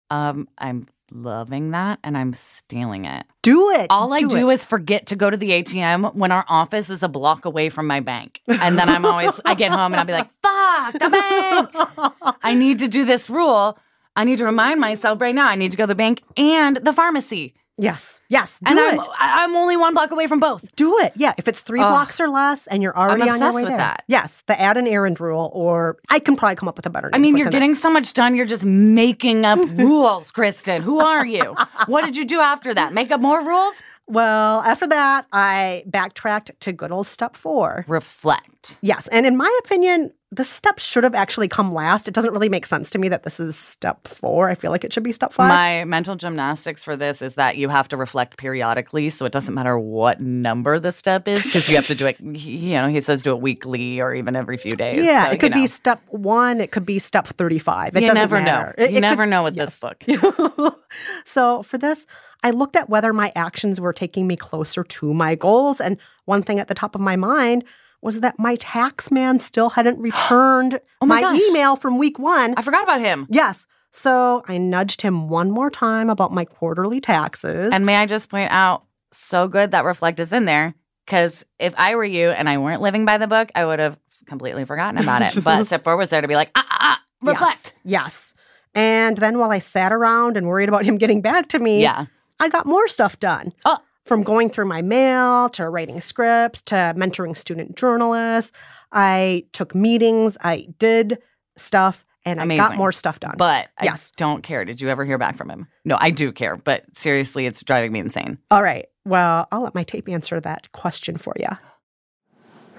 Um, 0.10 0.48
I'm 0.58 0.88
loving 1.12 1.72
that 1.72 2.00
and 2.04 2.18
I'm 2.18 2.34
stealing 2.34 3.06
it. 3.06 3.26
Do 3.42 3.72
it. 3.72 3.88
All 3.90 4.14
I 4.14 4.20
Do 4.20 4.30
do 4.30 4.50
is 4.50 4.66
forget 4.66 5.08
to 5.08 5.16
go 5.16 5.30
to 5.30 5.38
the 5.38 5.52
ATM 5.52 6.16
when 6.16 6.32
our 6.32 6.46
office 6.48 6.90
is 6.90 7.04
a 7.04 7.08
block 7.08 7.46
away 7.46 7.70
from 7.70 7.88
my 7.88 8.00
bank. 8.00 8.42
And 8.48 8.78
then 8.78 8.90
I'm 8.90 9.06
always, 9.06 9.40
I 9.46 9.56
get 9.56 9.72
home 9.72 9.94
and 9.94 9.96
I'll 9.96 10.06
be 10.06 10.14
like, 10.14 10.30
fuck, 10.42 10.94
the 10.94 11.10
bank. 11.10 12.38
I 12.44 12.54
need 12.54 12.80
to 12.80 12.88
do 12.88 13.06
this 13.06 13.30
rule. 13.30 13.78
I 14.16 14.24
need 14.24 14.38
to 14.38 14.46
remind 14.46 14.80
myself 14.80 15.20
right 15.20 15.36
now, 15.36 15.48
I 15.48 15.56
need 15.56 15.72
to 15.72 15.78
go 15.78 15.84
to 15.84 15.88
the 15.88 15.96
bank 15.96 16.24
and 16.38 16.78
the 16.78 16.94
pharmacy. 16.94 17.54
Yes. 17.78 18.22
Yes. 18.30 18.60
Do 18.60 18.72
and 18.72 18.80
it. 18.80 19.00
I'm, 19.00 19.10
I'm 19.20 19.56
only 19.56 19.76
one 19.76 19.94
block 19.94 20.12
away 20.12 20.28
from 20.28 20.40
both. 20.40 20.76
Do 20.76 21.00
it. 21.00 21.14
Yeah. 21.16 21.34
If 21.38 21.48
it's 21.48 21.60
three 21.60 21.82
Ugh. 21.82 21.90
blocks 21.90 22.20
or 22.20 22.30
less 22.30 22.68
and 22.68 22.82
you're 22.82 22.98
already 22.98 23.24
on 23.24 23.28
your 23.28 23.36
obsessed 23.36 23.56
way 23.56 23.64
with 23.64 23.72
there. 23.72 23.78
that. 23.78 24.04
Yes. 24.08 24.44
The 24.48 24.60
add 24.60 24.78
an 24.78 24.88
errand 24.88 25.20
rule, 25.20 25.52
or 25.54 25.98
I 26.10 26.20
can 26.20 26.36
probably 26.36 26.56
come 26.56 26.70
up 26.70 26.78
with 26.78 26.86
a 26.86 26.90
better. 26.90 27.10
I 27.14 27.18
mean, 27.18 27.36
you're 27.36 27.50
getting 27.50 27.76
so 27.76 27.90
much 27.90 28.14
done. 28.14 28.36
You're 28.36 28.46
just 28.46 28.66
making 28.66 29.46
up 29.46 29.60
rules, 29.74 30.32
Kristen. 30.32 30.82
Who 30.82 31.00
are 31.00 31.26
you? 31.26 31.56
What 31.88 32.06
did 32.06 32.16
you 32.16 32.26
do 32.26 32.40
after 32.40 32.74
that? 32.74 32.94
Make 32.94 33.12
up 33.12 33.20
more 33.22 33.46
rules? 33.46 33.82
Well, 34.08 34.62
after 34.62 34.88
that, 34.88 35.26
I 35.32 35.84
backtracked 35.88 36.52
to 36.62 36.72
good 36.72 36.92
old 36.92 37.08
step 37.08 37.36
four. 37.36 37.86
Reflect. 37.88 38.78
Yes. 38.82 39.08
And 39.08 39.26
in 39.26 39.36
my 39.36 39.60
opinion, 39.64 40.12
this 40.36 40.50
step 40.50 40.80
should 40.80 41.04
have 41.04 41.16
actually 41.16 41.48
come 41.48 41.74
last. 41.74 42.08
It 42.08 42.14
doesn't 42.14 42.32
really 42.34 42.50
make 42.50 42.66
sense 42.66 42.90
to 42.92 43.00
me 43.00 43.10
that 43.10 43.24
this 43.24 43.40
is 43.40 43.58
step 43.58 44.08
four. 44.08 44.50
I 44.50 44.56
feel 44.56 44.72
like 44.72 44.84
it 44.84 44.92
should 44.94 45.04
be 45.04 45.12
step 45.12 45.34
five. 45.34 45.50
My 45.50 45.86
mental 45.86 46.16
gymnastics 46.16 46.84
for 46.84 46.96
this 46.96 47.22
is 47.22 47.36
that 47.36 47.58
you 47.58 47.70
have 47.70 47.88
to 47.90 47.98
reflect 47.98 48.38
periodically, 48.38 49.10
so 49.10 49.26
it 49.26 49.32
doesn't 49.32 49.54
matter 49.54 49.78
what 49.80 50.20
number 50.22 50.80
the 50.80 50.92
step 50.92 51.28
is 51.28 51.44
because 51.44 51.70
you 51.70 51.76
have 51.76 51.88
to 51.88 51.96
do 51.96 52.08
it. 52.08 52.20
You 52.56 52.76
know, 52.76 52.88
he 52.88 53.02
says 53.02 53.22
do 53.22 53.32
it 53.32 53.42
weekly 53.42 54.00
or 54.00 54.14
even 54.14 54.36
every 54.36 54.58
few 54.58 54.76
days. 54.76 55.06
yeah, 55.06 55.26
so, 55.26 55.32
it 55.32 55.40
could 55.40 55.52
know. 55.52 55.58
be 55.62 55.68
step 55.68 56.02
one. 56.10 56.60
It 56.62 56.72
could 56.72 56.86
be 56.86 57.00
step 57.00 57.28
35. 57.28 57.96
It 57.96 58.02
you 58.04 58.14
never 58.14 58.42
matter. 58.42 58.74
know. 58.78 58.84
It- 58.84 58.92
you 58.92 58.98
it 58.98 59.02
never 59.02 59.24
could- 59.24 59.30
know 59.30 59.44
with 59.44 59.56
yes. 59.56 59.80
this 59.80 59.80
book. 59.80 60.76
so 61.26 61.64
for 61.64 61.78
this, 61.78 62.08
I 62.44 62.52
looked 62.52 62.76
at 62.76 62.90
whether 62.90 63.14
my 63.14 63.32
actions 63.36 63.80
were 63.82 63.94
taking 63.94 64.28
me 64.28 64.36
closer 64.36 64.84
to 64.84 65.14
my 65.14 65.36
goals. 65.36 65.82
And 65.82 65.98
one 66.26 66.44
thing 66.44 66.60
at 66.60 66.68
the 66.68 66.76
top 66.76 66.96
of 66.96 67.02
my 67.02 67.16
mind 67.16 67.64
was 68.02 68.20
that 68.20 68.38
my 68.40 68.56
tax 68.58 69.12
man 69.12 69.40
still 69.40 69.70
hadn't 69.70 70.00
returned 70.02 70.80
Oh 71.02 71.06
my 71.06 71.22
my, 71.22 71.34
email 71.50 71.76
from 71.76 71.98
week 71.98 72.20
one. 72.20 72.54
I 72.58 72.62
forgot 72.62 72.84
about 72.84 73.00
him. 73.02 73.28
Yes. 73.30 73.68
So 73.92 74.44
I 74.48 74.58
nudged 74.58 75.02
him 75.02 75.30
one 75.30 75.52
more 75.52 75.70
time 75.72 76.10
about 76.10 76.34
my 76.34 76.44
quarterly 76.46 77.00
taxes. 77.00 77.72
And 77.74 77.86
may 77.86 77.96
I 77.96 78.06
just 78.06 78.30
point 78.30 78.52
out, 78.52 78.84
so 79.12 79.48
good 79.48 79.72
that 79.72 79.86
reflect 79.86 80.20
is 80.20 80.34
in 80.34 80.44
there 80.46 80.76
because 81.06 81.46
if 81.60 81.74
I 81.78 81.96
were 81.96 82.04
you 82.04 82.30
and 82.30 82.50
I 82.50 82.58
weren't 82.58 82.82
living 82.82 83.06
by 83.06 83.18
the 83.18 83.28
book, 83.28 83.50
I 83.56 83.66
would 83.66 83.80
have 83.80 83.98
completely 84.26 84.66
forgotten 84.66 84.98
about 85.02 85.22
it. 85.22 85.42
But 85.42 85.64
step 85.68 85.84
four 85.84 85.96
was 85.96 86.10
there 86.10 86.22
to 86.22 86.28
be 86.28 86.36
like, 86.36 86.52
ah, 86.56 86.66
ah, 86.70 86.78
ah, 86.82 87.02
reflect. 87.22 87.74
Yes. 87.84 88.34
yes. 88.34 88.34
And 88.74 89.16
then 89.18 89.40
while 89.40 89.52
I 89.52 89.60
sat 89.60 89.94
around 89.94 90.36
and 90.36 90.48
worried 90.48 90.68
about 90.68 90.84
him 90.84 90.98
getting 90.98 91.22
back 91.22 91.48
to 91.50 91.60
me, 91.60 91.82
Yeah. 91.82 92.08
I 92.38 92.50
got 92.50 92.66
more 92.66 92.90
stuff 92.90 93.18
done. 93.22 93.54
Oh. 93.64 93.78
From 94.06 94.22
going 94.22 94.52
through 94.52 94.66
my 94.66 94.84
mail 94.84 95.50
to 95.50 95.68
writing 95.68 96.00
scripts 96.00 96.62
to 96.64 96.76
mentoring 96.96 97.36
student 97.36 97.76
journalists. 97.76 98.52
I 98.92 99.46
took 99.52 99.74
meetings, 99.74 100.38
I 100.44 100.68
did 100.78 101.18
stuff, 101.58 102.06
and 102.24 102.40
I 102.40 102.44
got 102.44 102.54
Amazing. 102.68 102.78
more 102.78 102.92
stuff 102.92 103.20
done. 103.20 103.34
But 103.38 103.70
I 103.80 103.86
Yes. 103.86 104.12
don't 104.16 104.44
care. 104.44 104.64
Did 104.64 104.80
you 104.80 104.90
ever 104.90 105.06
hear 105.06 105.18
back 105.18 105.36
from 105.36 105.50
him? 105.50 105.68
No, 105.86 105.98
I 106.00 106.12
do 106.12 106.32
care, 106.32 106.56
but 106.56 106.84
seriously, 106.96 107.48
it's 107.48 107.64
driving 107.64 107.92
me 107.92 108.00
insane. 108.00 108.38
All 108.52 108.62
right. 108.62 108.86
Well, 109.06 109.48
I'll 109.52 109.62
let 109.62 109.74
my 109.74 109.84
tape 109.84 110.08
answer 110.08 110.40
that 110.40 110.72
question 110.72 111.18
for 111.18 111.34
you. 111.40 111.48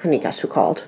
Honey, 0.02 0.20
guess 0.20 0.38
who 0.38 0.46
called? 0.46 0.84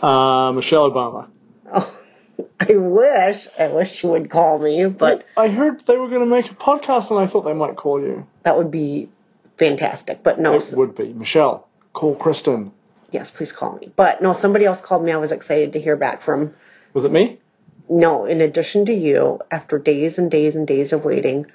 Uh, 0.00 0.50
Michelle 0.52 0.90
Obama. 0.90 1.28
Oh. 1.70 1.94
I 2.60 2.72
wish. 2.74 3.46
I 3.58 3.68
wish 3.68 3.90
she 3.92 4.06
would 4.06 4.30
call 4.30 4.58
me, 4.60 4.86
but 4.86 5.24
I 5.36 5.48
heard 5.48 5.82
they 5.86 5.96
were 5.96 6.08
going 6.08 6.20
to 6.20 6.26
make 6.26 6.50
a 6.50 6.54
podcast, 6.54 7.10
and 7.10 7.18
I 7.20 7.26
thought 7.30 7.42
they 7.42 7.52
might 7.52 7.76
call 7.76 8.00
you. 8.00 8.26
that 8.44 8.56
would 8.56 8.70
be 8.70 9.10
fantastic. 9.58 10.22
But 10.22 10.38
no, 10.40 10.54
It 10.54 10.76
would 10.76 10.94
be 10.96 11.12
Michelle. 11.12 11.68
Call 11.92 12.14
Kristen. 12.16 12.72
yes, 13.10 13.30
please 13.30 13.52
call 13.52 13.76
me. 13.78 13.92
But 13.96 14.22
no, 14.22 14.32
somebody 14.34 14.64
else 14.64 14.80
called 14.80 15.04
me. 15.04 15.12
I 15.12 15.16
was 15.16 15.32
excited 15.32 15.72
to 15.72 15.80
hear 15.80 15.96
back 15.96 16.22
from. 16.22 16.54
Was 16.94 17.04
it 17.04 17.12
me? 17.12 17.40
No, 17.88 18.24
in 18.26 18.40
addition 18.40 18.86
to 18.86 18.92
you, 18.92 19.40
after 19.50 19.78
days 19.78 20.18
and 20.18 20.30
days 20.30 20.54
and 20.54 20.66
days 20.66 20.92
of 20.92 21.04
waiting, 21.04 21.46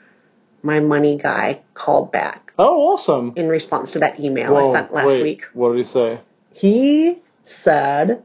my 0.63 0.79
money 0.79 1.17
guy 1.21 1.61
called 1.75 2.11
back 2.11 2.51
Oh, 2.57 2.93
awesome. 2.93 3.33
in 3.35 3.47
response 3.47 3.91
to 3.91 3.99
that 3.99 4.19
email 4.19 4.53
Whoa, 4.53 4.71
I 4.71 4.79
sent 4.79 4.93
last 4.93 5.07
wait, 5.07 5.21
week. 5.23 5.41
What 5.53 5.73
did 5.75 5.85
he 5.85 5.91
say? 5.91 6.19
He 6.51 7.21
said 7.45 8.23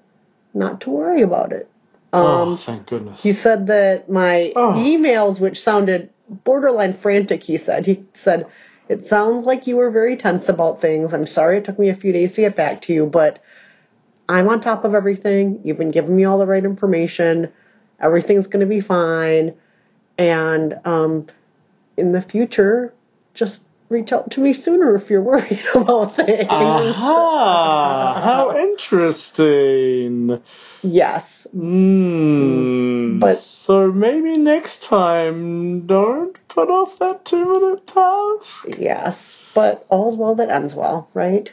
not 0.55 0.81
to 0.83 0.91
worry 0.91 1.23
about 1.23 1.53
it. 1.53 1.69
Um, 2.12 2.23
oh, 2.25 2.61
thank 2.64 2.87
goodness. 2.87 3.23
He 3.23 3.33
said 3.35 3.67
that 3.67 4.09
my 4.11 4.53
Oh. 4.57 4.73
emails, 4.77 5.38
which 5.41 5.61
sounded 5.61 6.09
borderline 6.45 6.95
frantic, 6.95 7.43
he 7.43 7.59
said, 7.59 7.85
he 7.85 8.05
said, 8.25 8.47
it 8.88 9.07
sounds 9.07 9.44
like 9.44 9.66
you 9.66 9.77
were 9.77 9.90
very 9.90 10.16
tense 10.16 10.48
about 10.48 10.81
things. 10.81 11.12
I'm 11.12 11.27
sorry 11.27 11.59
it 11.59 11.64
took 11.64 11.79
me 11.79 11.90
a 11.90 11.94
few 11.94 12.12
days 12.12 12.33
to 12.35 12.40
get 12.40 12.57
back 12.57 12.83
to 12.83 12.92
you, 12.92 13.07
but 13.07 13.40
I'm 14.29 14.48
on 14.48 14.60
top 14.60 14.85
of 14.85 14.94
everything. 14.94 15.60
You've 15.65 15.79
been 15.79 15.90
giving 15.90 16.17
me 16.17 16.25
all 16.25 16.38
the 16.38 16.46
right 16.46 16.65
information. 16.65 17.52
Everything's 18.00 18.46
going 18.46 18.60
to 18.60 18.67
be 18.67 18.81
fine. 18.81 19.54
And 20.17 20.75
um, 20.85 21.27
in 21.96 22.13
the 22.13 22.23
future, 22.23 22.94
just 23.35 23.60
reach 23.89 24.13
out 24.13 24.31
to 24.33 24.41
me 24.41 24.53
sooner 24.53 24.97
if 24.97 25.09
you're 25.11 25.23
worried 25.23 25.63
about 25.75 26.17
things. 26.17 26.47
Aha! 26.49 28.21
How 28.23 28.59
interesting. 28.69 30.41
Yes. 30.83 31.47
Hmm. 31.53 33.19
But- 33.19 33.41
so 33.41 33.93
maybe 33.93 34.37
next 34.39 34.83
time, 34.83 35.87
don't 35.87 36.37
put 36.49 36.69
off 36.71 36.99
that 37.01 37.25
two-minute 37.27 37.87
task. 37.87 38.79
Yes, 38.79 39.37
but 39.55 39.85
all's 39.91 40.17
well 40.17 40.35
that 40.37 40.49
ends 40.49 40.75
well, 40.75 41.09
right? 41.13 41.51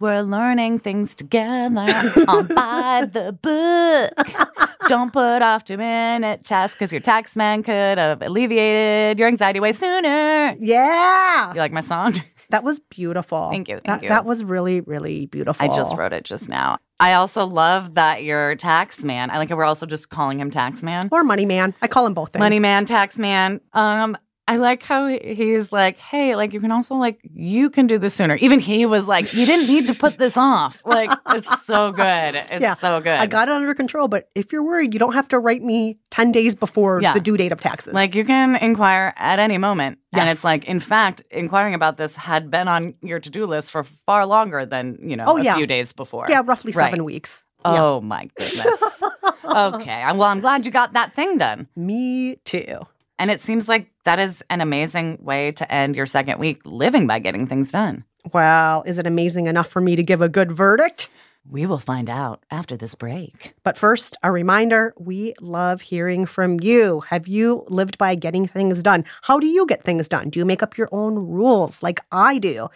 We're 0.00 0.22
learning 0.22 0.80
things 0.80 1.14
together 1.14 1.86
on 2.26 2.46
By 2.54 3.08
the 3.10 3.32
Book. 3.40 4.70
Don't 4.88 5.12
put 5.12 5.42
off 5.42 5.64
two 5.64 5.76
minute 5.76 6.44
tasks 6.44 6.76
because 6.76 6.92
your 6.92 7.00
tax 7.00 7.36
man 7.36 7.62
could 7.62 7.98
have 7.98 8.22
alleviated 8.22 9.18
your 9.18 9.28
anxiety 9.28 9.60
way 9.60 9.72
sooner. 9.72 10.56
Yeah. 10.60 11.52
You 11.52 11.58
like 11.58 11.72
my 11.72 11.80
song? 11.80 12.20
That 12.50 12.62
was 12.62 12.78
beautiful. 12.78 13.48
Thank 13.50 13.68
you, 13.68 13.76
thank 13.76 13.86
that, 13.86 14.02
you. 14.02 14.08
That 14.10 14.26
was 14.26 14.44
really, 14.44 14.82
really 14.82 15.26
beautiful. 15.26 15.64
I 15.64 15.74
just 15.74 15.96
wrote 15.96 16.12
it 16.12 16.24
just 16.24 16.48
now. 16.48 16.78
I 17.00 17.14
also 17.14 17.46
love 17.46 17.94
that 17.94 18.22
your 18.22 18.54
tax 18.54 19.02
man. 19.02 19.30
I 19.30 19.38
like 19.38 19.50
we're 19.50 19.64
also 19.64 19.86
just 19.86 20.10
calling 20.10 20.38
him 20.38 20.50
tax 20.50 20.82
man. 20.82 21.08
Or 21.10 21.24
money 21.24 21.46
man. 21.46 21.74
I 21.82 21.88
call 21.88 22.06
him 22.06 22.14
both 22.14 22.32
things. 22.32 22.40
Money 22.40 22.60
man, 22.60 22.84
tax 22.84 23.18
man. 23.18 23.60
Um, 23.72 24.16
I 24.46 24.56
like 24.58 24.82
how 24.82 25.06
he's 25.06 25.72
like, 25.72 25.98
hey, 25.98 26.36
like 26.36 26.52
you 26.52 26.60
can 26.60 26.70
also 26.70 26.96
like 26.96 27.18
you 27.32 27.70
can 27.70 27.86
do 27.86 27.96
this 27.98 28.12
sooner. 28.12 28.34
Even 28.36 28.58
he 28.60 28.84
was 28.84 29.08
like, 29.08 29.32
you 29.32 29.46
didn't 29.46 29.68
need 29.68 29.86
to 29.86 29.94
put 29.94 30.18
this 30.18 30.36
off. 30.36 30.82
Like 30.84 31.10
it's 31.30 31.64
so 31.64 31.92
good. 31.92 32.34
It's 32.34 32.60
Yeah, 32.60 32.74
so 32.74 33.00
good. 33.00 33.16
I 33.18 33.24
got 33.24 33.48
it 33.48 33.52
under 33.52 33.72
control, 33.74 34.06
but 34.06 34.28
if 34.34 34.52
you're 34.52 34.62
worried, 34.62 34.92
you 34.92 34.98
don't 35.00 35.14
have 35.14 35.28
to 35.28 35.38
write 35.38 35.62
me 35.62 35.98
10 36.10 36.30
days 36.30 36.54
before 36.54 37.00
Yeah. 37.00 37.14
the 37.14 37.20
due 37.20 37.38
date 37.38 37.52
of 37.52 37.60
taxes. 37.60 37.94
Like 37.94 38.14
you 38.14 38.24
can 38.26 38.56
inquire 38.56 39.14
at 39.16 39.38
any 39.38 39.56
moment. 39.56 39.98
Yes. 40.12 40.20
And 40.20 40.30
it's 40.30 40.44
like, 40.44 40.66
in 40.66 40.78
fact, 40.78 41.22
inquiring 41.30 41.72
about 41.74 41.96
this 41.96 42.14
had 42.14 42.50
been 42.50 42.68
on 42.68 42.94
your 43.00 43.20
to-do 43.20 43.46
list 43.46 43.72
for 43.72 43.82
far 43.82 44.26
longer 44.26 44.66
than, 44.66 44.98
you 45.02 45.16
know, 45.16 45.24
Oh, 45.26 45.36
a 45.38 45.42
yeah. 45.42 45.56
few 45.56 45.66
days 45.66 45.94
before. 45.94 46.26
yeah, 46.28 46.42
roughly 46.44 46.72
Right. 46.72 46.90
seven 46.90 47.04
weeks. 47.04 47.46
Oh 47.64 48.02
my 48.02 48.28
goodness. 48.38 49.02
okay. 49.44 50.04
Well, 50.12 50.24
I'm 50.24 50.40
glad 50.40 50.66
you 50.66 50.70
got 50.72 50.92
that 50.92 51.14
thing 51.14 51.38
done. 51.38 51.66
Me 51.74 52.36
too. 52.44 52.86
And 53.18 53.30
it 53.30 53.40
seems 53.40 53.68
like 53.68 53.90
that 54.04 54.18
is 54.18 54.42
an 54.50 54.60
amazing 54.60 55.18
way 55.20 55.52
to 55.52 55.72
end 55.72 55.96
your 55.96 56.06
second 56.06 56.38
week 56.38 56.60
living 56.64 57.06
by 57.06 57.18
getting 57.18 57.46
things 57.46 57.70
done. 57.70 58.04
Well, 58.32 58.82
is 58.86 58.98
it 58.98 59.06
amazing 59.06 59.46
enough 59.46 59.68
for 59.68 59.80
me 59.80 59.96
to 59.96 60.02
give 60.02 60.20
a 60.20 60.28
good 60.28 60.50
verdict? 60.50 61.10
We 61.48 61.66
will 61.66 61.78
find 61.78 62.08
out 62.08 62.42
after 62.50 62.76
this 62.76 62.94
break. 62.94 63.54
But 63.64 63.76
first, 63.76 64.16
a 64.22 64.32
reminder 64.32 64.94
we 64.98 65.34
love 65.40 65.82
hearing 65.82 66.24
from 66.24 66.58
you. 66.60 67.00
Have 67.00 67.28
you 67.28 67.64
lived 67.68 67.98
by 67.98 68.14
getting 68.14 68.48
things 68.48 68.82
done? 68.82 69.04
How 69.22 69.38
do 69.38 69.46
you 69.46 69.66
get 69.66 69.84
things 69.84 70.08
done? 70.08 70.30
Do 70.30 70.38
you 70.38 70.46
make 70.46 70.62
up 70.62 70.78
your 70.78 70.88
own 70.90 71.16
rules 71.16 71.82
like 71.82 72.00
I 72.10 72.38
do? 72.38 72.68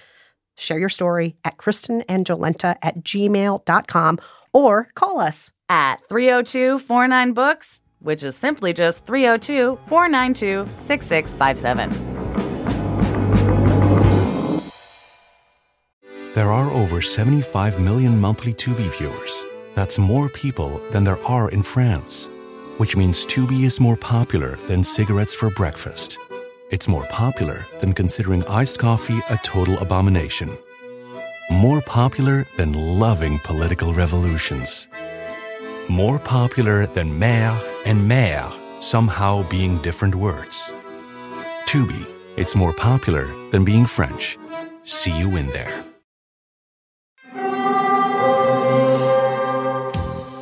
Share 0.57 0.78
your 0.78 0.91
story 0.91 1.36
at 1.45 1.57
kristenandjolenta 1.57 2.76
at 2.82 3.03
gmail.com 3.03 4.18
or 4.53 4.89
call 4.95 5.20
us. 5.20 5.51
At 5.70 6.07
302 6.09 6.78
49 6.78 7.32
Books, 7.32 7.82
which 8.01 8.23
is 8.23 8.37
simply 8.37 8.73
just 8.73 9.05
302 9.07 9.79
492 9.89 10.67
6657. 10.77 12.19
There 16.35 16.51
are 16.51 16.71
over 16.71 17.03
75 17.03 17.81
million 17.81 18.21
monthly 18.21 18.53
Tubi 18.53 18.89
viewers. 18.97 19.45
That's 19.75 19.99
more 19.99 20.29
people 20.29 20.81
than 20.91 21.03
there 21.03 21.21
are 21.25 21.51
in 21.51 21.63
France, 21.63 22.31
which 22.77 22.97
means 22.97 23.27
Tubi 23.27 23.65
is 23.65 23.81
more 23.81 23.97
popular 23.97 24.55
than 24.69 24.85
cigarettes 24.85 25.35
for 25.35 25.51
breakfast. 25.51 26.19
It's 26.71 26.87
more 26.87 27.05
popular 27.07 27.65
than 27.81 27.93
considering 27.93 28.45
iced 28.47 28.79
coffee 28.79 29.19
a 29.31 29.37
total 29.39 29.79
abomination. 29.79 30.57
More 31.51 31.81
popular 31.81 32.47
than 32.57 32.73
loving 33.01 33.39
political 33.41 33.95
revolutions. 33.95 34.87
More 35.89 36.19
popular 36.19 36.87
than 36.87 37.19
mère 37.19 37.59
and 37.89 38.09
mère 38.09 38.53
somehow 38.82 39.43
being 39.49 39.78
different 39.78 40.14
words. 40.14 40.74
Tubi, 41.64 42.14
it's 42.36 42.55
more 42.55 42.74
popular 42.74 43.26
than 43.51 43.64
being 43.64 43.86
French. 43.86 44.39
See 44.82 45.18
you 45.18 45.36
in 45.36 45.47
there. 45.49 45.88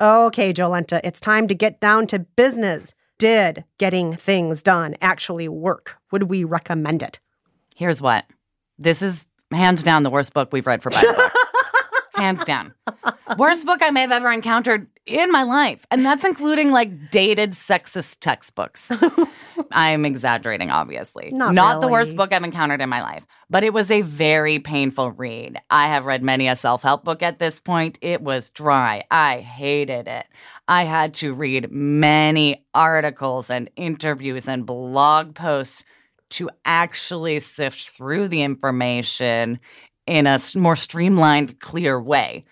Okay, 0.00 0.52
Jolenta, 0.52 1.00
it's 1.02 1.20
time 1.20 1.48
to 1.48 1.54
get 1.54 1.80
down 1.80 2.06
to 2.08 2.20
business. 2.20 2.94
Did 3.18 3.64
getting 3.78 4.14
things 4.14 4.62
done 4.62 4.96
actually 5.02 5.48
work? 5.48 5.96
Would 6.12 6.24
we 6.24 6.44
recommend 6.44 7.02
it? 7.02 7.18
Here's 7.74 8.00
what 8.00 8.24
this 8.78 9.02
is 9.02 9.26
hands 9.50 9.82
down 9.82 10.04
the 10.04 10.10
worst 10.10 10.32
book 10.32 10.52
we've 10.52 10.66
read 10.66 10.82
for 10.84 10.90
Book. 10.90 11.32
hands 12.18 12.44
down. 12.44 12.74
Worst 13.36 13.64
book 13.64 13.80
I 13.82 13.90
may 13.90 14.02
have 14.02 14.12
ever 14.12 14.30
encountered 14.30 14.86
in 15.06 15.30
my 15.32 15.42
life. 15.42 15.86
And 15.90 16.04
that's 16.04 16.24
including 16.24 16.70
like 16.70 17.10
dated 17.10 17.52
sexist 17.52 18.18
textbooks. 18.20 18.92
I'm 19.72 20.04
exaggerating, 20.04 20.70
obviously. 20.70 21.30
Not 21.32 21.80
the 21.80 21.88
worst 21.88 22.16
book 22.16 22.32
I've 22.32 22.44
encountered 22.44 22.80
in 22.80 22.88
my 22.88 23.02
life, 23.02 23.26
but 23.50 23.64
it 23.64 23.72
was 23.72 23.90
a 23.90 24.02
very 24.02 24.58
painful 24.58 25.12
read. 25.12 25.60
I 25.70 25.88
have 25.88 26.06
read 26.06 26.22
many 26.22 26.48
a 26.48 26.56
self 26.56 26.82
help 26.82 27.04
book 27.04 27.22
at 27.22 27.38
this 27.38 27.60
point. 27.60 27.98
It 28.00 28.22
was 28.22 28.50
dry. 28.50 29.04
I 29.10 29.40
hated 29.40 30.06
it. 30.08 30.26
I 30.68 30.84
had 30.84 31.14
to 31.14 31.32
read 31.32 31.72
many 31.72 32.64
articles 32.74 33.48
and 33.50 33.70
interviews 33.76 34.48
and 34.48 34.66
blog 34.66 35.34
posts 35.34 35.82
to 36.30 36.50
actually 36.64 37.40
sift 37.40 37.88
through 37.90 38.28
the 38.28 38.42
information 38.42 39.58
in 40.08 40.26
a 40.26 40.38
more 40.54 40.76
streamlined, 40.76 41.60
clear 41.60 42.00
way. 42.00 42.44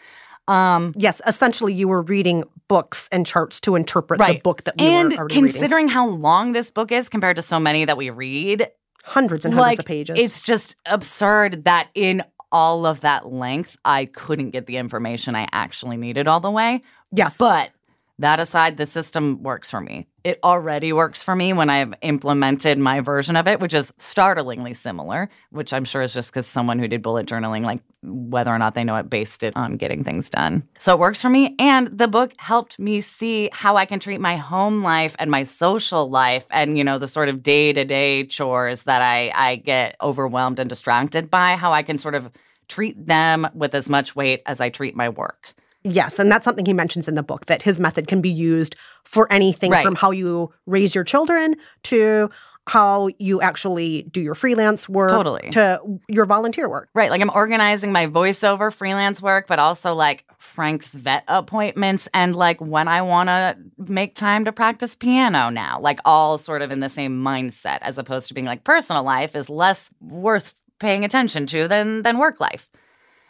Um, 0.48 0.92
Yes, 0.96 1.20
essentially, 1.26 1.72
you 1.74 1.88
were 1.88 2.02
reading 2.02 2.44
books 2.68 3.08
and 3.10 3.26
charts 3.26 3.58
to 3.60 3.74
interpret 3.74 4.20
the 4.20 4.40
book 4.42 4.62
that 4.64 4.74
we 4.78 4.84
and 4.86 5.10
were 5.12 5.18
already 5.18 5.34
reading. 5.36 5.50
considering 5.52 5.88
how 5.88 6.06
long 6.06 6.52
this 6.52 6.70
book 6.70 6.92
is 6.92 7.08
compared 7.08 7.36
to 7.36 7.42
so 7.42 7.58
many 7.58 7.84
that 7.84 7.96
we 7.96 8.10
read, 8.10 8.68
Hundreds 9.02 9.44
and 9.44 9.54
hundreds 9.54 9.70
like, 9.70 9.78
of 9.78 9.84
pages. 9.84 10.16
It's 10.18 10.40
just 10.40 10.76
absurd 10.86 11.64
that 11.64 11.88
in 11.94 12.22
all 12.50 12.86
of 12.86 13.00
that 13.02 13.26
length, 13.26 13.76
I 13.84 14.06
couldn't 14.06 14.50
get 14.50 14.66
the 14.66 14.76
information 14.78 15.34
I 15.36 15.46
actually 15.52 15.96
needed 15.96 16.26
all 16.26 16.40
the 16.40 16.50
way. 16.50 16.80
yes, 17.12 17.38
But 17.38 17.70
that 18.18 18.40
aside, 18.40 18.76
the 18.78 18.86
system 18.86 19.42
works 19.42 19.70
for 19.70 19.80
me. 19.80 20.06
It 20.26 20.40
already 20.42 20.92
works 20.92 21.22
for 21.22 21.36
me 21.36 21.52
when 21.52 21.70
I've 21.70 21.94
implemented 22.02 22.78
my 22.78 22.98
version 22.98 23.36
of 23.36 23.46
it, 23.46 23.60
which 23.60 23.72
is 23.72 23.92
startlingly 23.98 24.74
similar, 24.74 25.30
which 25.50 25.72
I'm 25.72 25.84
sure 25.84 26.02
is 26.02 26.12
just 26.12 26.32
because 26.32 26.48
someone 26.48 26.80
who 26.80 26.88
did 26.88 27.00
bullet 27.00 27.28
journaling, 27.28 27.62
like 27.62 27.80
whether 28.02 28.50
or 28.50 28.58
not 28.58 28.74
they 28.74 28.82
know 28.82 28.96
it, 28.96 29.08
based 29.08 29.44
it 29.44 29.56
on 29.56 29.76
getting 29.76 30.02
things 30.02 30.28
done. 30.28 30.64
So 30.80 30.92
it 30.92 30.98
works 30.98 31.22
for 31.22 31.28
me. 31.28 31.54
And 31.60 31.96
the 31.96 32.08
book 32.08 32.34
helped 32.38 32.76
me 32.80 33.00
see 33.02 33.50
how 33.52 33.76
I 33.76 33.86
can 33.86 34.00
treat 34.00 34.20
my 34.20 34.34
home 34.34 34.82
life 34.82 35.14
and 35.20 35.30
my 35.30 35.44
social 35.44 36.10
life 36.10 36.46
and, 36.50 36.76
you 36.76 36.82
know, 36.82 36.98
the 36.98 37.06
sort 37.06 37.28
of 37.28 37.44
day 37.44 37.72
to 37.72 37.84
day 37.84 38.26
chores 38.26 38.82
that 38.82 39.02
I, 39.02 39.30
I 39.32 39.54
get 39.54 39.94
overwhelmed 40.02 40.58
and 40.58 40.68
distracted 40.68 41.30
by, 41.30 41.54
how 41.54 41.72
I 41.72 41.84
can 41.84 41.98
sort 41.98 42.16
of 42.16 42.32
treat 42.66 43.06
them 43.06 43.46
with 43.54 43.76
as 43.76 43.88
much 43.88 44.16
weight 44.16 44.42
as 44.44 44.60
I 44.60 44.70
treat 44.70 44.96
my 44.96 45.08
work. 45.08 45.54
Yes, 45.92 46.18
and 46.18 46.30
that's 46.30 46.44
something 46.44 46.66
he 46.66 46.72
mentions 46.72 47.08
in 47.08 47.14
the 47.14 47.22
book 47.22 47.46
that 47.46 47.62
his 47.62 47.78
method 47.78 48.06
can 48.06 48.20
be 48.20 48.30
used 48.30 48.76
for 49.04 49.30
anything 49.32 49.70
Right. 49.70 49.84
from 49.84 49.94
how 49.94 50.10
you 50.10 50.52
raise 50.66 50.94
your 50.94 51.04
children 51.04 51.56
to 51.84 52.30
how 52.68 53.08
you 53.20 53.40
actually 53.40 54.02
do 54.10 54.20
your 54.20 54.34
freelance 54.34 54.88
work 54.88 55.08
Totally. 55.10 55.50
to 55.50 55.80
your 56.08 56.26
volunteer 56.26 56.68
work. 56.68 56.88
Right. 56.94 57.12
Like 57.12 57.20
I'm 57.20 57.30
organizing 57.32 57.92
my 57.92 58.08
voiceover 58.08 58.72
freelance 58.72 59.22
work, 59.22 59.46
but 59.46 59.60
also 59.60 59.94
like 59.94 60.24
Frank's 60.38 60.92
vet 60.92 61.22
appointments 61.28 62.08
and 62.12 62.34
like 62.34 62.60
when 62.60 62.88
I 62.88 63.02
want 63.02 63.28
to 63.28 63.56
make 63.78 64.16
time 64.16 64.44
to 64.46 64.52
practice 64.52 64.96
piano 64.96 65.48
now, 65.48 65.78
like 65.80 66.00
all 66.04 66.38
sort 66.38 66.60
of 66.60 66.72
in 66.72 66.80
the 66.80 66.88
same 66.88 67.22
mindset 67.22 67.78
as 67.82 67.98
opposed 67.98 68.26
to 68.28 68.34
being 68.34 68.46
like 68.46 68.64
personal 68.64 69.04
life 69.04 69.36
is 69.36 69.48
less 69.48 69.88
worth 70.00 70.60
paying 70.80 71.04
attention 71.04 71.46
to 71.46 71.68
than 71.68 72.02
than 72.02 72.18
work 72.18 72.40
life. 72.40 72.68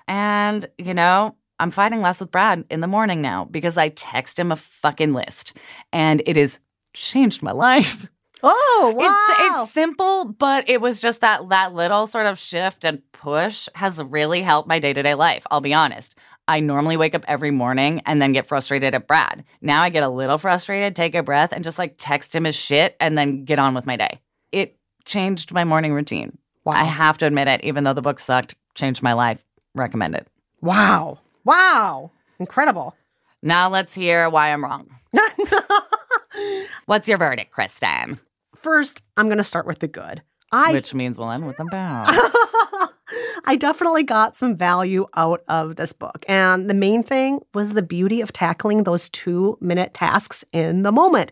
And, 0.09 0.67
you 0.79 0.95
know, 0.95 1.35
I'm 1.59 1.71
fighting 1.71 2.03
less 2.03 2.21
with 2.21 2.31
Brad 2.31 2.65
in 2.71 2.81
the 2.81 2.87
morning 2.87 3.23
now 3.23 3.47
because 3.47 3.77
I 3.77 3.89
text 3.91 4.39
him 4.39 4.53
a 4.53 4.57
fucking 4.57 5.15
list 5.15 5.57
and 5.93 6.23
it 6.27 6.37
has 6.37 6.61
changed 6.93 7.43
my 7.43 7.53
life. 7.53 8.07
Oh, 8.43 8.93
wow. 8.95 9.07
It's, 9.41 9.63
it's 9.63 9.73
simple, 9.73 10.27
but 10.27 10.69
it 10.69 10.81
was 10.83 11.01
just 11.01 11.23
that 11.23 11.49
that 11.49 11.73
little 11.73 12.07
sort 12.07 12.27
of 12.27 12.39
shift 12.39 12.85
and 12.85 13.01
push 13.13 13.67
has 13.75 14.01
really 14.01 14.43
helped 14.43 14.69
my 14.69 14.79
day 14.79 14.93
to 14.93 15.03
day 15.03 15.15
life. 15.15 15.47
I'll 15.51 15.63
be 15.63 15.73
honest. 15.73 16.15
I 16.47 16.61
normally 16.61 16.99
wake 16.99 17.15
up 17.15 17.25
every 17.27 17.51
morning 17.51 18.03
and 18.05 18.21
then 18.21 18.33
get 18.33 18.47
frustrated 18.47 18.95
at 18.95 19.09
Brad. 19.09 19.43
Now 19.63 19.83
I 19.83 19.89
get 19.89 20.03
a 20.05 20.09
little 20.09 20.37
frustrated, 20.39 20.95
take 20.95 21.15
a 21.15 21.23
breath, 21.23 21.53
and 21.53 21.65
just 21.65 21.79
like 21.79 21.95
text 21.97 22.35
him 22.35 22.45
his 22.45 22.55
shit 22.55 22.95
and 23.01 23.17
then 23.17 23.45
get 23.45 23.59
on 23.59 23.75
with 23.75 23.87
my 23.87 23.97
day. 23.97 24.21
It 24.53 24.77
changed 25.05 25.53
my 25.53 25.65
morning 25.65 25.93
routine. 25.93 26.37
I 26.67 26.85
have 26.85 27.19
to 27.19 27.27
admit 27.27 27.49
it, 27.49 27.65
even 27.65 27.85
though 27.85 27.95
the 27.95 28.03
book 28.03 28.19
sucked, 28.19 28.55
changed 28.75 29.03
my 29.03 29.15
life. 29.15 29.45
Recommend 29.75 30.15
it. 30.15 30.29
Wow. 30.61 31.21
Wow. 31.47 32.11
Incredible. 32.41 32.97
Now 33.41 33.69
let's 33.69 33.95
hear 33.95 34.29
why 34.29 34.53
I'm 34.53 34.65
wrong. 34.65 34.91
What's 36.87 37.07
your 37.07 37.19
verdict, 37.19 37.53
Kristen? 37.53 38.19
First, 38.57 39.01
I'm 39.17 39.27
going 39.27 39.39
to 39.39 39.45
start 39.45 39.65
with 39.65 39.79
the 39.79 39.87
good. 39.87 40.23
I 40.51 40.73
Which 40.73 40.93
means 40.93 41.17
we'll 41.17 41.31
end 41.31 41.47
with 41.47 41.61
a 41.61 41.65
bow. 41.65 42.05
I 43.47 43.57
definitely 43.57 44.03
got 44.03 44.37
some 44.37 44.57
value 44.57 45.07
out 45.15 45.45
of 45.47 45.77
this 45.77 45.93
book. 45.93 46.25
And 46.29 46.69
the 46.69 46.75
main 46.75 47.05
thing 47.05 47.41
was 47.55 47.75
the 47.75 47.83
beauty 47.83 48.21
of 48.21 48.33
tackling 48.33 48.83
those 48.83 49.09
two 49.09 49.57
minute 49.61 49.95
tasks 49.95 50.45
in 50.53 50.83
the 50.83 50.91
moment. 50.91 51.31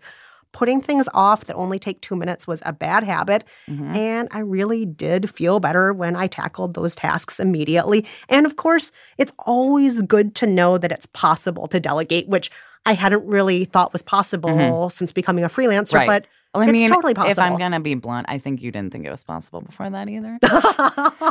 Putting 0.55 0.81
things 0.81 1.09
off 1.13 1.45
that 1.45 1.57
only 1.57 1.79
take 1.79 2.01
two 2.01 2.17
minutes 2.17 2.47
was 2.47 2.63
a 2.65 2.73
bad 2.73 3.05
habit. 3.05 3.45
Mhm. 3.69 3.95
And 3.95 4.29
I 4.33 4.39
really 4.39 4.87
did 4.87 5.29
feel 5.29 5.61
better 5.61 5.93
when 5.93 6.17
I 6.17 6.27
tackled 6.29 6.73
those 6.73 6.95
tasks 6.95 7.39
immediately. 7.39 8.07
And 8.31 8.47
of 8.47 8.57
course, 8.57 8.91
it's 9.19 9.33
always 9.41 10.01
good 10.03 10.35
to 10.37 10.47
know 10.47 10.79
that 10.79 10.91
it's 10.93 11.07
possible 11.07 11.67
to 11.69 11.79
delegate, 11.81 12.29
which 12.29 12.51
I 12.87 12.93
hadn't 12.95 13.27
really 13.27 13.65
thought 13.65 13.93
was 13.93 14.01
possible 14.03 14.51
Mhm. 14.51 14.93
since 14.93 15.11
becoming 15.13 15.43
a 15.45 15.49
freelancer, 15.49 15.95
Right. 15.95 16.07
but 16.07 16.27
Well, 16.55 16.63
I 16.63 16.67
it's 16.67 16.73
mean, 16.73 16.89
totally 16.89 17.15
possible. 17.15 17.33
if 17.33 17.39
I'm 17.39 17.57
gonna 17.59 17.81
be 17.81 17.95
blunt, 17.95 18.27
I 18.29 18.39
think 18.39 18.63
you 18.63 18.71
didn't 18.71 18.93
think 18.93 19.05
it 19.07 19.11
was 19.11 19.25
possible 19.25 19.61
before 19.61 19.91
that 19.91 20.09
either. 20.09 20.39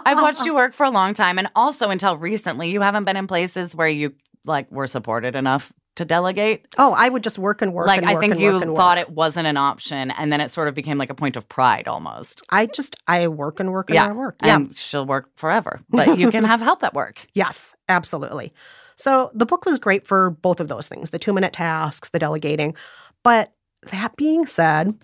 I've 0.06 0.22
watched 0.22 0.46
you 0.46 0.54
work 0.54 0.74
for 0.74 0.84
a 0.86 0.90
long 0.90 1.14
time, 1.14 1.38
and 1.40 1.48
also 1.56 1.90
until 1.90 2.18
recently, 2.18 2.72
you 2.72 2.82
haven't 2.82 3.06
been 3.06 3.16
in 3.18 3.28
places 3.28 3.76
where 3.76 3.88
you 3.88 4.14
like 4.46 4.70
were 4.72 4.88
supported 4.88 5.36
enough 5.36 5.72
to 5.96 6.06
delegate. 6.06 6.68
oh, 6.78 6.94
I 6.94 7.10
would 7.10 7.24
just 7.24 7.38
work 7.38 7.62
and 7.62 7.74
work 7.74 7.88
and 7.88 8.02
work. 8.02 8.10
and 8.10 8.18
I 8.18 8.20
think 8.20 8.40
you 8.40 8.54
work 8.54 8.62
and 8.64 8.72
work. 8.72 8.78
thought 8.78 8.98
it 8.98 9.10
wasn't 9.10 9.48
an 9.48 9.58
option, 9.58 10.12
and 10.12 10.32
then 10.32 10.42
it 10.42 10.50
sort 10.50 10.68
of 10.68 10.74
became 10.74 10.98
like 10.98 11.10
a 11.10 11.16
point 11.16 11.36
of 11.36 11.48
pride 11.50 11.88
almost. 11.88 12.42
I 12.50 12.66
just 12.66 12.96
I 13.08 13.28
work 13.28 13.60
and 13.60 13.72
work 13.72 13.90
and 13.90 13.96
yeah, 13.96 14.08
I 14.08 14.12
work. 14.12 14.38
Yeah. 14.44 14.56
and 14.56 14.78
she'll 14.78 15.06
work 15.06 15.30
forever, 15.36 15.80
but 15.90 16.18
you 16.18 16.32
can 16.32 16.44
have 16.44 16.62
help 16.62 16.84
at 16.84 16.94
work. 16.94 17.26
yes, 17.34 17.76
absolutely. 17.90 18.54
So 18.96 19.32
the 19.34 19.46
book 19.46 19.66
was 19.66 19.80
great 19.80 20.06
for 20.06 20.32
both 20.32 20.60
of 20.60 20.68
those 20.68 20.88
things, 20.88 21.10
the 21.10 21.20
2-minute 21.20 21.54
tasks, 21.54 22.10
the 22.10 22.20
delegating. 22.20 22.76
But 23.24 23.52
that 23.92 24.16
being 24.16 24.46
said, 24.46 24.96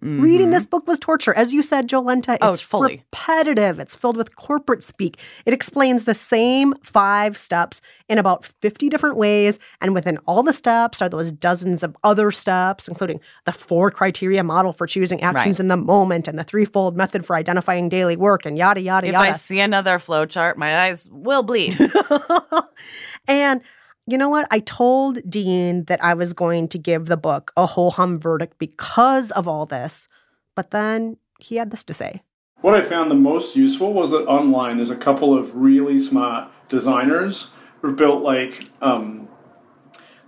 reading 0.00 0.50
this 0.50 0.64
book 0.64 0.86
was 0.86 0.98
torture. 0.98 1.34
As 1.34 1.52
you 1.52 1.62
said, 1.62 1.88
Jolenta, 1.88 2.34
it's 2.34 2.42
Mm-hmm. 2.42 2.44
Oh, 2.44 2.54
fully. 2.54 2.92
repetitive. 3.12 3.78
It's 3.80 3.96
filled 3.96 4.16
with 4.16 4.36
corporate 4.36 4.82
speak. 4.82 5.18
It 5.46 5.52
explains 5.52 6.04
the 6.04 6.14
same 6.14 6.74
5 6.82 7.36
steps 7.36 7.80
in 8.08 8.18
about 8.18 8.46
50 8.60 8.88
different 8.88 9.16
ways, 9.16 9.58
and 9.80 9.94
within 9.94 10.18
all 10.26 10.42
the 10.42 10.52
steps 10.52 11.02
are 11.02 11.08
those 11.08 11.30
dozens 11.32 11.82
of 11.82 11.96
other 12.04 12.30
steps, 12.30 12.88
including 12.88 13.20
the 13.44 13.52
four 13.52 13.90
criteria 13.90 14.42
model 14.44 14.72
for 14.72 14.86
choosing 14.86 15.20
actions 15.22 15.58
Right. 15.58 15.64
in 15.64 15.68
the 15.68 15.76
moment 15.76 16.28
and 16.28 16.38
the 16.38 16.44
threefold 16.44 16.96
method 16.96 17.26
for 17.26 17.36
identifying 17.36 17.88
daily 17.88 18.16
work 18.16 18.46
and 18.46 18.56
yada 18.56 18.80
yada 18.80 19.06
If 19.08 19.12
yada. 19.12 19.28
I 19.28 19.32
see 19.32 19.60
another 19.60 19.98
flowchart, 19.98 20.56
my 20.56 20.84
eyes 20.86 21.08
will 21.10 21.42
bleed. 21.42 21.76
and 23.28 23.60
you 24.08 24.16
know 24.16 24.30
what? 24.30 24.48
I 24.50 24.60
told 24.60 25.18
Dean 25.28 25.84
that 25.84 26.02
I 26.02 26.14
was 26.14 26.32
going 26.32 26.68
to 26.68 26.78
give 26.78 27.06
the 27.06 27.16
book 27.16 27.52
a 27.56 27.66
whole 27.66 27.90
hum 27.90 28.18
verdict 28.18 28.58
because 28.58 29.30
of 29.32 29.46
all 29.46 29.66
this, 29.66 30.08
but 30.54 30.70
then 30.70 31.18
he 31.38 31.56
had 31.56 31.70
this 31.70 31.84
to 31.84 31.94
say. 31.94 32.22
What 32.62 32.74
I 32.74 32.80
found 32.80 33.10
the 33.10 33.16
most 33.16 33.54
useful 33.54 33.92
was 33.92 34.10
that 34.12 34.26
online 34.26 34.78
there's 34.78 34.90
a 34.90 34.96
couple 34.96 35.36
of 35.36 35.54
really 35.54 35.98
smart 35.98 36.50
designers 36.70 37.50
who 37.82 37.94
built 37.94 38.22
like 38.22 38.64
um, 38.80 39.28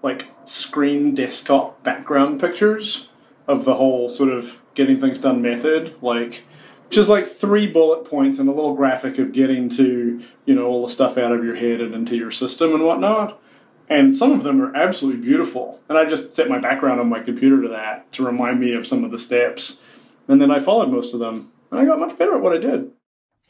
like 0.03 0.29
screen 0.45 1.15
desktop 1.15 1.83
background 1.83 2.39
pictures 2.39 3.09
of 3.49 3.65
the 3.65 3.75
whole 3.75 4.11
sort 4.11 4.31
of 4.31 4.61
getting 4.75 5.01
things 5.01 5.19
done 5.19 5.41
method, 5.41 5.95
like 6.03 6.45
just 6.91 7.09
like 7.09 7.27
three 7.27 7.67
bullet 7.67 8.05
points 8.05 8.39
and 8.39 8.49
a 8.49 8.53
little 8.53 8.75
graphic 8.75 9.19
of 9.19 9.33
getting 9.33 9.71
to 9.71 10.21
you 10.45 10.55
know 10.55 10.67
all 10.67 10.85
the 10.85 10.93
stuff 10.93 11.17
out 11.17 11.33
of 11.33 11.43
your 11.43 11.57
head 11.57 11.81
and 11.81 11.95
into 11.95 12.17
your 12.17 12.31
system 12.31 12.75
and 12.75 12.85
whatnot. 12.85 13.41
And 13.91 14.15
some 14.15 14.31
of 14.33 14.45
them 14.45 14.63
are 14.63 14.75
absolutely 14.75 15.21
beautiful. 15.21 15.81
And 15.89 15.99
I 15.99 16.05
just 16.05 16.33
set 16.35 16.49
my 16.49 16.59
background 16.61 17.01
on 17.01 17.09
my 17.09 17.21
computer 17.21 17.61
to 17.63 17.69
that 17.69 18.11
to 18.13 18.25
remind 18.25 18.61
me 18.61 18.73
of 18.73 18.87
some 18.87 19.03
of 19.05 19.11
the 19.11 19.19
steps. 19.19 19.81
And 20.29 20.41
then 20.41 20.51
I 20.51 20.61
followed 20.61 20.91
most 20.91 21.13
of 21.13 21.19
them. 21.21 21.51
And 21.73 21.81
I 21.81 21.85
got 21.85 21.99
much 21.99 22.17
better 22.17 22.35
at 22.37 22.41
what 22.41 22.53
I 22.53 22.59
did. 22.59 22.91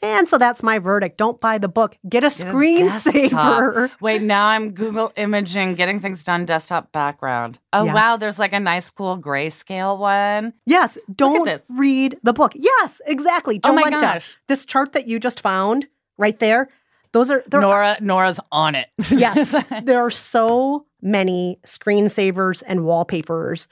And 0.03 0.27
so 0.27 0.39
that's 0.39 0.63
my 0.63 0.79
verdict. 0.79 1.17
Don't 1.19 1.39
buy 1.39 1.59
the 1.59 1.67
book. 1.67 1.95
Get 2.09 2.23
a 2.23 2.27
screensaver. 2.27 3.29
Desktop. 3.29 3.91
Wait, 4.01 4.23
now 4.23 4.47
I'm 4.47 4.71
Google 4.71 5.13
imaging, 5.15 5.75
getting 5.75 5.99
things 5.99 6.23
done, 6.23 6.45
desktop 6.45 6.91
background. 6.91 7.59
Oh, 7.71 7.83
Yes. 7.85 7.93
wow, 7.93 8.17
there's 8.17 8.39
like 8.39 8.51
a 8.53 8.59
nice, 8.59 8.89
cool 8.89 9.19
grayscale 9.19 9.99
one. 9.99 10.53
Yes, 10.65 10.97
don't 11.15 11.61
read 11.69 12.17
the 12.23 12.33
book. 12.33 12.53
Yes, 12.55 12.99
exactly. 13.05 13.59
Oh 13.63 13.73
my 13.73 13.83
Jolenta, 13.83 13.99
gosh. 13.99 14.37
This 14.47 14.65
chart 14.65 14.93
that 14.93 15.07
you 15.07 15.19
just 15.19 15.39
found 15.39 15.85
right 16.17 16.39
there, 16.39 16.69
those 17.13 17.29
are 17.29 17.43
they're 17.47 17.61
Nora, 17.61 17.97
Nora's 18.01 18.39
on 18.51 18.75
it. 18.75 18.87
yes. 19.11 19.55
there 19.83 19.99
are 19.99 20.11
so 20.11 20.85
many 21.01 21.59
screensavers 21.65 22.63
and 22.65 22.85
wallpapers. 22.85 23.67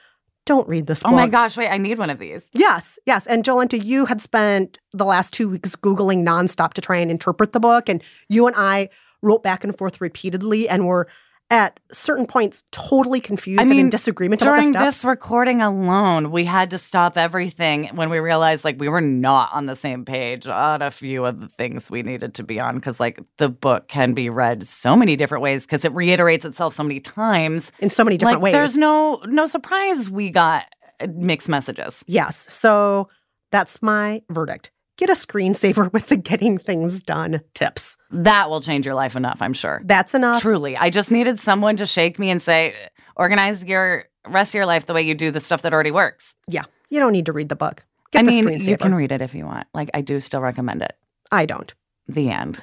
Don't 0.46 0.68
read 0.68 0.86
this 0.86 1.02
oh 1.04 1.10
book. 1.10 1.16
my 1.16 1.28
gosh, 1.28 1.56
wait, 1.56 1.68
I 1.68 1.76
need 1.76 1.98
one 1.98 2.10
of 2.10 2.18
these. 2.18 2.50
Yes, 2.52 2.98
yes. 3.06 3.26
And 3.26 3.44
Jolenta, 3.44 3.82
you 3.82 4.06
had 4.06 4.20
spent 4.20 4.78
the 4.92 5.04
last 5.04 5.32
two 5.32 5.48
weeks 5.48 5.76
Googling 5.76 6.22
nonstop 6.22 6.72
to 6.74 6.80
try 6.80 6.96
and 6.96 7.10
interpret 7.10 7.52
the 7.52 7.60
book. 7.60 7.88
And 7.88 8.02
you 8.28 8.46
and 8.46 8.56
I 8.56 8.88
wrote 9.22 9.42
back 9.42 9.64
and 9.64 9.76
forth 9.76 10.00
repeatedly 10.00 10.68
and 10.68 10.86
were 10.86 11.08
at 11.50 11.80
certain 11.90 12.26
points 12.26 12.62
totally 12.70 13.20
confused 13.20 13.58
I 13.60 13.62
and 13.64 13.72
in 13.72 13.76
mean, 13.76 13.88
disagreement 13.90 14.40
During 14.40 14.72
this 14.72 15.04
recording 15.04 15.60
alone, 15.60 16.30
we 16.30 16.44
had 16.44 16.70
to 16.70 16.78
stop 16.78 17.18
everything 17.18 17.88
when 17.94 18.08
we 18.08 18.20
realized 18.20 18.64
like 18.64 18.78
we 18.78 18.88
were 18.88 19.00
not 19.00 19.52
on 19.52 19.66
the 19.66 19.74
same 19.74 20.04
page 20.04 20.46
on 20.46 20.80
a 20.80 20.90
few 20.90 21.26
of 21.26 21.40
the 21.40 21.48
things 21.48 21.90
we 21.90 22.02
needed 22.02 22.34
to 22.34 22.44
be 22.44 22.60
on 22.60 22.76
because 22.76 23.00
like 23.00 23.20
the 23.38 23.48
book 23.48 23.88
can 23.88 24.14
be 24.14 24.30
read 24.30 24.66
so 24.66 24.94
many 24.94 25.16
different 25.16 25.42
ways 25.42 25.66
because 25.66 25.84
it 25.84 25.92
reiterates 25.92 26.44
itself 26.44 26.72
so 26.72 26.84
many 26.84 27.00
times 27.00 27.72
in 27.80 27.90
so 27.90 28.04
many 28.04 28.16
different 28.16 28.38
like, 28.38 28.44
ways. 28.44 28.52
There's 28.52 28.76
no 28.76 29.20
no 29.26 29.46
surprise 29.46 30.08
we 30.08 30.30
got 30.30 30.66
mixed 31.08 31.48
messages. 31.48 32.04
Yes. 32.06 32.46
So 32.48 33.08
that's 33.50 33.82
my 33.82 34.22
verdict. 34.30 34.70
Get 35.00 35.08
a 35.08 35.14
screensaver 35.14 35.90
with 35.94 36.08
the 36.08 36.16
getting 36.18 36.58
things 36.58 37.00
done 37.00 37.40
tips. 37.54 37.96
That 38.10 38.50
will 38.50 38.60
change 38.60 38.84
your 38.84 38.94
life 38.94 39.16
enough, 39.16 39.38
I'm 39.40 39.54
sure. 39.54 39.80
That's 39.82 40.12
enough. 40.12 40.42
Truly. 40.42 40.76
I 40.76 40.90
just 40.90 41.10
needed 41.10 41.40
someone 41.40 41.78
to 41.78 41.86
shake 41.86 42.18
me 42.18 42.28
and 42.28 42.42
say, 42.42 42.74
organize 43.16 43.64
your 43.64 44.04
rest 44.28 44.50
of 44.50 44.56
your 44.56 44.66
life 44.66 44.84
the 44.84 44.92
way 44.92 45.00
you 45.00 45.14
do 45.14 45.30
the 45.30 45.40
stuff 45.40 45.62
that 45.62 45.72
already 45.72 45.90
works. 45.90 46.34
Yeah. 46.46 46.64
You 46.90 47.00
don't 47.00 47.12
need 47.12 47.24
to 47.24 47.32
read 47.32 47.48
the 47.48 47.56
book. 47.56 47.86
Get 48.10 48.18
I 48.18 48.22
the 48.24 48.30
mean, 48.30 48.44
screensaver. 48.44 48.66
you 48.66 48.76
can 48.76 48.94
read 48.94 49.10
it 49.10 49.22
if 49.22 49.34
you 49.34 49.46
want. 49.46 49.66
Like, 49.72 49.88
I 49.94 50.02
do 50.02 50.20
still 50.20 50.42
recommend 50.42 50.82
it. 50.82 50.92
I 51.32 51.46
don't. 51.46 51.72
The 52.06 52.28
end. 52.28 52.62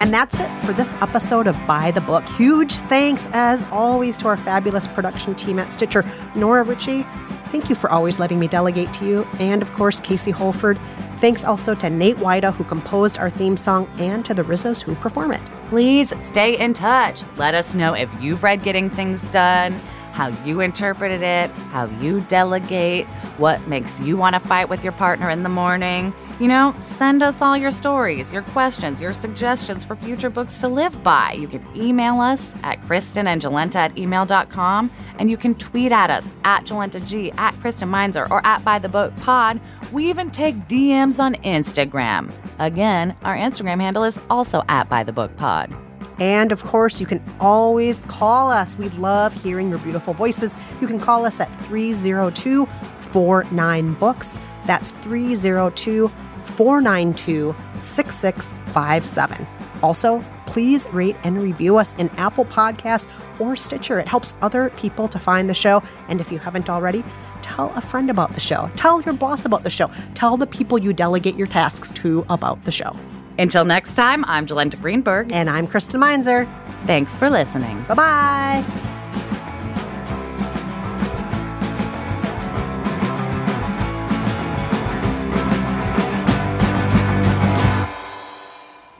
And 0.00 0.12
that's 0.12 0.38
it 0.38 0.48
for 0.66 0.72
this 0.72 0.94
episode 0.96 1.46
of 1.46 1.56
By 1.66 1.90
the 1.90 2.00
Book. 2.02 2.24
Huge 2.36 2.74
thanks, 2.74 3.28
as 3.32 3.62
always, 3.70 4.18
to 4.18 4.28
our 4.28 4.36
fabulous 4.36 4.86
production 4.86 5.34
team 5.34 5.58
at 5.58 5.72
Stitcher. 5.72 6.04
Nora 6.34 6.62
Ritchie, 6.62 7.04
thank 7.50 7.68
you 7.70 7.74
for 7.74 7.90
always 7.90 8.18
letting 8.18 8.38
me 8.38 8.46
delegate 8.46 8.92
to 8.94 9.06
you. 9.06 9.26
And 9.38 9.62
of 9.62 9.72
course, 9.72 10.00
Casey 10.00 10.30
Holford. 10.30 10.78
Thanks 11.18 11.44
also 11.44 11.74
to 11.76 11.88
Nate 11.88 12.16
Wida, 12.16 12.52
who 12.52 12.64
composed 12.64 13.18
our 13.18 13.30
theme 13.30 13.56
song, 13.56 13.88
and 13.98 14.24
to 14.26 14.34
the 14.34 14.42
Rizzos 14.42 14.82
who 14.82 14.94
perform 14.96 15.32
it. 15.32 15.40
Please 15.68 16.12
stay 16.22 16.58
in 16.58 16.74
touch. 16.74 17.22
Let 17.36 17.54
us 17.54 17.74
know 17.74 17.94
if 17.94 18.10
you've 18.20 18.42
read 18.42 18.62
Getting 18.62 18.90
Things 18.90 19.22
Done, 19.26 19.80
how 20.14 20.28
you 20.44 20.60
interpreted 20.60 21.22
it, 21.22 21.50
how 21.72 21.86
you 22.00 22.20
delegate, 22.22 23.06
what 23.36 23.66
makes 23.66 24.00
you 24.00 24.16
want 24.16 24.34
to 24.34 24.40
fight 24.40 24.68
with 24.68 24.84
your 24.84 24.92
partner 24.92 25.28
in 25.28 25.42
the 25.42 25.48
morning. 25.48 26.14
You 26.40 26.48
know, 26.48 26.74
send 26.80 27.22
us 27.22 27.42
all 27.42 27.56
your 27.56 27.72
stories, 27.72 28.32
your 28.32 28.42
questions, 28.42 29.00
your 29.00 29.12
suggestions 29.12 29.84
for 29.84 29.96
future 29.96 30.30
books 30.30 30.58
to 30.58 30.68
live 30.68 31.00
by. 31.02 31.32
You 31.32 31.48
can 31.48 31.64
email 31.76 32.20
us 32.20 32.54
at 32.62 32.80
kristenandjolenta 32.82 33.76
at 33.76 33.94
gmail.com, 33.94 34.90
and 35.18 35.30
you 35.30 35.36
can 35.36 35.54
tweet 35.56 35.92
at 35.92 36.10
us 36.10 36.32
at 36.44 36.64
JolentaG, 36.64 37.36
at 37.36 37.54
Kristen 37.60 37.90
Meinzer, 37.90 38.26
or 38.30 38.44
at 38.46 38.64
By 38.64 38.78
the 38.78 38.88
Book 38.88 39.14
Pod. 39.18 39.60
We 39.92 40.08
even 40.10 40.30
take 40.30 40.56
DMs 40.68 41.18
on 41.18 41.34
Instagram. 41.36 42.32
Again, 42.58 43.16
our 43.22 43.36
Instagram 43.36 43.80
handle 43.80 44.04
is 44.04 44.18
also 44.30 44.62
at 44.68 44.88
By 44.88 45.02
the 45.02 45.12
Book 45.12 45.36
Pod. 45.36 45.74
And 46.18 46.52
of 46.52 46.62
course, 46.62 47.00
you 47.00 47.06
can 47.06 47.22
always 47.40 48.00
call 48.00 48.50
us. 48.50 48.76
We 48.76 48.88
love 48.90 49.34
hearing 49.42 49.70
your 49.70 49.78
beautiful 49.80 50.14
voices. 50.14 50.56
You 50.80 50.86
can 50.86 51.00
call 51.00 51.24
us 51.24 51.40
at 51.40 51.48
302 51.64 52.66
49 52.66 53.94
Books. 53.94 54.36
That's 54.66 54.90
302 54.90 56.08
492 56.44 57.54
6657. 57.80 59.46
Also, 59.82 60.24
please 60.46 60.86
rate 60.92 61.16
and 61.24 61.42
review 61.42 61.76
us 61.76 61.94
in 61.94 62.08
Apple 62.10 62.44
Podcasts 62.44 63.08
or 63.38 63.56
Stitcher. 63.56 63.98
It 63.98 64.08
helps 64.08 64.34
other 64.40 64.70
people 64.70 65.08
to 65.08 65.18
find 65.18 65.50
the 65.50 65.54
show. 65.54 65.82
And 66.08 66.20
if 66.20 66.32
you 66.32 66.38
haven't 66.38 66.70
already, 66.70 67.04
tell 67.42 67.72
a 67.74 67.80
friend 67.80 68.08
about 68.08 68.32
the 68.34 68.40
show. 68.40 68.70
Tell 68.76 69.02
your 69.02 69.14
boss 69.14 69.44
about 69.44 69.64
the 69.64 69.70
show. 69.70 69.90
Tell 70.14 70.36
the 70.36 70.46
people 70.46 70.78
you 70.78 70.92
delegate 70.92 71.34
your 71.34 71.46
tasks 71.46 71.90
to 71.90 72.24
about 72.30 72.62
the 72.62 72.72
show. 72.72 72.96
Until 73.38 73.64
next 73.64 73.94
time, 73.94 74.24
I'm 74.26 74.46
Jolenta 74.46 74.80
Greenberg. 74.80 75.32
And 75.32 75.50
I'm 75.50 75.66
Kristen 75.66 76.00
Meinzer. 76.00 76.46
Thanks 76.86 77.16
for 77.16 77.30
listening. 77.30 77.82
Bye 77.88 77.94
bye. 77.94 78.64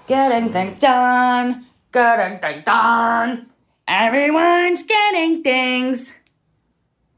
Getting 0.07 0.51
things 0.51 0.79
done. 0.79 1.67
Getting 1.93 2.39
things 2.39 2.65
done. 2.65 3.47
Everyone's 3.89 4.83
getting 4.83 5.43
things 5.43 6.13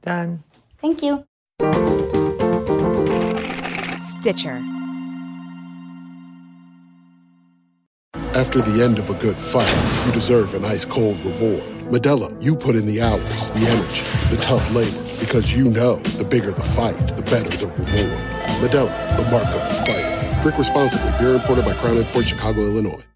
done. 0.02 0.42
Thank 0.80 1.02
you. 1.02 1.24
Stitcher. 4.00 4.62
After 8.36 8.60
the 8.60 8.84
end 8.84 8.98
of 8.98 9.08
a 9.08 9.14
good 9.14 9.38
fight, 9.38 9.72
you 10.04 10.12
deserve 10.12 10.52
an 10.52 10.62
ice 10.62 10.84
cold 10.84 11.18
reward. 11.24 11.62
Modelo, 11.88 12.36
you 12.38 12.54
put 12.54 12.76
in 12.76 12.84
the 12.84 13.00
hours, 13.00 13.50
the 13.52 13.66
energy, 13.66 14.04
the 14.28 14.36
tough 14.42 14.70
labor, 14.72 15.02
because 15.18 15.56
you 15.56 15.70
know 15.70 15.96
the 16.18 16.24
bigger 16.24 16.52
the 16.52 16.60
fight, 16.60 16.98
the 17.16 17.22
better 17.22 17.56
the 17.56 17.66
reward. 17.68 18.20
Modelo, 18.60 19.16
the 19.16 19.30
mark 19.30 19.46
of 19.46 19.62
a 19.62 19.74
fighter. 19.86 20.42
Drink 20.42 20.58
responsibly. 20.58 21.10
Beer 21.18 21.36
imported 21.36 21.64
by 21.64 21.72
Crown 21.72 22.04
Port 22.12 22.26
Chicago, 22.26 22.60
Illinois. 22.60 23.06